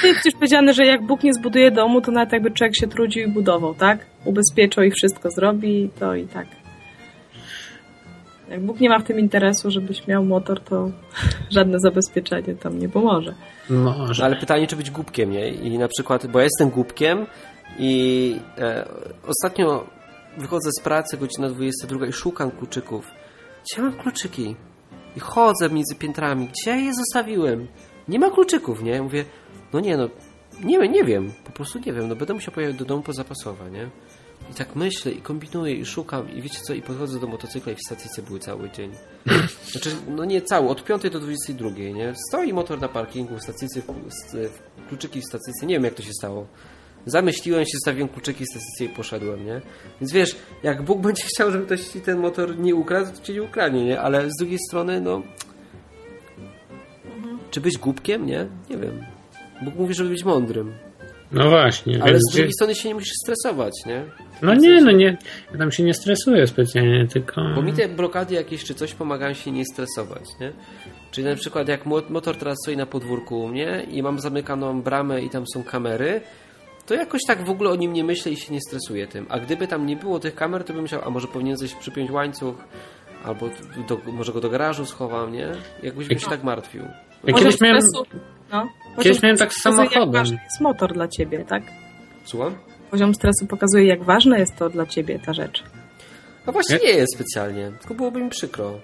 [0.05, 3.29] Jest przecież powiedziane, że jak Bóg nie zbuduje domu, to nawet jakby człowiek się trudził
[3.29, 4.07] i budował, tak?
[4.25, 6.47] Ubezpieczał i wszystko zrobi, to i tak.
[8.51, 10.91] Jak Bóg nie ma w tym interesu, żebyś miał motor, to
[11.57, 13.35] żadne zabezpieczenie tam nie pomoże.
[13.71, 14.23] może.
[14.23, 15.49] No, ale pytanie, czy być głupkiem, nie?
[15.49, 17.27] I na przykład, bo ja jestem głupkiem
[17.79, 18.89] i e,
[19.27, 19.87] ostatnio
[20.39, 23.11] wychodzę z pracy, godzina 22 i szukam kluczyków.
[23.65, 24.57] Gdzie mam kluczyki?
[25.17, 26.49] I chodzę między piętrami.
[26.49, 27.67] Gdzie ja je zostawiłem?
[28.09, 29.03] Nie ma kluczyków, nie?
[29.03, 29.25] Mówię,
[29.75, 30.09] no nie no,
[30.65, 33.71] nie, wiem, nie wiem, po prostu nie wiem, no będę musiał pojechać do domu pozapasowe,
[33.71, 33.91] nie?
[34.51, 37.75] I tak myślę i kombinuję i szukam i wiecie co, i podchodzę do motocykla i
[37.75, 38.93] w stacyjce były cały dzień.
[39.73, 42.15] Znaczy, no nie cały, od 5 do 22, nie?
[42.29, 43.83] Stoi motor na parkingu, w stacyjce,
[44.89, 46.47] kluczyki w stacyjce, nie wiem jak to się stało.
[47.07, 49.61] Zamyśliłem się, zostawiłem kluczyki w stacyjce i poszedłem, nie?
[50.01, 53.33] Więc wiesz, jak Bóg będzie chciał, żeby ktoś ci ten motor nie ukradł, to cię
[53.33, 54.01] nie ukradnie, nie?
[54.01, 55.23] Ale z drugiej strony, no...
[57.51, 58.47] Czy być głupkiem, nie?
[58.71, 59.14] Nie wiem.
[59.63, 60.73] Bóg mówi, żeby być mądrym.
[61.33, 62.03] No właśnie.
[62.03, 64.05] Ale więc z drugiej strony się nie musisz stresować, nie?
[64.43, 65.17] No nie, no nie.
[65.53, 67.43] Ja tam się nie stresuję specjalnie, tylko.
[67.55, 70.53] Bo mi te blokady jakieś czy coś pomagają się nie stresować, nie?
[71.11, 74.83] Czyli na przykład jak mo- motor teraz stoi na podwórku u mnie i mam zamykaną
[74.83, 76.21] bramę i tam są kamery,
[76.87, 79.27] to jakoś tak w ogóle o nim nie myślę i się nie stresuję tym.
[79.29, 82.11] A gdyby tam nie było tych kamer, to bym myślał, a może powinien coś przypiąć
[82.11, 82.55] łańcuch,
[83.25, 83.49] albo
[83.89, 85.49] do, może go do garażu schowam, nie?
[85.83, 86.83] Jakbyś bym się tak martwił.
[87.25, 87.83] Ja kiedyś miałem,
[88.97, 90.01] no, kiedyś miałem tak z samochodem.
[90.01, 91.63] Jak ważny jest motor dla ciebie, tak?
[92.25, 92.55] Słucham?
[92.91, 95.63] Poziom stresu pokazuje, jak ważna jest to dla ciebie ta rzecz.
[96.47, 98.81] No właśnie nie jest specjalnie, tylko byłoby mi przykro.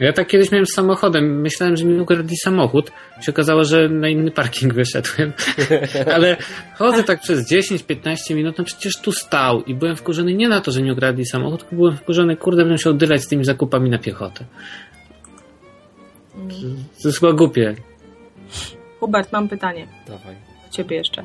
[0.00, 1.40] Ja tak kiedyś miałem z samochodem.
[1.40, 2.92] Myślałem, że mi ukradli samochód.
[3.20, 5.32] Się okazało, że na inny parking wyszedłem.
[6.14, 6.36] Ale
[6.74, 10.72] chodzę tak przez 10-15 minut, no przecież tu stał i byłem wkurzony nie na to,
[10.72, 13.98] że mi ukradli samochód, tylko byłem wkurzony, kurde, będę się oddylać z tymi zakupami na
[13.98, 14.44] piechotę.
[17.02, 17.74] To jest chyba głupie.
[19.00, 20.34] Hubert, mam pytanie Dawaj.
[20.66, 21.24] do ciebie jeszcze.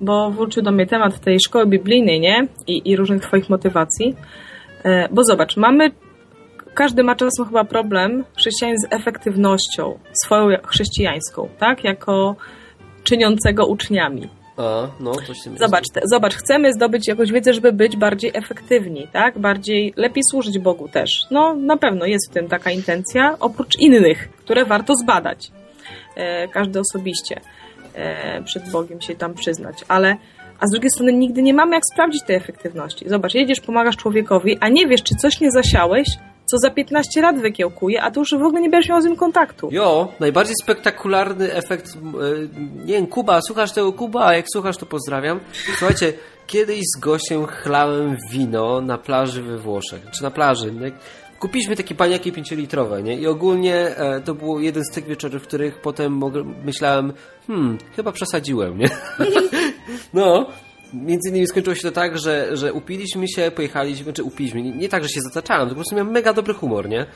[0.00, 2.46] Bo wrócił do mnie temat tej szkoły biblijnej, nie?
[2.66, 4.16] I, i różnych twoich motywacji.
[4.84, 5.90] E, bo zobacz, mamy
[6.74, 11.84] każdy ma czasem chyba problem chrześcijanin z efektywnością swoją chrześcijańską, tak?
[11.84, 12.36] Jako
[13.04, 14.28] czyniącego uczniami.
[14.56, 15.64] A, no, coś tym jest.
[15.64, 19.38] Zobacz, te, zobacz, chcemy zdobyć jakąś wiedzę, żeby być bardziej efektywni, tak?
[19.38, 21.10] Bardziej, lepiej służyć Bogu też.
[21.30, 25.52] No, na pewno jest w tym taka intencja, oprócz innych, które warto zbadać.
[26.16, 27.40] E, każdy osobiście
[27.94, 30.16] e, przed Bogiem się tam przyznać, ale
[30.60, 33.08] a z drugiej strony nigdy nie mamy jak sprawdzić tej efektywności.
[33.08, 36.08] Zobacz, jedziesz, pomagasz człowiekowi, a nie wiesz, czy coś nie zasiałeś,
[36.46, 39.16] co za 15 lat wykiełkuje, a to już w ogóle nie będziesz miał z nim
[39.16, 39.68] kontaktu.
[39.72, 41.98] Jo, najbardziej spektakularny efekt, e,
[42.86, 45.40] nie wiem, Kuba, słuchasz tego Kuba, jak słuchasz to pozdrawiam.
[45.78, 46.12] Słuchajcie,
[46.46, 50.72] kiedyś z gościem chlałem wino na plaży we Włoszech, czy na plaży,
[51.42, 53.16] kupiliśmy takie paniaki 5-litrowe, nie?
[53.16, 56.20] I ogólnie e, to był jeden z tych wieczorów, w których potem
[56.64, 57.12] myślałem,
[57.46, 58.88] hmm, chyba przesadziłem, nie?
[60.14, 60.46] no,
[60.94, 64.88] między innymi skończyło się to tak, że, że upiliśmy się, pojechaliśmy, czy upiliśmy, nie, nie
[64.88, 67.06] tak, że się zataczałem, tylko po prostu miałem mega dobry humor, nie?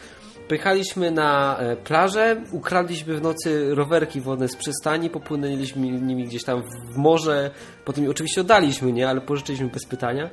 [0.49, 6.63] Pojechaliśmy na e, plażę, ukradliśmy w nocy rowerki wodne z przystani, popłynęliśmy nimi gdzieś tam
[6.93, 7.51] w morze,
[7.85, 9.09] potem oczywiście oddaliśmy, nie?
[9.09, 10.31] Ale pożyczyliśmy bez pytania.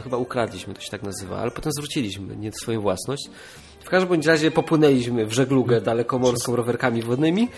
[0.00, 3.30] To chyba ukradliśmy, to się tak nazywa, ale potem zwróciliśmy, nie swoją własność.
[3.80, 7.48] W każdym bądź razie popłynęliśmy w żeglugę dalekomorską rowerkami wodnymi,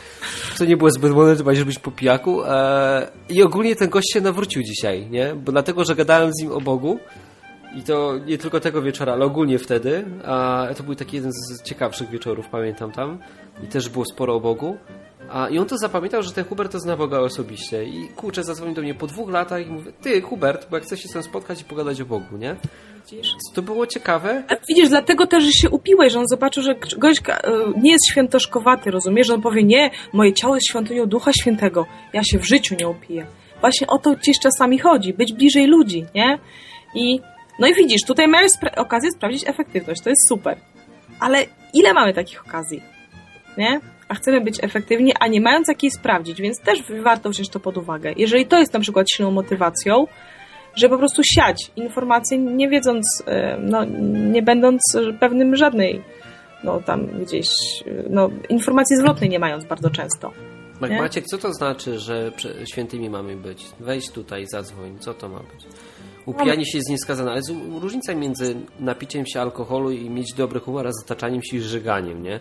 [0.54, 2.42] co nie było zbyt mądre, trzeba się być po pijaku.
[2.44, 5.34] E, I ogólnie ten gość się nawrócił dzisiaj, nie?
[5.34, 6.98] Bo dlatego, że gadałem z nim o Bogu,
[7.76, 10.04] i to nie tylko tego wieczora, ale ogólnie wtedy.
[10.24, 13.18] A to był taki jeden z ciekawszych wieczorów, pamiętam tam.
[13.64, 14.76] I też było sporo o Bogu.
[15.32, 17.84] A, I on to zapamiętał, że ten Hubert to zna Boga osobiście.
[17.84, 21.00] I kurczę, zadzwonił do mnie po dwóch latach i mówi, ty Hubert, bo jak chcesz
[21.02, 22.56] się z tym spotkać i pogadać o Bogu, nie?
[23.10, 23.34] Widzisz?
[23.54, 24.42] To było ciekawe.
[24.48, 27.50] A widzisz, dlatego też, że się upiłeś, że on zobaczył, że gośka e,
[27.80, 29.26] nie jest świętoszkowaty, rozumiesz?
[29.26, 32.88] Że on powie, nie, moje ciało jest świątynią Ducha Świętego, ja się w życiu nie
[32.88, 33.26] upiję.
[33.60, 36.38] Właśnie o to gdzieś czasami chodzi, być bliżej ludzi, nie?
[36.94, 37.20] I,
[37.58, 40.56] no i widzisz, tutaj miałeś spra- okazję sprawdzić efektywność, to jest super.
[41.20, 42.82] Ale ile mamy takich okazji,
[43.58, 43.80] nie?
[44.12, 47.78] A chcemy być efektywni, a nie mając jakiej sprawdzić, więc też warto wziąć to pod
[47.78, 48.12] uwagę.
[48.16, 50.06] Jeżeli to jest na przykład silną motywacją,
[50.74, 53.84] że po prostu siać informacje, nie wiedząc, e, no,
[54.32, 54.80] nie będąc
[55.20, 56.02] pewnym żadnej,
[56.64, 57.48] no tam gdzieś,
[58.10, 60.32] no, informacji zwrotnej nie mając bardzo często.
[60.90, 60.98] Nie?
[60.98, 62.32] Maciek, co to znaczy, że
[62.72, 63.66] świętymi mamy być?
[63.80, 64.98] Wejdź tutaj, zadzwoń.
[64.98, 65.66] Co to ma być?
[66.26, 70.86] Upijanie się jest nieskazane, ale jest różnica między napiciem się alkoholu i mieć dobry humor,
[70.86, 72.40] a zataczaniem się i żyganiem, nie?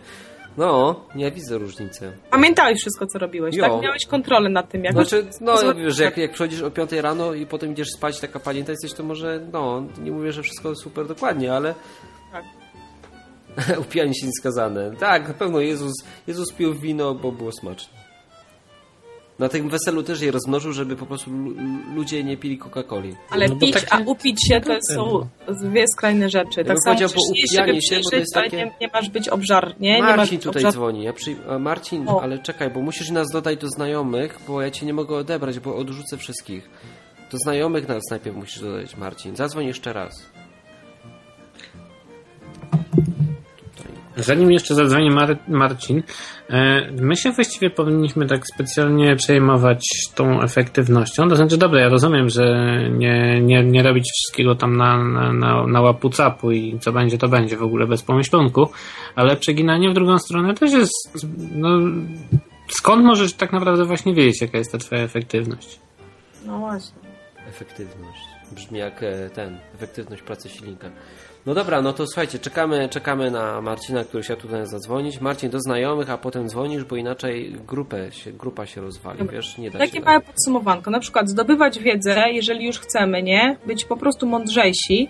[0.57, 2.11] No, ja widzę różnicę.
[2.31, 3.63] Pamiętałeś wszystko, co robiłeś, Jo.
[3.69, 3.81] tak?
[3.83, 4.93] Miałeś kontrolę nad tym, jak...
[4.93, 8.19] Znaczy, no Pozwól- wiesz, że jak, jak przychodzisz o 5 rano i potem idziesz spać,
[8.19, 11.75] taka pamięta jesteś, to może, no, nie mówię, że wszystko super dokładnie, ale
[12.31, 12.45] Tak.
[13.85, 14.91] upijanie się nieskazane.
[14.99, 15.93] Tak, na pewno Jezus,
[16.27, 18.00] Jezus pił wino, bo było smaczne.
[19.41, 21.55] Na tym weselu też je rozmnożył, żeby po prostu lu-
[21.95, 23.15] ludzie nie pili Coca-Coli.
[23.29, 25.27] Ale No pić, takie- a upić się to są
[25.63, 26.63] dwie skrajne rzeczy.
[26.63, 26.99] bym Tak samo
[27.31, 29.95] upijanie żeby się, bo to jest takie- nie, nie masz być obżar, nie?
[29.95, 30.73] nie masz Marcin być tutaj obżar...
[30.73, 31.03] dzwoni.
[31.03, 31.35] Ja przy...
[31.59, 32.21] Marcin, O.
[32.21, 35.75] ale czekaj, bo musisz nas dodać do znajomych, bo ja cię nie mogę odebrać, bo
[35.75, 36.69] odrzucę wszystkich.
[37.31, 39.35] Do znajomych nas najpierw musisz dodać, Marcin.
[39.35, 40.25] Zadzwoń jeszcze raz.
[44.17, 46.03] Zanim jeszcze zadzwoni Mar- Marcin,
[46.49, 49.85] e, my się właściwie powinniśmy tak specjalnie przejmować
[50.15, 51.29] tą efektywnością.
[51.29, 52.43] To znaczy, dobra, ja rozumiem, że
[52.91, 57.17] nie, nie, nie robić wszystkiego tam na, na, na, na łapu capu i co będzie,
[57.17, 58.69] to będzie w ogóle bez pomyślunku,
[59.15, 61.69] ale przeginanie w drugą stronę też jest, no,
[62.67, 65.79] skąd możesz tak naprawdę właśnie wiedzieć, jaka jest ta twoja efektywność?
[66.45, 67.01] No właśnie.
[67.47, 68.21] Efektywność.
[68.51, 70.89] Brzmi jak e, ten, efektywność pracy silnika.
[71.45, 75.21] No dobra, no to słuchajcie, czekamy, czekamy na Marcina, który się tutaj zadzwonić.
[75.21, 79.33] Marcin do znajomych, a potem dzwonisz, bo inaczej grupę się, grupa się rozwali, Dobra.
[79.35, 80.05] wiesz, nie da Takie się.
[80.05, 80.91] małe podsumowanko.
[80.91, 83.57] Na przykład zdobywać wiedzę, jeżeli już chcemy, nie?
[83.65, 85.09] Być po prostu mądrzejsi,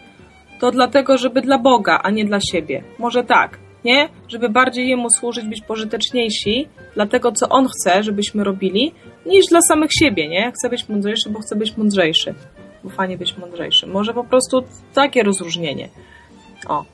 [0.59, 2.83] to dlatego, żeby dla Boga, a nie dla siebie.
[2.99, 4.09] Może tak, nie?
[4.27, 8.91] Żeby bardziej Jemu służyć, być pożyteczniejsi dla tego, co On chce, żebyśmy robili,
[9.25, 10.51] niż dla samych siebie, nie?
[10.51, 12.33] Chcę być mądrzejszy, bo chcę być mądrzejszy.
[12.83, 13.87] Bo fajnie być mądrzejszy.
[13.87, 14.63] Może po prostu
[14.93, 15.89] takie rozróżnienie.
[16.67, 16.85] O.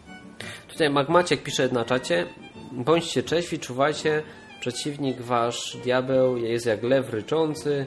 [0.68, 2.27] Tutaj Magmaciek pisze na czacie,
[2.72, 4.23] bądźcie cześwi, czuwajcie,
[4.60, 7.85] przeciwnik wasz, diabeł, jest jak lew ryczący,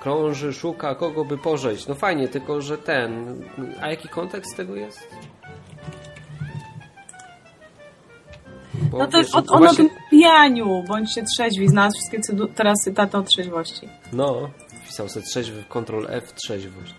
[0.00, 1.86] krąży, szuka kogo by pożeć.
[1.86, 3.42] No fajnie, tylko że ten...
[3.80, 5.08] A jaki kontekst tego jest?
[8.74, 12.20] Bo No to wiesz, on, że on o właśnie- tym pijaniu, bądźcie trzeźwi, znalazł wszystkie
[12.20, 13.88] cydu- teraz cytaty o trzeźwości.
[14.12, 14.50] No,
[14.82, 16.94] wpisał sobie trzeźwy, Ctrl F, trzeźwość.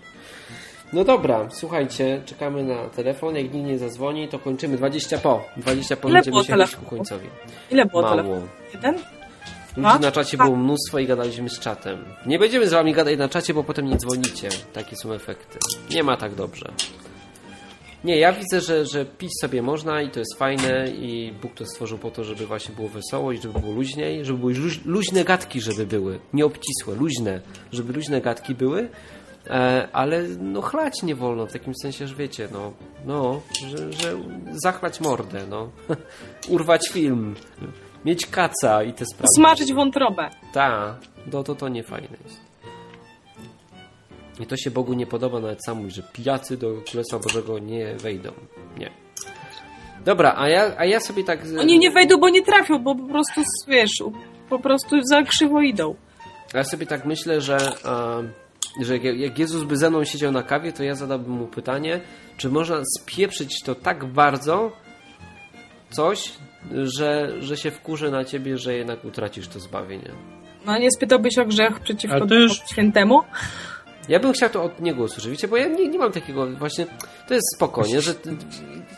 [0.93, 3.35] No dobra, słuchajcie, czekamy na telefon.
[3.35, 5.45] Jak nikt nie zadzwoni, to kończymy 20 po.
[5.57, 6.89] 20 po Ile będziemy się ku telefonów?
[6.89, 7.27] końcowi.
[7.71, 8.41] Ile było Mało.
[8.73, 8.95] Jeden?
[9.77, 12.05] Ludzi na czacie było mnóstwo i gadaliśmy z czatem.
[12.25, 14.49] Nie będziemy z wami gadać na czacie, bo potem nie dzwonicie.
[14.73, 15.59] Takie są efekty.
[15.91, 16.71] Nie ma tak dobrze.
[18.03, 21.65] Nie, ja widzę, że, że pić sobie można i to jest fajne i Bóg to
[21.65, 25.23] stworzył po to, żeby właśnie było wesoło i żeby było luźniej, żeby były luź, luźne
[25.23, 26.19] gadki, żeby były.
[26.33, 27.41] Nie obcisłe, luźne.
[27.71, 28.89] Żeby luźne gadki były,
[29.47, 32.73] e, ale no chlać nie wolno, w takim sensie, że wiecie, no,
[33.05, 34.17] no że, że
[34.51, 35.69] zachlać mordę, no.
[36.49, 37.35] Urwać film.
[38.05, 39.27] Mieć kaca i te sprawy.
[39.35, 40.29] Smażyć wątrobę.
[40.53, 40.97] Ta,
[41.33, 42.49] no to to nie fajne jest.
[44.39, 48.31] I to się Bogu nie podoba, nawet sam że pijacy do Królestwa Bożego nie wejdą.
[48.77, 48.91] Nie.
[50.05, 51.39] Dobra, a ja, a ja sobie tak...
[51.59, 53.91] Oni nie wejdą, bo nie trafią, bo po prostu, wiesz,
[54.49, 55.95] po prostu za krzywo idą.
[56.53, 57.57] Ja sobie tak myślę, że,
[58.81, 61.99] że jak, Jezus by ze mną siedział na kawie, to ja zadałbym mu pytanie,
[62.37, 64.71] czy można spieprzyć to tak bardzo
[65.89, 66.31] coś,
[66.83, 70.11] że, że się wkurzy na ciebie, że jednak utracisz to zbawienie.
[70.65, 73.19] No nie spytałbyś o grzech przeciwko to już- Duchowi Świętemu?
[74.09, 76.85] Ja bym chciał to od niego usłyszeć, wiecie, bo ja nie, nie mam takiego właśnie,
[77.27, 78.13] to jest spokojnie, że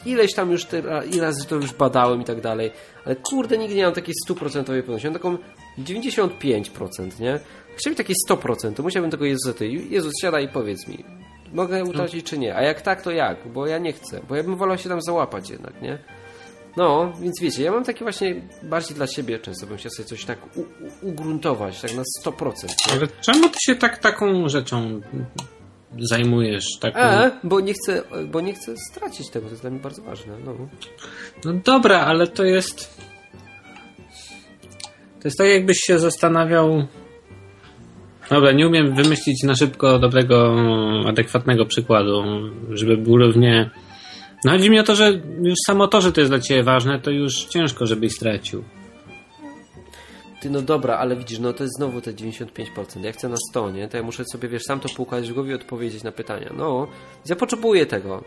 [0.05, 0.81] ileś tam już, te,
[1.11, 2.71] ile razy to już badałem i tak dalej,
[3.05, 5.37] ale kurde, nigdy nie mam takiej stuprocentowej pewności, mam taką
[5.79, 7.39] 95%, nie?
[7.75, 11.05] Chciałbym takie 100%, to musiałbym tego Jezusa, Jezus, siadaj i powiedz mi,
[11.53, 14.43] mogę utracić czy nie, a jak tak, to jak, bo ja nie chcę, bo ja
[14.43, 15.97] bym wolał się tam załapać jednak, nie?
[16.77, 20.25] No, więc wiecie, ja mam takie właśnie bardziej dla siebie często bym chciał sobie coś
[20.25, 20.39] tak
[21.01, 22.53] ugruntować, tak na 100%.
[22.67, 22.93] Nie?
[22.93, 25.01] Ale czemu ty się tak taką rzeczą
[25.99, 26.65] zajmujesz?
[26.79, 26.99] Taką...
[26.99, 30.33] E, bo nie chcę, bo nie chcę stracić tego, to jest dla mnie bardzo ważne.
[30.45, 30.55] No.
[31.45, 33.01] No dobra, ale to jest.
[35.21, 36.87] To jest tak, jakbyś się zastanawiał.
[38.31, 40.55] Dobra, nie umiem wymyślić na szybko dobrego,
[41.07, 42.23] adekwatnego przykładu,
[42.69, 43.69] żeby był równie.
[44.45, 46.99] No chodzi mi o to, że już samo to, że to jest dla ciebie ważne,
[46.99, 48.63] to już ciężko, żebyś stracił.
[50.41, 53.03] Ty, no dobra, ale widzisz, no to jest znowu te 95%.
[53.03, 53.87] Ja chcę na 100, nie?
[53.87, 56.53] To ja muszę sobie, wiesz, sam to poukładać w głowie i odpowiedzieć na pytania.
[56.57, 56.87] No,
[57.29, 58.23] ja potrzebuję tego.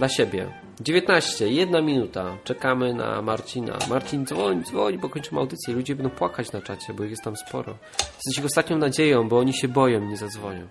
[0.00, 0.46] Dla siebie.
[0.80, 2.36] 19, jedna minuta.
[2.44, 3.78] Czekamy na Marcina.
[3.88, 5.74] Marcin, dzwoń, dzwoń, bo kończymy audycję.
[5.74, 7.74] Ludzie będą płakać na czacie, bo ich jest tam sporo.
[7.98, 10.66] Jesteś ich ostatnią nadzieją, bo oni się boją, nie zadzwonią.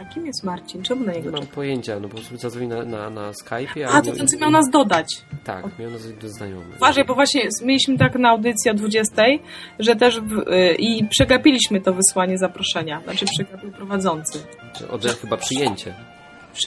[0.00, 0.82] A kim jest Marcin?
[0.82, 3.86] Czemu na Nie niego mam pojęcia, no bo zadzwoni na, na, na Skype'ie.
[3.90, 5.06] A, to ten, co miał nas dodać.
[5.44, 6.76] Tak, miał nas do znajomych.
[6.76, 9.22] Uważaj, bo właśnie mieliśmy tak na audycji o 20,
[9.78, 13.00] że też w, y, i przegapiliśmy to wysłanie zaproszenia.
[13.04, 14.38] Znaczy przegapił prowadzący.
[14.90, 16.13] Od chyba przyjęcie.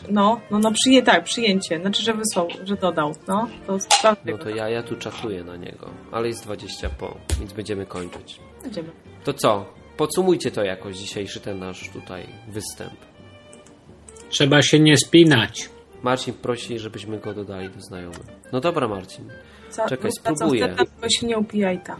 [0.09, 1.79] No, no, no przyję, tak, przyjęcie.
[1.79, 3.11] Znaczy, że wysłał, że dodał.
[3.27, 4.31] No, to sprawdzę.
[4.31, 5.89] No to ja, ja tu czatuję na niego.
[6.11, 8.39] Ale jest 20 po, więc będziemy kończyć.
[8.63, 8.89] Będziemy.
[9.23, 9.65] To co?
[9.97, 12.93] Podsumujcie to jakoś dzisiejszy ten nasz tutaj występ.
[14.29, 15.69] Trzeba się nie spinać.
[16.03, 18.25] Marcin prosi, żebyśmy go dodali do znajomych.
[18.53, 19.29] No dobra, Marcin.
[19.69, 20.75] Co, Czekaj, no, spróbuję.
[20.77, 21.99] Co, tylko się nie upijaj tam.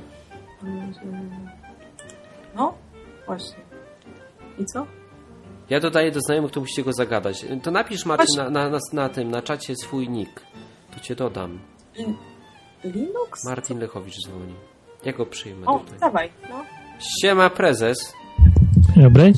[2.56, 2.74] No,
[3.26, 3.60] właśnie.
[4.60, 4.86] I co?
[5.70, 7.46] Ja dodaję do znajomych, to musicie go zagadać.
[7.64, 10.42] To napisz, Marcin, na, na, na, na tym, na czacie swój nick.
[10.94, 11.60] To cię dodam.
[11.98, 12.14] Lin-
[12.84, 13.46] Linux?
[13.46, 14.54] Martin Lechowicz dzwoni.
[15.06, 16.00] Ja go przyjmę O, tutaj.
[16.00, 16.64] dawaj, no.
[17.22, 18.14] Siema, prezes.
[18.96, 19.34] Dobry.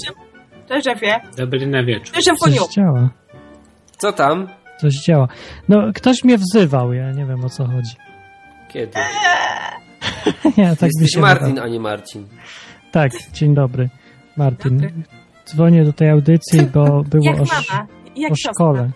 [0.70, 1.20] Cześć, szefie.
[1.38, 2.16] Dobry na wieczór.
[2.16, 2.30] Cześć.
[2.40, 3.10] Coś działa.
[3.98, 4.48] Co tam?
[4.82, 5.28] Coś działa.
[5.70, 7.96] No, ktoś mnie wzywał, ja nie wiem o co chodzi.
[8.74, 8.94] Kiedy?
[10.58, 12.28] nie, tak mi Jesteś się Martin, a nie Marcin.
[12.92, 13.90] Tak, dzień dobry.
[14.38, 14.78] Martin.
[14.78, 15.19] Dobry.
[15.50, 17.88] Dzwonię do tej audycji, bo było Jak o, sz- mama?
[18.16, 18.90] Jak o szkole.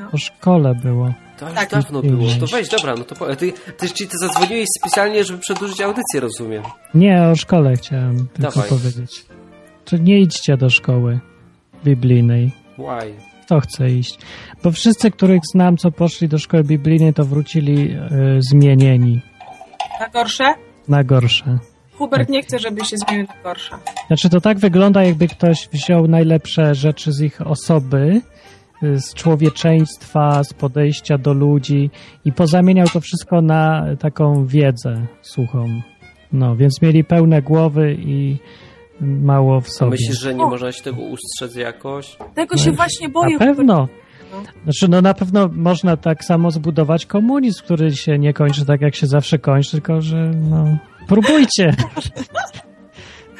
[0.00, 0.06] No.
[0.12, 1.12] O szkole było.
[1.38, 1.70] To już Tak.
[1.70, 2.28] dawno było.
[2.40, 3.36] To weź, dobra, no to po...
[3.36, 6.62] ty, ty, czyli ty zadzwoniłeś specjalnie, żeby przedłużyć audycję, rozumiem.
[6.94, 8.68] Nie, o szkole chciałem tylko Dawaj.
[8.68, 9.26] powiedzieć.
[9.84, 11.20] Czy nie idźcie do szkoły
[11.84, 12.52] biblijnej.
[12.78, 13.14] Why?
[13.44, 14.18] Kto chce iść?
[14.62, 18.08] Bo wszyscy, których znam, co poszli do szkoły biblijnej, to wrócili e,
[18.50, 19.20] zmienieni
[20.00, 20.54] Na gorsze?
[20.88, 21.58] na gorsze.
[21.98, 23.76] Hubert nie chce, żeby się zmienił na gorsze.
[24.06, 28.20] Znaczy to tak wygląda, jakby ktoś wziął najlepsze rzeczy z ich osoby,
[28.82, 31.90] y, z człowieczeństwa, z podejścia do ludzi
[32.24, 35.68] i pozamieniał to wszystko na taką wiedzę suchą.
[36.32, 38.36] No, więc mieli pełne głowy i
[39.00, 39.90] mało w A sobie.
[39.90, 40.48] myślisz, że nie O.
[40.48, 42.16] można się tego ustrzec jakoś?
[42.34, 43.32] Tego się właśnie boję.
[43.32, 43.88] Na pewno.
[44.44, 44.62] No.
[44.64, 48.94] Znaczy, no na pewno można tak samo zbudować komunizm, który się nie kończy tak, jak
[48.94, 51.74] się zawsze kończy, tylko że no, próbujcie.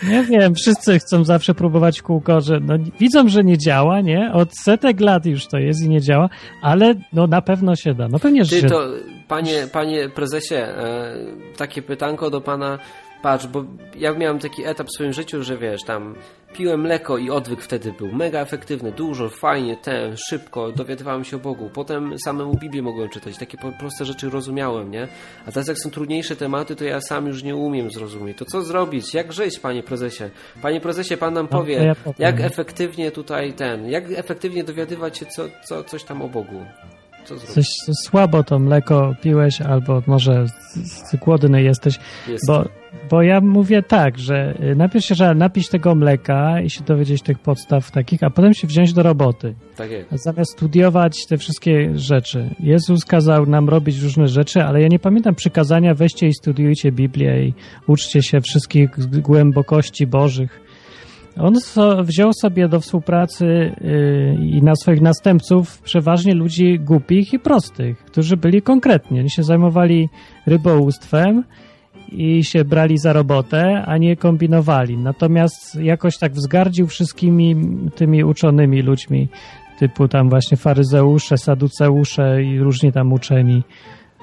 [0.02, 4.32] Nie wiem, wszyscy chcą zawsze próbować kółko, że no, widzą, że nie działa, nie?
[4.32, 6.28] Od setek lat już to jest i nie działa,
[6.62, 8.08] ale no na pewno się da.
[8.08, 8.88] No pewnie, że Ty się to,
[9.28, 11.14] panie, panie prezesie, e,
[11.56, 12.78] takie pytanko do pana.
[13.26, 13.64] Patrz, bo
[13.96, 16.14] ja miałem taki etap w swoim życiu, że wiesz, tam
[16.52, 21.40] piłem mleko i odwyk wtedy był mega efektywny, dużo, fajnie, ten, szybko, dowiadywałem się o
[21.40, 21.70] Bogu.
[21.74, 25.08] Potem samemu Biblię mogłem czytać, takie proste rzeczy rozumiałem, nie?
[25.46, 28.38] A teraz jak są trudniejsze tematy, to ja sam już nie umiem zrozumieć.
[28.38, 29.14] To co zrobić?
[29.14, 30.24] Jak żyć, panie prezesie?
[30.62, 35.26] Panie prezesie, pan nam No, powie, ja jak efektywnie tutaj ten, jak efektywnie dowiadywać się
[35.26, 36.64] co, co, coś tam o Bogu?
[37.24, 37.54] Co zrobić?
[37.54, 40.46] coś słabo to mleko piłeś, albo może
[41.20, 41.98] głodny jesteś,
[42.28, 42.46] Jest.
[42.46, 42.64] bo,
[43.10, 47.22] bo ja mówię tak, że y, najpierw się trzeba napić tego mleka i się dowiedzieć
[47.22, 49.54] tych podstaw takich, a potem się wziąć do roboty.
[49.76, 50.10] Tak jest.
[50.10, 52.50] Zamiast studiować te wszystkie rzeczy.
[52.60, 57.46] Jezus kazał nam robić różne rzeczy, ale ja nie pamiętam przykazania, weźcie i studiujcie Biblię
[57.46, 57.54] i
[57.86, 58.90] uczcie się wszystkich
[59.22, 60.66] głębokości Bożych.
[61.40, 63.46] On so, wziął sobie do współpracy
[63.80, 69.20] yy, i na swoich następców przeważnie ludzi głupich i prostych, którzy byli konkretni.
[69.20, 70.08] Oni się zajmowali
[70.46, 71.44] rybołówstwem
[72.12, 74.96] i się brali za robotę, a nie kombinowali.
[74.96, 77.56] Natomiast jakoś tak wzgardził wszystkimi
[77.94, 79.28] tymi uczonymi ludźmi,
[79.78, 83.62] typu tam właśnie faryzeusze, saduceusze i różni tam uczeni.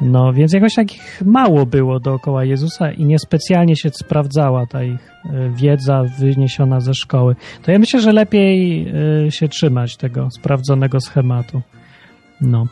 [0.01, 5.49] No, więc jakoś takich mało było dookoła Jezusa i niespecjalnie się sprawdzała ta ich e,
[5.49, 7.35] wiedza wyniesiona ze szkoły.
[7.61, 8.87] To ja myślę, że lepiej
[9.27, 11.61] e, się trzymać tego sprawdzonego schematu.
[12.41, 12.67] No.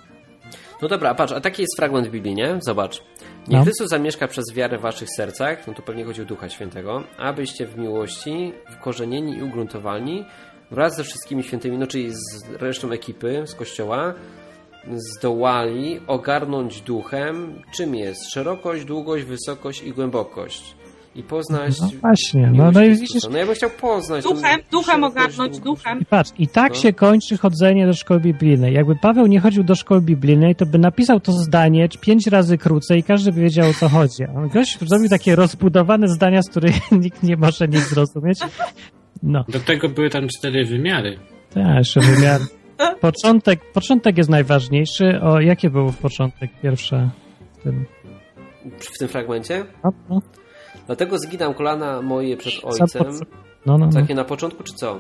[0.82, 2.60] No dobra, a patrz, a taki jest fragment Biblii, nie?
[2.62, 3.04] Zobacz.
[3.48, 3.64] Niech No.
[3.64, 7.66] Chrystus zamieszka przez wiarę w waszych sercach, no to pewnie chodzi o Ducha Świętego, abyście
[7.66, 10.26] w miłości, wkorzenieni i ugruntowani,
[10.72, 14.14] wraz ze wszystkimi świętymi, no czyli z resztą ekipy z Kościoła,
[14.96, 20.76] zdołali ogarnąć duchem, czym jest szerokość, długość, wysokość i głębokość.
[21.16, 24.24] I poznać No właśnie, no, no i widzisz, No ja bym chciał poznać.
[24.24, 26.00] Duchem, duchem ogarnąć, duchem.
[26.00, 26.80] I patrz, i tak No.
[26.80, 28.74] się kończy chodzenie do szkoły biblijnej.
[28.74, 33.00] Jakby Paweł nie chodził do szkoły biblijnej, to by napisał to zdanie pięć razy krócej
[33.00, 34.24] i każdy by wiedział o co chodzi.
[34.36, 38.40] On gość zrobił takie rozbudowane zdania, z których nikt nie może nic zrozumieć.
[39.24, 41.20] No, Do tego były tam cztery wymiary.
[41.54, 42.42] tak, jeszcze wymiar.
[43.02, 45.22] Początek, początek jest najważniejszy.
[45.22, 47.10] O, jakie był początek pierwsze?
[47.60, 47.86] w Tym,
[48.80, 49.66] W tym fragmencie?
[49.84, 50.22] no, no,
[50.92, 53.06] Dlatego zginam kolana moje przed ojcem.
[53.66, 53.92] no, no, no.
[54.02, 55.00] Takie na początku, czy co?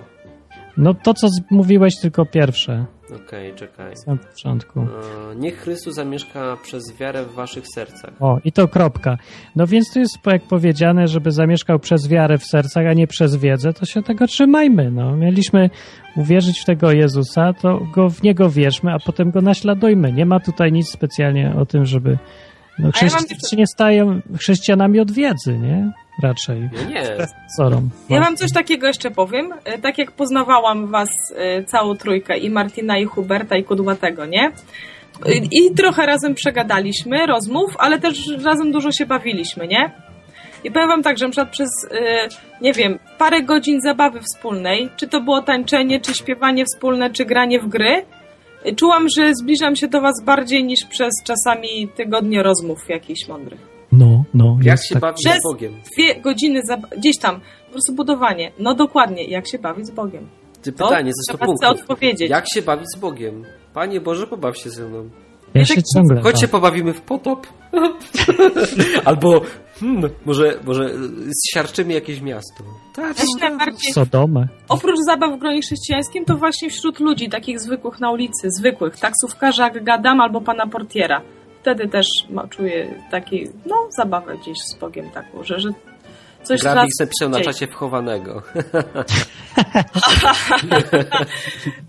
[0.77, 2.85] no to, co mówiłeś, tylko pierwsze.
[3.25, 3.93] Okej, czekaj.
[4.07, 4.79] Na początku.
[4.79, 4.85] E,
[5.35, 8.13] Niech Chrystus zamieszka przez wiarę w waszych sercach.
[8.19, 9.17] O, i to kropka.
[9.55, 13.35] No więc tu jest jak powiedziane, żeby zamieszkał przez wiarę w sercach, a nie przez
[13.35, 14.91] wiedzę, to się tego trzymajmy.
[14.91, 15.17] No.
[15.17, 15.69] Mieliśmy
[16.17, 20.13] uwierzyć w tego Jezusa, to go w Niego wierzmy, a potem go naśladujmy.
[20.13, 22.17] Nie ma tutaj nic specjalnie o tym, żeby...
[22.79, 25.91] No, chrześcijanie nie stają chrześcijanami od wiedzy, nie?
[26.23, 26.69] Raczej.
[26.73, 27.03] No nie.
[27.57, 27.89] Sorą.
[28.09, 29.53] Ja wam coś takiego jeszcze powiem.
[29.65, 34.51] E, Tak jak poznawałam was e, całą trójkę, i Martina, i Huberta, i Kudłatego, nie?
[35.51, 39.91] I trochę razem przegadaliśmy rozmów, ale też razem dużo się bawiliśmy, nie?
[40.63, 42.27] I powiem wam tak, że na przykład przez, e,
[42.61, 47.59] nie wiem, parę godzin zabawy wspólnej, czy to było tańczenie, czy śpiewanie wspólne, czy granie
[47.59, 48.05] w gry,
[48.75, 53.59] czułam, że zbliżam się do was bardziej niż przez czasami tygodnie rozmów jakichś mądrych.
[53.91, 54.57] No, no.
[54.63, 55.73] Jak się tak- bawić Przez- z Bogiem?
[55.93, 58.51] Dwie godziny zab- gdzieś tam, po prostu budowanie.
[58.59, 60.27] No dokładnie, jak się bawić z Bogiem.
[60.61, 61.81] Ty To pytanie ze 100 trzeba sobie punktów.
[61.81, 62.29] odpowiedzieć.
[62.29, 63.45] Jak się bawić z Bogiem?
[63.73, 65.09] Panie Boże, pobaw się ze mną.
[65.53, 66.21] Ja się tak- ciągle...
[66.21, 67.47] Chodź się pobawimy w potop.
[69.05, 69.41] Albo
[69.81, 70.89] hmm, może, może
[71.47, 72.63] zsiarczymy jakieś miasto.
[72.95, 74.47] Tak, Ja się najbardziej, Sodomę.
[74.69, 79.63] oprócz zabaw w gronie chrześcijańskim, to właśnie wśród ludzi, takich zwykłych na ulicy, zwykłych, taksówkarza,
[79.63, 81.21] jak gadam, albo pana portiera.
[81.61, 85.69] Wtedy też ma, czuję taki, no, zabawę gdzieś z Bogiem taką, że, że
[86.43, 86.61] coś.
[86.61, 87.45] Grabik napisał na dzieje.
[87.53, 88.43] czacie wchowanego.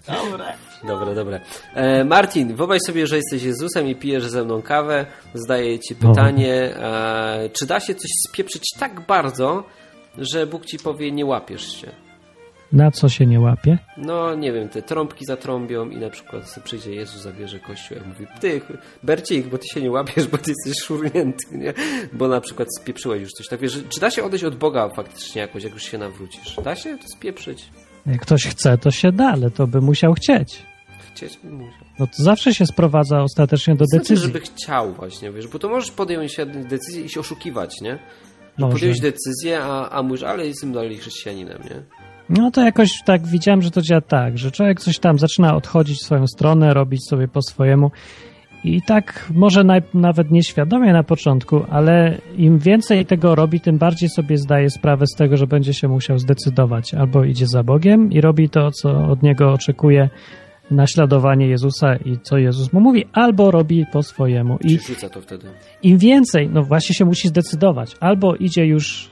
[0.08, 0.71] Dobre.
[0.84, 1.40] Dobra, dobra.
[1.74, 5.06] E, Martin, wyobraź sobie, że jesteś Jezusem i pijesz ze mną kawę.
[5.34, 9.64] Zadaję ci pytanie, e, czy da się coś spieprzyć tak bardzo,
[10.18, 11.90] że Bóg ci powie, nie łapiesz się?
[12.72, 13.78] Na co się nie łapie?
[13.96, 18.26] No, nie wiem, te trąbki zatrąbią i na przykład przyjdzie Jezus, zabierze kościół i mówi,
[18.40, 18.60] ty,
[19.02, 21.74] Bercik, bo ty się nie łapiesz, bo ty jesteś szurnięty, nie?
[22.12, 23.48] Bo na przykład spieprzyłeś już coś.
[23.48, 26.56] Tak wiesz, czy da się odejść od Boga faktycznie jakoś, jak już się nawrócisz?
[26.64, 27.70] Da się to spieprzyć?
[28.06, 30.62] Jak ktoś chce, to się da, ale to by musiał chcieć.
[31.26, 31.84] Chcieć musiał.
[31.98, 34.26] No to zawsze się sprowadza ostatecznie do Znaczy, decyzji.
[34.26, 37.98] żeby chciał właśnie, wiesz, bo to możesz podjąć jedną decyzję i się oszukiwać, nie?
[38.58, 38.72] Może.
[38.72, 41.82] podjąć decyzję, a, a mówisz, ale jestem dalej chrześcijaninem, nie?
[42.28, 45.98] No to jakoś tak widziałem, że to działa tak, że człowiek coś tam zaczyna odchodzić
[45.98, 47.90] w swoją stronę, robić sobie po swojemu
[48.64, 54.08] i tak może naj, nawet nieświadomie na początku, ale im więcej tego robi, tym bardziej
[54.08, 56.94] sobie zdaje sprawę z tego, że będzie się musiał zdecydować.
[56.94, 60.10] Albo idzie za Bogiem i robi to, co od niego oczekuje
[60.72, 64.58] naśladowanie Jezusa i co Jezus mu mówi, albo robi po swojemu.
[64.60, 65.48] I rzuca to wtedy?
[65.82, 67.96] im więcej, no właśnie się musi zdecydować.
[68.00, 69.10] Albo idzie już y,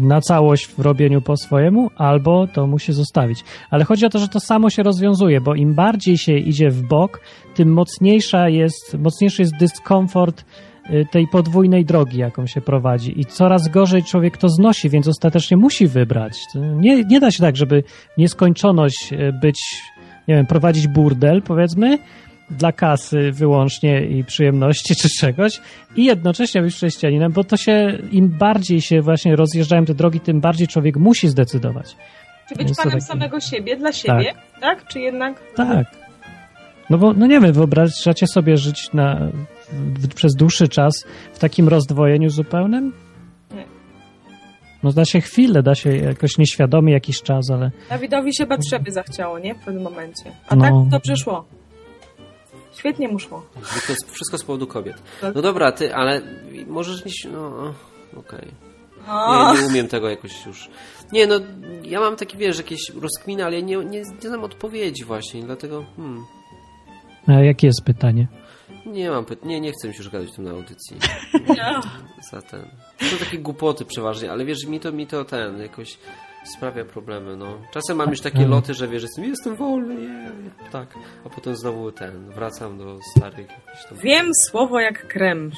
[0.00, 3.44] na całość w robieniu po swojemu, albo to musi zostawić.
[3.70, 6.82] Ale chodzi o to, że to samo się rozwiązuje, bo im bardziej się idzie w
[6.82, 7.20] bok,
[7.54, 10.44] tym mocniejsza jest, mocniejszy jest dyskomfort
[10.90, 13.20] y, tej podwójnej drogi, jaką się prowadzi.
[13.20, 16.38] I coraz gorzej człowiek to znosi, więc ostatecznie musi wybrać.
[16.54, 17.82] Nie, nie da się tak, żeby
[18.18, 19.60] nieskończoność y, być,
[20.30, 21.98] nie wiem, prowadzić burdel, powiedzmy,
[22.50, 25.60] dla kasy wyłącznie i przyjemności czy czegoś
[25.96, 30.40] i jednocześnie być chrześcijaninem, bo to się, im bardziej się właśnie rozjeżdżają te drogi, tym
[30.40, 31.96] bardziej człowiek musi zdecydować.
[32.48, 34.86] Czy być panem taki- samego siebie, dla siebie, tak?
[34.88, 35.40] Czy jednak...
[35.56, 35.86] Tak.
[36.90, 39.28] No bo, no nie wiem, wyobrażacie sobie żyć na,
[39.72, 42.92] w, przez dłuższy czas w takim rozdwojeniu zupełnym?
[44.82, 49.38] No da się chwilę, da się jakoś nieświadomie jakiś czas, ale Dawidowi się Batrzeby zachciało,
[49.38, 49.54] nie?
[49.54, 50.32] W pewnym momencie.
[50.48, 50.62] A No.
[50.64, 51.44] tak dobrze szło.
[52.78, 53.46] Świetnie mu szło.
[53.86, 55.02] To jest wszystko z powodu kobiet.
[55.34, 56.20] No dobra, ty, ale
[56.66, 57.30] możesz nie...
[57.32, 57.74] No,
[58.16, 58.48] okej.
[59.08, 60.68] O, Nie, nie umiem tego jakoś już.
[61.12, 61.34] Nie, no,
[61.84, 66.24] ja mam takie, wiesz, jakieś rozkminy, ale nie, nie, nie znam odpowiedzi właśnie, dlatego, hmm,
[67.26, 68.28] a jakie jest pytanie?
[68.86, 70.96] Nie mam, pyt- nie, nie chcę mi się już gadać w tym na audycji.
[71.48, 71.80] nie.
[72.30, 72.62] Za ten.
[72.98, 75.98] To takie głupoty przeważnie, ale wiesz, mi to, mi to ten, jakoś
[76.56, 77.58] sprawia problemy, no.
[77.72, 80.30] Czasem mam już takie loty, że wiesz, jestem, jestem wolny, nie,
[80.70, 80.94] tak,
[81.26, 83.98] a potem znowu ten, wracam do starych jakichś tam...
[83.98, 85.50] Wiem słowo jak krem.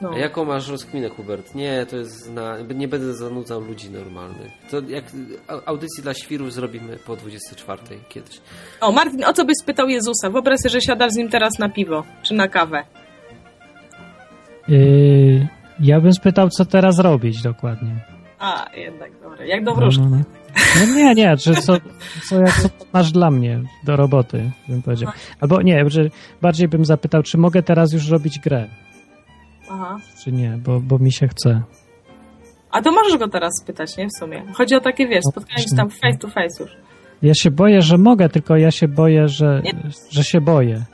[0.00, 0.10] No.
[0.14, 1.54] A jaką masz rozkminę, Hubert?
[1.54, 2.58] Nie, to jest na...
[2.74, 4.52] Nie będę zanudzał ludzi normalnych.
[4.70, 5.04] To jak
[5.66, 8.40] audycji dla świrów zrobimy po 24 kiedyś.
[8.80, 10.30] O, Martin, o co byś spytał Jezusa?
[10.30, 12.84] Wyobraź sobie, że siadasz z nim teraz na piwo, czy na kawę.
[14.68, 15.48] Yy,
[15.80, 17.94] Ja bym spytał, co teraz robić dokładnie.
[18.38, 19.44] A, jednak, dobra.
[19.46, 20.02] Jak do No, wróżki.
[20.02, 20.22] no, no.
[20.86, 21.76] no nie, nie, czy co,
[22.28, 25.12] co, jak, co masz dla mnie do roboty, bym powiedział.
[25.40, 26.00] Albo nie, że
[26.42, 28.66] bardziej bym zapytał, czy mogę teraz już robić grę,
[29.70, 29.96] Aha.
[30.24, 31.62] czy nie, bo, bo mi się chce.
[32.70, 34.06] A to możesz go teraz spytać, nie?
[34.06, 34.42] W sumie.
[34.54, 36.72] Chodzi o takie, wiesz, No spotkanie się tam face to face już.
[37.22, 39.72] Ja się boję, że mogę, tylko ja się boję, że, Nie.
[40.10, 40.84] że się boję.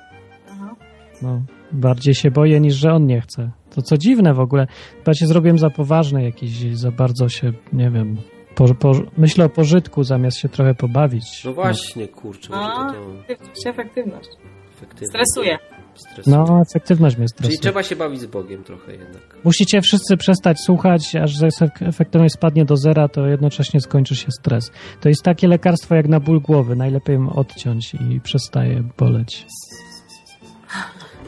[0.53, 0.75] Aha.
[1.23, 1.43] No,
[1.73, 3.51] bardziej się boję niż, że on nie chce.
[3.71, 4.67] To co dziwne w ogóle.
[4.99, 8.17] Chyba się zrobiłem za poważny jakiś, za bardzo się, nie wiem,
[8.55, 11.45] po, po, myślę o pożytku zamiast się trochę pobawić.
[11.45, 14.29] No właśnie, kurczę, może A, to to efektywność,
[14.77, 15.11] efektywność.
[15.11, 15.59] Stresuje.
[15.95, 16.37] Stresuje.
[16.37, 17.59] No, efektywność mnie Czyli stresuje.
[17.59, 19.37] trzeba się bawić z Bogiem trochę jednak.
[19.45, 24.71] Musicie wszyscy przestać słuchać, aż efek- efektywność spadnie do zera, to jednocześnie skończy się stres.
[25.01, 26.77] To jest takie lekarstwo jak na ból głowy.
[26.77, 29.47] Najlepiej ją odciąć i przestaje boleć.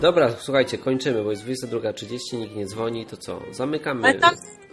[0.03, 3.41] Dobra, słuchajcie, kończymy, bo jest 22.30, nikt nie dzwoni, to co?
[3.53, 4.03] Zamykamy.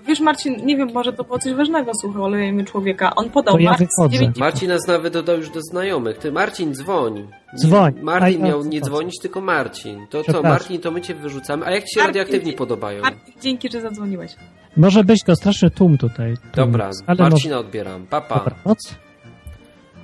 [0.08, 3.16] Wiesz Marcin, nie wiem, może to było coś ważnego, słuchajmy człowieka.
[3.16, 4.18] On podał To ja Marcin wychodzę.
[4.18, 6.18] 9 Marcin nas nawet dodał już do znajomych.
[6.18, 7.28] Ty, Marcin, dzwoń.
[7.56, 7.94] Dzwoń.
[8.32, 10.08] Ja miał nie dzwonić, tylko Marcin.
[10.10, 10.42] To co.
[10.42, 11.66] Martin, to my cię wyrzucamy.
[11.66, 13.02] A jak ci się Martin, radioaktywni podobają?
[13.02, 14.36] Marcin, dzięki, że zadzwoniłeś.
[14.78, 16.34] Może być to straszny tłum tutaj.
[16.38, 16.52] Tłum.
[16.56, 18.08] Dobra, ale Marcina odbieram.
[18.08, 18.36] Papa.
[18.36, 18.50] Może...
[18.50, 18.96] Dobranoc.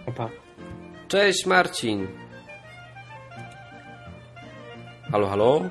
[0.05, 0.29] Opa.
[1.07, 2.07] Cześć, Marcin.
[5.11, 5.61] Halo, halo?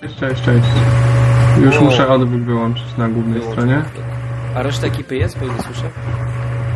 [0.00, 1.09] Cześć, cześć, cześć.
[1.58, 1.80] Już O.
[1.84, 3.82] muszę odbyt wyłączyć na głównej Wyłącz stronie.
[4.54, 5.90] A reszta ekipy jest, bo nie słyszę?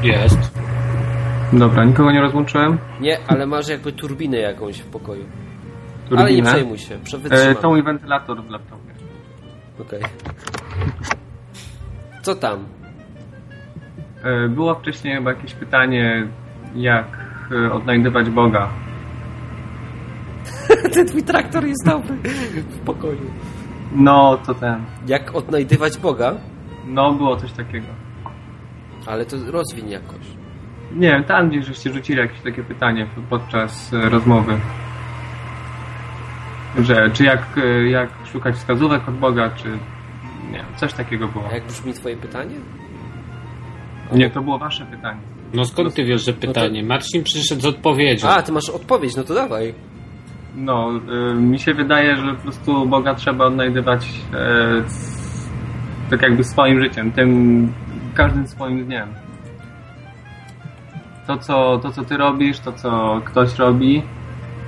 [0.03, 0.55] Jest.
[1.53, 2.79] Dobra, nikogo nie rozłączyłem?
[3.01, 5.25] Nie, ale masz jakby turbinę jakąś w pokoju.
[6.09, 6.21] Turbinę.
[6.23, 6.99] Ale nie przejmuj się,
[7.31, 8.95] E, to mój wentylator w laptopie.
[9.81, 10.03] Okej.
[12.23, 12.65] Co tam?
[14.25, 16.27] E, było wcześniej chyba jakieś pytanie,
[16.77, 17.07] jak
[17.53, 18.69] e, odnajdywać Boga.
[20.95, 22.17] Ten twój traktor jest dobry
[22.71, 23.31] w pokoju.
[23.95, 24.85] No, to ten.
[25.07, 26.35] Jak odnajdywać Boga?
[26.87, 27.87] No, było coś takiego.
[29.07, 30.27] Ale to rozwiń jakoś.
[30.93, 34.61] Nie wiem, tam gdzieś żeście rzucili jakieś takie pytanie podczas e, rozmowy.
[36.79, 39.79] Że, czy jak, e, jak szukać wskazówek od Boga, czy...
[40.53, 41.45] Nie coś takiego było.
[41.51, 42.55] A jak brzmi twoje pytanie?
[44.13, 45.21] Nie, to było wasze pytanie.
[45.55, 46.83] No skąd ty wiesz, że pytanie?
[46.83, 48.29] Marcin przyszedł z odpowiedzią.
[48.29, 49.75] A, ty masz odpowiedź, no to dawaj.
[50.57, 50.91] No,
[51.31, 55.49] y, mi się wydaje, że po prostu Boga trzeba odnajdywać e, s-
[56.11, 57.73] tak jakby swoim życiem, tym
[58.15, 59.09] każdym swoim dniem.
[61.27, 64.03] To co, to, co ty robisz, to, co ktoś robi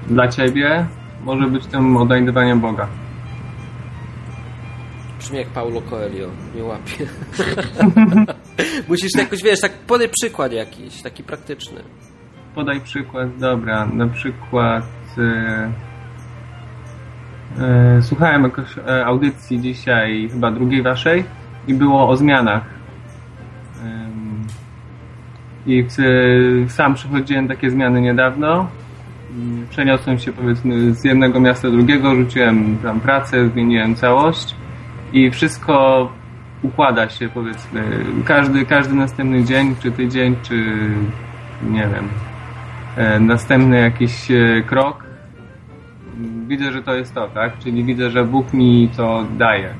[0.06, 0.86] dla ciebie,
[1.24, 2.88] może być tym odnajdywaniem Boga.
[5.18, 7.06] Brzmi jak Paulo Coelho, nie łapie.
[8.88, 11.80] Musisz jakoś, wiesz, tak podaj przykład jakiś, taki praktyczny.
[12.54, 14.84] Podaj przykład, dobra, na przykład
[18.02, 21.24] słuchałem jakoś e, audycji dzisiaj, chyba drugiej waszej
[21.68, 22.62] i było o zmianach.
[25.66, 28.68] I e, sam przechodziłem takie zmiany niedawno.
[29.70, 34.54] Przeniosłem się powiedzmy z jednego miasta do drugiego, rzuciłem tam pracę, zmieniłem całość
[35.12, 36.08] i wszystko
[36.62, 37.82] układa się powiedzmy.
[38.24, 40.64] Każdy, każdy następny dzień, czy tydzień, czy
[41.70, 42.08] nie wiem,
[42.96, 45.05] e, następny jakiś e, krok,
[46.46, 47.58] widzę, że to jest to, tak?
[47.58, 49.74] Czyli widzę, że Bóg mi to daje.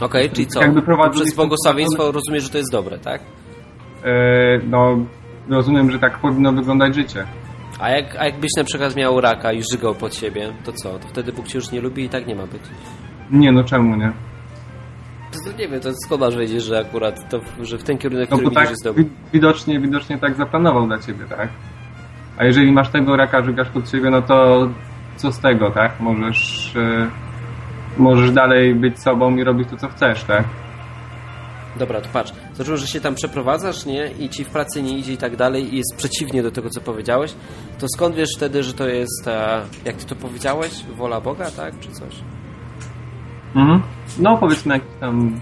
[0.00, 0.60] Okej, czyli co?
[0.60, 3.20] Jakby Przez błogosławieństwo rozumiesz, że to jest dobre, tak?
[4.04, 4.14] E,
[4.66, 4.96] no,
[5.48, 7.26] rozumiem, że tak powinno wyglądać życie.
[7.80, 10.98] A, jak, a jakbyś na przykład miał raka i żygał pod siebie, to co?
[10.98, 12.62] To wtedy Bóg cię już nie lubi i tak nie ma być.
[13.30, 14.12] Nie, no czemu nie?
[15.32, 18.36] To, nie wiem, to skąd masz wiedzieć, że akurat to, że w ten kierunek, No
[18.36, 21.48] który bo widzisz tak jest widocznie, widocznie tak zaplanował dla ciebie, tak?
[22.38, 24.68] A jeżeli masz tego raka, żygasz pod siebie, no to
[25.16, 26.00] co z tego, tak?
[26.00, 27.10] Możesz, e,
[27.98, 30.44] możesz dalej być sobą i robić to, co chcesz, tak?
[31.76, 32.32] Dobra, to patrz.
[32.54, 34.10] Zaczął, że się tam przeprowadzasz, nie?
[34.18, 36.80] I ci w pracy nie idzie i tak dalej i jest przeciwnie do tego, co
[36.80, 37.34] powiedziałeś.
[37.78, 41.80] To skąd wiesz wtedy, że to jest, e, jak ty to powiedziałeś, wola Boga, tak?
[41.80, 42.14] Czy coś?
[43.56, 43.82] Mhm.
[44.18, 45.40] No powiedzmy jakiś tam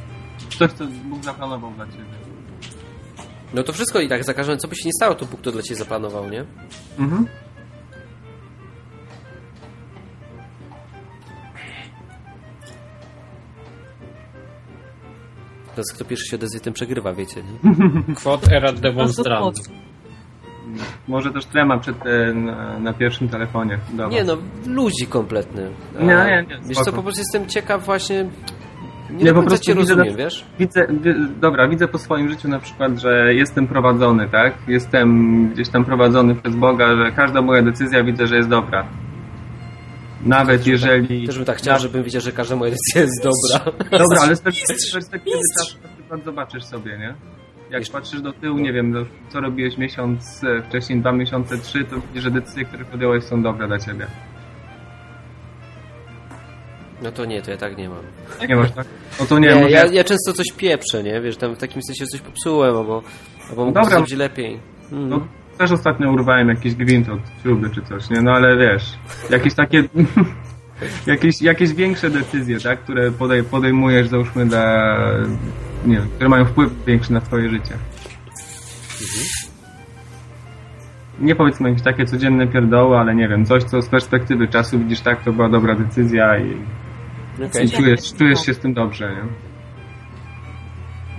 [0.59, 2.05] coś, co Bóg zaplanował dla ciebie.
[3.55, 5.52] No to wszystko i tak za każdym, co by się nie stało, to Bóg to
[5.52, 6.44] dla ciebie zaplanował, nie?
[6.98, 7.26] Mhm.
[15.74, 18.14] Teraz kto pierwszy się odezwie, ten przegrywa, wiecie, nie?
[18.14, 19.52] Quod erat demonstrandum.
[21.09, 23.78] Może też trema przed, e, na, na pierwszym telefonie.
[23.92, 24.09] Dobra.
[24.09, 24.36] Nie no,
[24.66, 25.70] ludzi kompletny.
[25.98, 28.26] A, Nie, nie, nie, Wiesz co, po prostu jestem ciekaw właśnie...
[29.10, 30.44] Nie, po prostu cię widzę rozumiem, wiesz?
[30.59, 34.55] Widzę, wi- dobra, widzę po swoim życiu na przykład, że jestem prowadzony, tak?
[34.68, 38.86] Jestem gdzieś tam prowadzony przez Boga, że każda moja decyzja widzę, że jest dobra.
[40.24, 41.26] Nawet jeżeli...
[41.26, 43.72] Też bym tak chciał, żebym wiedział, że każda moja decyzja jest dobra.
[43.98, 45.76] Dobra, ale z perspektywy czasu
[46.24, 47.14] zobaczysz sobie, nie?
[47.70, 51.59] Jak Jeszcze- patrzysz do tyłu, nie wiem, no, co robiłeś miesiąc e, wcześniej, dwa miesiące,
[51.59, 54.06] trzy, to widzisz, że decyzje, które podjąłeś są dobre dla ciebie.
[57.02, 58.02] No to nie, to ja tak nie mam.
[58.48, 58.86] Nie masz tak?
[59.20, 59.70] No to nie, Nie, może...
[59.70, 61.20] ja, ja często coś pieprzę, nie?
[61.20, 63.02] Wiesz, tam w takim sensie coś popsułem, albo,
[63.51, 63.90] albo mógł Dobra.
[63.90, 64.60] zrobić lepiej.
[64.92, 65.09] Mm.
[65.09, 65.26] No,
[65.60, 68.22] też ostatnio urwałem jakiś gwint od śruby czy coś, nie?
[68.22, 68.98] No ale wiesz,
[69.30, 69.84] jakieś takie...
[71.06, 72.80] jakieś, jakieś większe decyzje, tak?
[72.80, 74.96] Które podej, podejmujesz, załóżmy, dla...
[75.86, 77.74] Nie wiem, które mają wpływ większy na twoje życie.
[81.20, 85.00] Nie powiedzmy jakieś takie codzienne pierdoły, ale nie wiem, coś, co z perspektywy czasu widzisz
[85.00, 86.56] tak, to była dobra decyzja i,
[87.46, 89.22] Okej, i czujesz, czujesz się z tym dobrze, nie?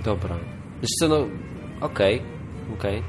[0.04, 0.36] dobra.
[0.80, 1.26] Wiesz co, no,
[1.80, 2.22] okej,
[2.78, 3.02] okej.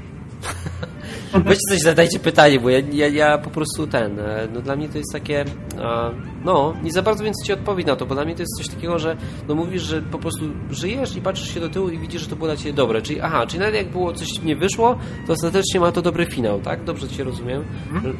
[1.45, 4.89] Weźcie coś, zadajcie pytanie, bo ja, ja, ja po prostu ten, e, no dla mnie
[4.89, 5.45] to jest takie,
[5.81, 6.11] a,
[6.45, 8.68] no, nie za bardzo więc ci odpowiedź na to, bo dla mnie to jest coś
[8.68, 12.22] takiego, że no mówisz, że po prostu żyjesz i patrzysz się do tyłu i widzisz,
[12.22, 14.97] że to było dla ciebie dobre, czyli aha, czyli nawet jak było coś nie wyszło,
[15.27, 16.84] to ostatecznie ma to dobry finał, tak?
[16.84, 17.64] Dobrze cię rozumiem?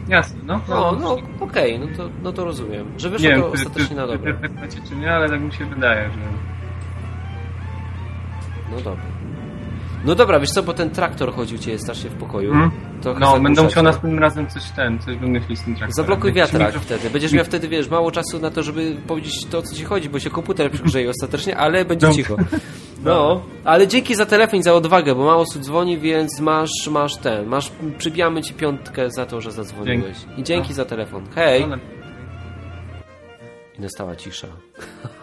[0.10, 0.62] Jasne, no.
[0.70, 3.96] No, no, okej, no, to, no to rozumiem, że wyszło Nie wiem, to czy, ostatecznie
[3.96, 4.34] na dobre.
[4.70, 6.20] czy, czy, czy nie, ale tak mi się wydaje, że...
[8.72, 9.13] No dobra.
[10.06, 12.54] No dobra, wiesz co, bo ten traktor chodził cię strasznie w pokoju.
[13.02, 15.94] Trochę No, będę musiał następnym razem coś ten, coś wymyślić z tym traktorem.
[15.94, 17.10] Zablokuj wiatrak wtedy.
[17.10, 20.10] Będziesz miał wtedy, wiesz, mało czasu na to, żeby powiedzieć to, o co ci chodzi,
[20.10, 22.36] bo się komputer przygrzeje ostatecznie, ale będzie cicho.
[23.06, 27.18] No, ale dzięki za telefon i za odwagę, bo mało osób dzwoni, więc masz, masz
[27.18, 30.18] ten, masz, przybijamy ci piątkę za to, że zadzwoniłeś.
[30.38, 31.24] I dzięki za telefon.
[31.36, 31.68] Hej!
[31.68, 31.76] No,
[33.78, 34.48] I nastała cisza.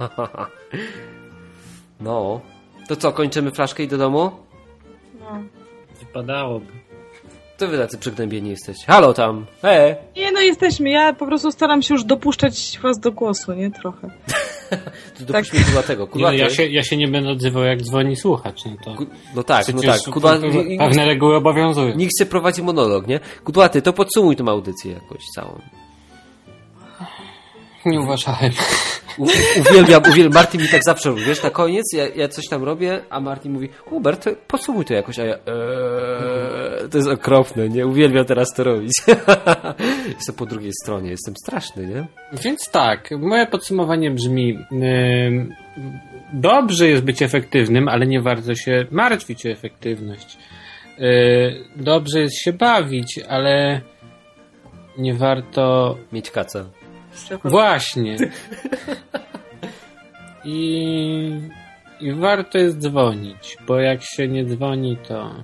[2.01, 2.41] No.
[2.89, 4.31] To co, kończymy flaszkę i do domu?
[5.33, 5.43] No.
[6.01, 6.67] Wypadałoby.
[7.59, 8.85] To wy tacy przygnębieni jesteście.
[8.87, 9.47] Halo tam!
[9.63, 9.95] Hej!
[10.17, 10.91] Nie, no jesteśmy.
[10.91, 13.71] Ja po prostu staram się już dopuszczać was do głosu, nie?
[13.71, 14.11] Trochę.
[15.19, 16.03] Tu dopuść mnie kudłatego.
[16.03, 16.37] Nie, no, Kudłaty.
[16.37, 18.65] ja, się, ja się nie będę odzywał jak dzwoni słuchacz.
[18.65, 20.15] No to Ku- No tak, no przecież tak.
[20.15, 20.39] Kudła...
[20.79, 21.97] pewne reguły obowiązują.
[21.97, 23.21] Nikt się prowadzi monolog, nie?
[23.45, 25.61] Kudłaty, to podsumuj tą audycję jakoś całą.
[27.87, 28.53] Nie uważałem.
[29.19, 29.27] U,
[29.61, 30.33] uwielbiam, uwielbiam.
[30.33, 33.53] Martin mi tak zawsze robi, wiesz, na koniec ja, ja coś tam robię, a Martin
[33.53, 37.87] mówi, Hubert, podsumuj to jakoś, a ja eee, to jest okropne, nie?
[37.87, 38.93] Uwielbiam teraz to robić.
[40.17, 42.07] Jestem po drugiej stronie, jestem straszny, nie?
[42.45, 45.55] Więc tak, moje podsumowanie brzmi: ym,
[46.33, 50.39] dobrze jest być efektywnym, ale nie warto się martwić o efektywność.
[50.99, 53.81] Yy, dobrze jest się bawić, ale
[54.99, 55.97] nie warto.
[56.13, 56.80] Mieć kaca.
[57.45, 58.17] Właśnie.
[60.45, 61.41] I,
[62.01, 65.35] I warto jest dzwonić, bo jak się nie dzwoni, to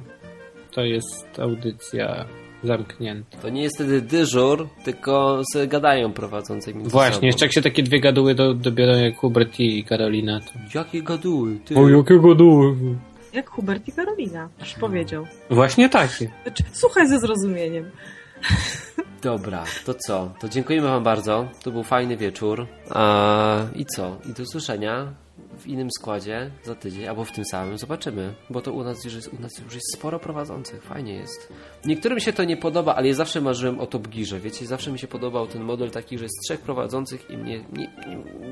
[0.71, 2.25] to jest audycja
[2.65, 3.39] zamknięta.
[3.39, 7.27] To nie jest wtedy dyżur, tylko se gadają prowadzący między Właśnie, sobą.
[7.27, 10.79] jeszcze jak się takie dwie gaduły do, dobiorą jak Hubert i Karolina, to...
[10.79, 11.75] Jakie gaduły, ty.
[11.75, 12.77] jakie gaduły?
[13.33, 14.49] Jak Hubert i Karolina.
[14.61, 15.27] Już powiedział.
[15.51, 16.31] Właśnie takie.
[16.43, 17.91] Znaczy, słuchaj ze zrozumieniem.
[19.23, 20.33] Dobra, to co?
[20.41, 21.49] To dziękujemy Wam bardzo.
[21.63, 22.67] To był fajny wieczór.
[22.91, 24.17] A, I co?
[24.31, 25.13] I do usłyszenia
[25.59, 27.79] w innym składzie za tydzień, albo w tym samym.
[27.79, 30.83] Zobaczymy, bo to u nas już jest, u nas już jest sporo prowadzących.
[30.83, 31.53] Fajnie jest.
[31.85, 34.41] Niektórym się to nie podoba, ale ja zawsze marzyłem o Top Gearze.
[34.41, 37.91] Wiecie, zawsze mi się podobał ten model taki, że jest trzech prowadzących i mnie, mnie,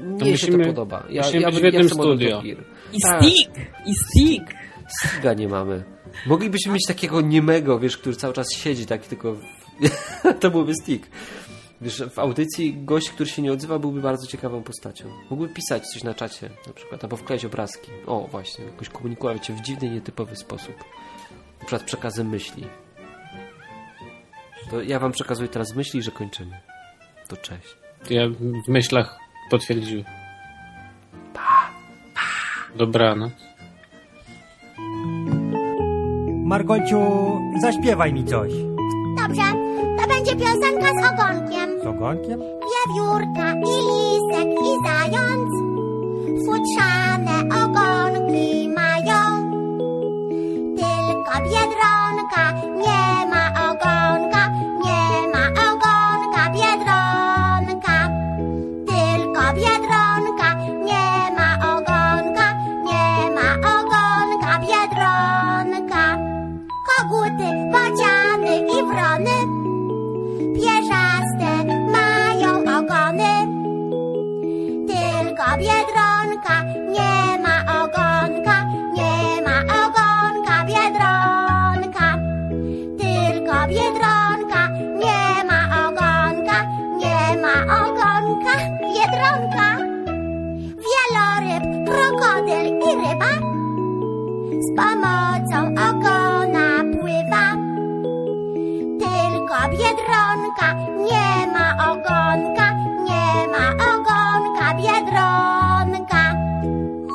[0.03, 1.03] mnie się musimy- to podoba.
[1.11, 2.37] Ja, musimy ja, być w ja jednym chcę model studio.
[2.37, 2.59] Top Gear.
[2.93, 3.23] I Tak.
[3.23, 3.51] stick!
[3.87, 4.55] I stick!
[4.89, 5.85] Stiga nie mamy.
[6.27, 9.37] Moglibyśmy mieć takiego niemego, wiesz, który cały czas siedzi, tak tylko.
[10.41, 11.07] To byłby stick.
[11.81, 15.09] Wiesz, w audycji gość, który się nie odzywa, byłby bardzo ciekawą postacią.
[15.31, 17.91] Mógłby pisać coś na czacie, na przykład, albo wkleić obrazki.
[18.07, 20.75] O, właśnie, jakoś komunikować się w dziwny, nietypowy sposób.
[21.61, 22.67] Na przykład przekazem myśli.
[24.71, 26.61] To ja wam przekazuję teraz myśli, że kończymy.
[27.29, 27.77] To cześć.
[28.11, 28.29] Ja
[28.67, 29.19] w myślach
[29.51, 30.05] potwierdziłem.
[32.77, 33.33] Dobranoc.
[36.45, 37.01] Margolciu,
[37.61, 38.53] zaśpiewaj mi coś.
[39.17, 39.64] Dobrze,
[40.25, 41.81] będzie piosenka z ogonkiem.
[41.83, 42.41] Z ogonkiem?
[42.41, 45.51] Wiewiórka i lisek i zając
[46.47, 48.64] futrzane ogonki
[94.79, 97.45] pomocą ogona pływa.
[99.01, 100.69] Tylko biedronka
[101.09, 102.67] nie ma ogonka,
[103.07, 106.23] nie ma ogonka biedronka.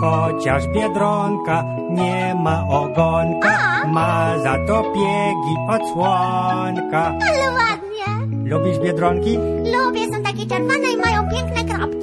[0.02, 3.50] Chociaż biedronka nie ma ogonka,
[3.84, 3.88] A?
[3.88, 7.04] ma za to piegi odsłonka.
[7.28, 8.10] Ale ładnie!
[8.50, 9.38] Lubisz biedronki?
[9.76, 11.99] Lubię, są takie czerwone i mają piękne kropki.